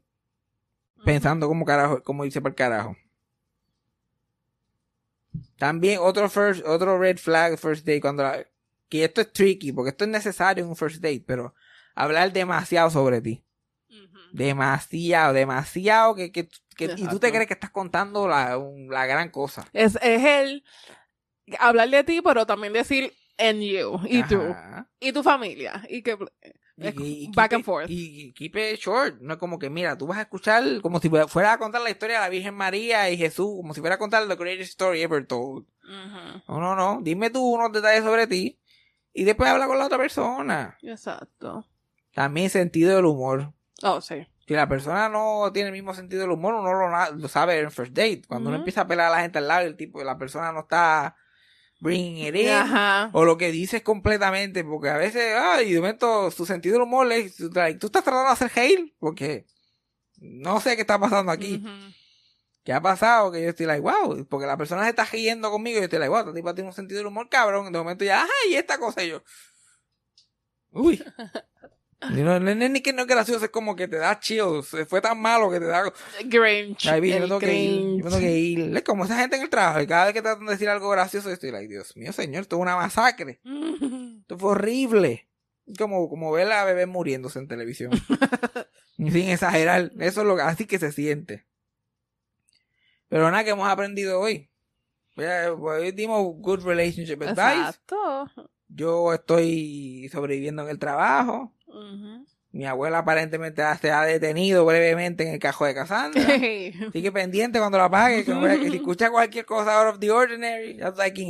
pensando 1.06 1.48
como 1.48 1.66
carajo, 1.66 2.04
como 2.04 2.24
irse 2.26 2.40
para 2.42 2.52
el 2.52 2.56
carajo. 2.56 2.96
También 5.58 6.00
otro 6.02 6.30
first, 6.30 6.64
otro 6.66 7.00
red 7.00 7.18
flag 7.18 7.58
first 7.58 7.86
date 7.86 8.02
cuando 8.02 8.24
la- 8.24 8.46
que 8.90 9.04
esto 9.06 9.22
es 9.22 9.32
tricky, 9.34 9.72
porque 9.72 9.90
esto 9.90 10.04
es 10.04 10.10
necesario 10.12 10.64
en 10.64 10.70
un 10.70 10.76
first 10.76 10.98
date, 11.02 11.24
pero 11.26 11.56
hablar 11.96 12.32
demasiado 12.32 12.90
sobre 12.90 13.22
ti. 13.22 13.44
Demasiado, 14.34 15.32
demasiado 15.34 16.16
que, 16.16 16.32
que, 16.32 16.50
que- 16.76 16.94
y 16.98 17.08
tú 17.08 17.20
te 17.20 17.30
crees 17.32 17.48
que 17.48 17.54
estás 17.54 17.70
contando 17.72 18.28
la, 18.28 18.60
la 18.90 19.06
gran 19.06 19.30
cosa. 19.30 19.66
Es, 19.74 19.98
es 20.02 20.24
el 20.26 20.64
hablar 21.60 21.90
de 21.90 22.04
ti, 22.04 22.22
pero 22.22 22.46
también 22.46 22.74
decir 22.74 23.14
en 23.38 23.62
you, 23.62 24.00
y 24.08 24.24
tú, 24.24 24.42
Ajá. 24.42 24.90
y 25.00 25.12
tu 25.12 25.24
familia, 25.24 25.84
y 25.90 26.02
que 26.02 26.18
Y- 26.76 26.88
Es 26.88 26.96
y- 26.96 27.26
y 27.26 27.32
back 27.36 27.52
keep 27.52 27.58
and 27.58 27.66
forth. 27.66 27.90
Y, 27.92 28.22
y 28.30 28.34
keep 28.34 28.56
it 28.56 28.80
short. 28.80 29.22
No 29.22 29.34
es 29.36 29.40
como 29.40 29.60
que, 29.60 29.70
mira, 29.70 29.96
tú 29.96 30.08
vas 30.08 30.18
a 30.18 30.22
escuchar 30.24 30.64
como 30.82 31.00
si 31.00 31.08
fuera 31.28 31.54
a 31.54 31.58
contar 31.60 31.82
la 31.84 31.92
historia 31.92 32.16
de 32.16 32.22
la 32.24 32.30
Virgen 32.30 32.56
María 32.56 33.12
y 33.12 33.18
Jesús, 33.18 33.46
como 33.58 33.76
si 33.76 33.80
fuera 33.80 33.96
a 33.96 34.00
contar 34.00 34.28
the 34.28 34.36
greatest 34.36 34.72
story 34.72 35.04
ever 35.04 35.24
told. 35.24 35.68
Ujú. 35.84 36.42
No, 36.48 36.60
no, 36.60 36.76
no. 36.76 37.00
Dime 37.04 37.30
tú 37.30 37.44
unos 37.48 37.72
detalles 37.72 38.04
sobre 38.04 38.26
ti 38.26 38.60
y 39.14 39.24
después 39.24 39.52
habla 39.52 39.68
con 39.68 39.78
la 39.78 39.86
otra 39.86 40.00
persona. 40.00 40.76
Exacto. 40.82 41.68
También 42.16 42.50
sentido 42.50 42.96
del 42.96 43.06
humor. 43.06 43.54
Oh, 43.84 44.02
sí. 44.02 44.26
Si 44.48 44.54
la 44.54 44.68
persona 44.68 45.10
no 45.10 45.52
tiene 45.54 45.68
el 45.68 45.74
mismo 45.74 45.94
sentido 45.94 46.22
del 46.22 46.32
humor, 46.32 46.56
uno 46.56 46.74
lo, 46.74 47.16
lo 47.16 47.28
sabe 47.28 47.60
en 47.60 47.72
first 47.72 47.94
date. 47.94 48.24
Cuando 48.28 48.50
uno 48.50 48.58
empieza 48.58 48.82
a 48.82 48.88
pelar 48.88 49.08
a 49.08 49.16
la 49.16 49.22
gente 49.22 49.38
al 49.38 49.48
lado 49.48 49.64
y 49.64 49.68
el 49.68 49.78
tipo, 49.78 50.04
la 50.04 50.18
persona 50.18 50.52
no 50.52 50.62
está 50.62 51.16
bringing 51.80 52.28
it 52.28 52.36
in. 52.36 52.50
Ajá. 52.50 53.10
O 53.14 53.26
lo 53.26 53.38
que 53.38 53.52
dices 53.52 53.82
completamente, 53.82 54.64
porque 54.64 54.90
a 54.90 54.98
veces, 54.98 55.36
ay, 55.38 55.72
de 55.72 55.80
momento, 55.80 56.32
su 56.32 56.46
sentido 56.46 56.74
del 56.74 56.84
humor 56.84 57.12
es, 57.12 57.36
tú 57.36 57.48
estás 57.48 58.04
tratando 58.04 58.24
de 58.24 58.32
hacer 58.32 58.52
hate, 58.56 58.96
porque 59.00 59.46
no 60.18 60.60
sé 60.62 60.76
qué 60.76 60.82
está 60.82 60.98
pasando 60.98 61.32
aquí. 61.32 61.64
¿Qué 62.64 62.72
ha 62.72 62.82
pasado? 62.82 63.32
Que 63.32 63.44
yo 63.44 63.50
estoy 63.50 63.66
like, 63.66 63.82
wow, 63.82 64.26
porque 64.30 64.48
la 64.48 64.56
persona 64.56 64.84
se 64.84 64.92
está 64.92 65.04
riendo 65.04 65.52
conmigo 65.52 65.78
y 65.78 65.82
yo 65.82 65.86
estoy 65.86 66.00
like, 66.00 66.10
wow, 66.10 66.20
esta 66.20 66.34
tipa 66.34 66.56
tiene 66.56 66.70
un 66.70 66.76
sentido 66.76 67.00
del 67.00 67.08
humor 67.08 67.28
cabrón. 67.30 67.72
De 67.72 67.78
momento 67.78 68.06
ya, 68.06 68.24
ay, 68.24 68.56
esta 68.56 68.78
cosa 68.78 69.04
y 69.04 69.10
yo. 69.10 69.24
Uy. 70.72 71.04
No, 72.12 72.40
no, 72.40 72.54
ni 72.56 72.82
que 72.82 72.94
no 72.94 73.02
es 73.02 73.08
gracioso, 73.08 73.46
es 73.46 73.52
como 73.52 73.76
que 73.76 73.88
te 73.88 73.98
da 73.98 74.20
chills. 74.20 74.76
Fue 74.88 75.02
tan 75.02 75.20
malo 75.22 75.50
que 75.50 75.60
te 75.60 75.66
da. 75.66 75.84
Grinch. 76.26 76.88
Ay, 76.88 77.02
yo 77.02 77.02
me 77.02 77.16
el 77.18 77.22
tengo 77.24 77.40
que 77.40 77.54
ir. 77.56 77.80
Yo 77.82 77.86
me 77.86 77.92
Grinch. 77.94 78.04
tengo 78.04 78.20
que 78.20 78.38
ir. 78.40 78.78
Es 78.78 78.84
como 78.84 79.06
esa 79.06 79.18
gente 79.18 79.36
en 79.38 79.44
el 79.44 79.50
trabajo 79.50 79.82
y 79.82 79.88
cada 79.88 80.06
vez 80.06 80.14
que 80.14 80.22
tratan 80.22 80.46
de 80.46 80.52
decir 80.52 80.70
algo 80.70 80.90
gracioso, 80.90 81.30
estoy 81.30 81.52
like, 81.52 81.68
Dios 81.68 81.96
mío, 81.96 82.12
señor, 82.14 82.42
esto 82.44 82.56
es 82.58 82.62
una 82.62 82.76
masacre. 82.76 83.40
Esto 84.22 84.38
fue 84.38 84.52
horrible. 84.52 85.28
Como, 85.78 86.10
como 86.10 86.32
ver 86.32 86.52
a 86.52 86.64
bebé 86.66 86.86
muriéndose 86.86 87.40
en 87.40 87.48
televisión. 87.48 87.92
Sin 88.98 89.30
exagerar. 89.30 89.92
Eso 90.00 90.22
es 90.22 90.28
lo 90.28 90.36
que, 90.36 90.42
así 90.44 90.66
que 90.66 90.80
se 90.80 90.92
siente. 90.92 91.46
Pero 93.10 93.30
nada 93.30 93.44
que 93.44 93.52
hemos 93.52 93.68
aprendido 93.68 94.20
hoy. 94.20 94.50
Hoy 95.16 95.92
dimos 95.92 96.22
good 96.38 96.64
relationship 96.66 97.22
advice. 97.22 97.60
Exacto. 97.60 98.32
Yo 98.68 99.14
estoy 99.14 100.10
sobreviviendo 100.12 100.64
en 100.64 100.70
el 100.70 100.80
trabajo. 100.80 101.54
Mi 102.54 102.66
abuela 102.66 103.00
aparentemente 103.00 103.64
se 103.82 103.92
ha 103.92 104.04
detenido 104.04 104.64
brevemente 104.64 105.28
en 105.28 105.34
el 105.34 105.40
cajón 105.40 105.70
de 105.70 105.74
Cassandra. 105.74 106.22
Así 106.90 107.02
que 107.02 107.12
pendiente 107.12 107.58
cuando 107.58 107.80
la 107.80 107.90
pague. 107.90 108.24
Que, 108.24 108.70
si 108.70 108.76
escucha 108.76 109.10
cualquier 109.10 109.44
cosa 109.46 109.82
out 109.82 109.96
of 109.96 110.00
the 110.00 110.12
ordinary, 110.12 110.78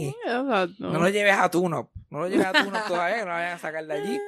it. 0.10 0.16
Exacto. 0.26 0.74
No 0.80 1.00
lo 1.00 1.08
lleves 1.08 1.38
a 1.38 1.50
Tunop. 1.50 1.90
No 2.10 2.20
lo 2.20 2.28
lleves 2.28 2.46
a 2.46 2.52
Tunop 2.52 2.88
todavía, 2.88 3.20
que 3.20 3.22
no 3.22 3.28
lo 3.28 3.34
vayan 3.34 3.54
a 3.54 3.58
sacar 3.58 3.86
de 3.86 3.94
allí. 3.94 4.20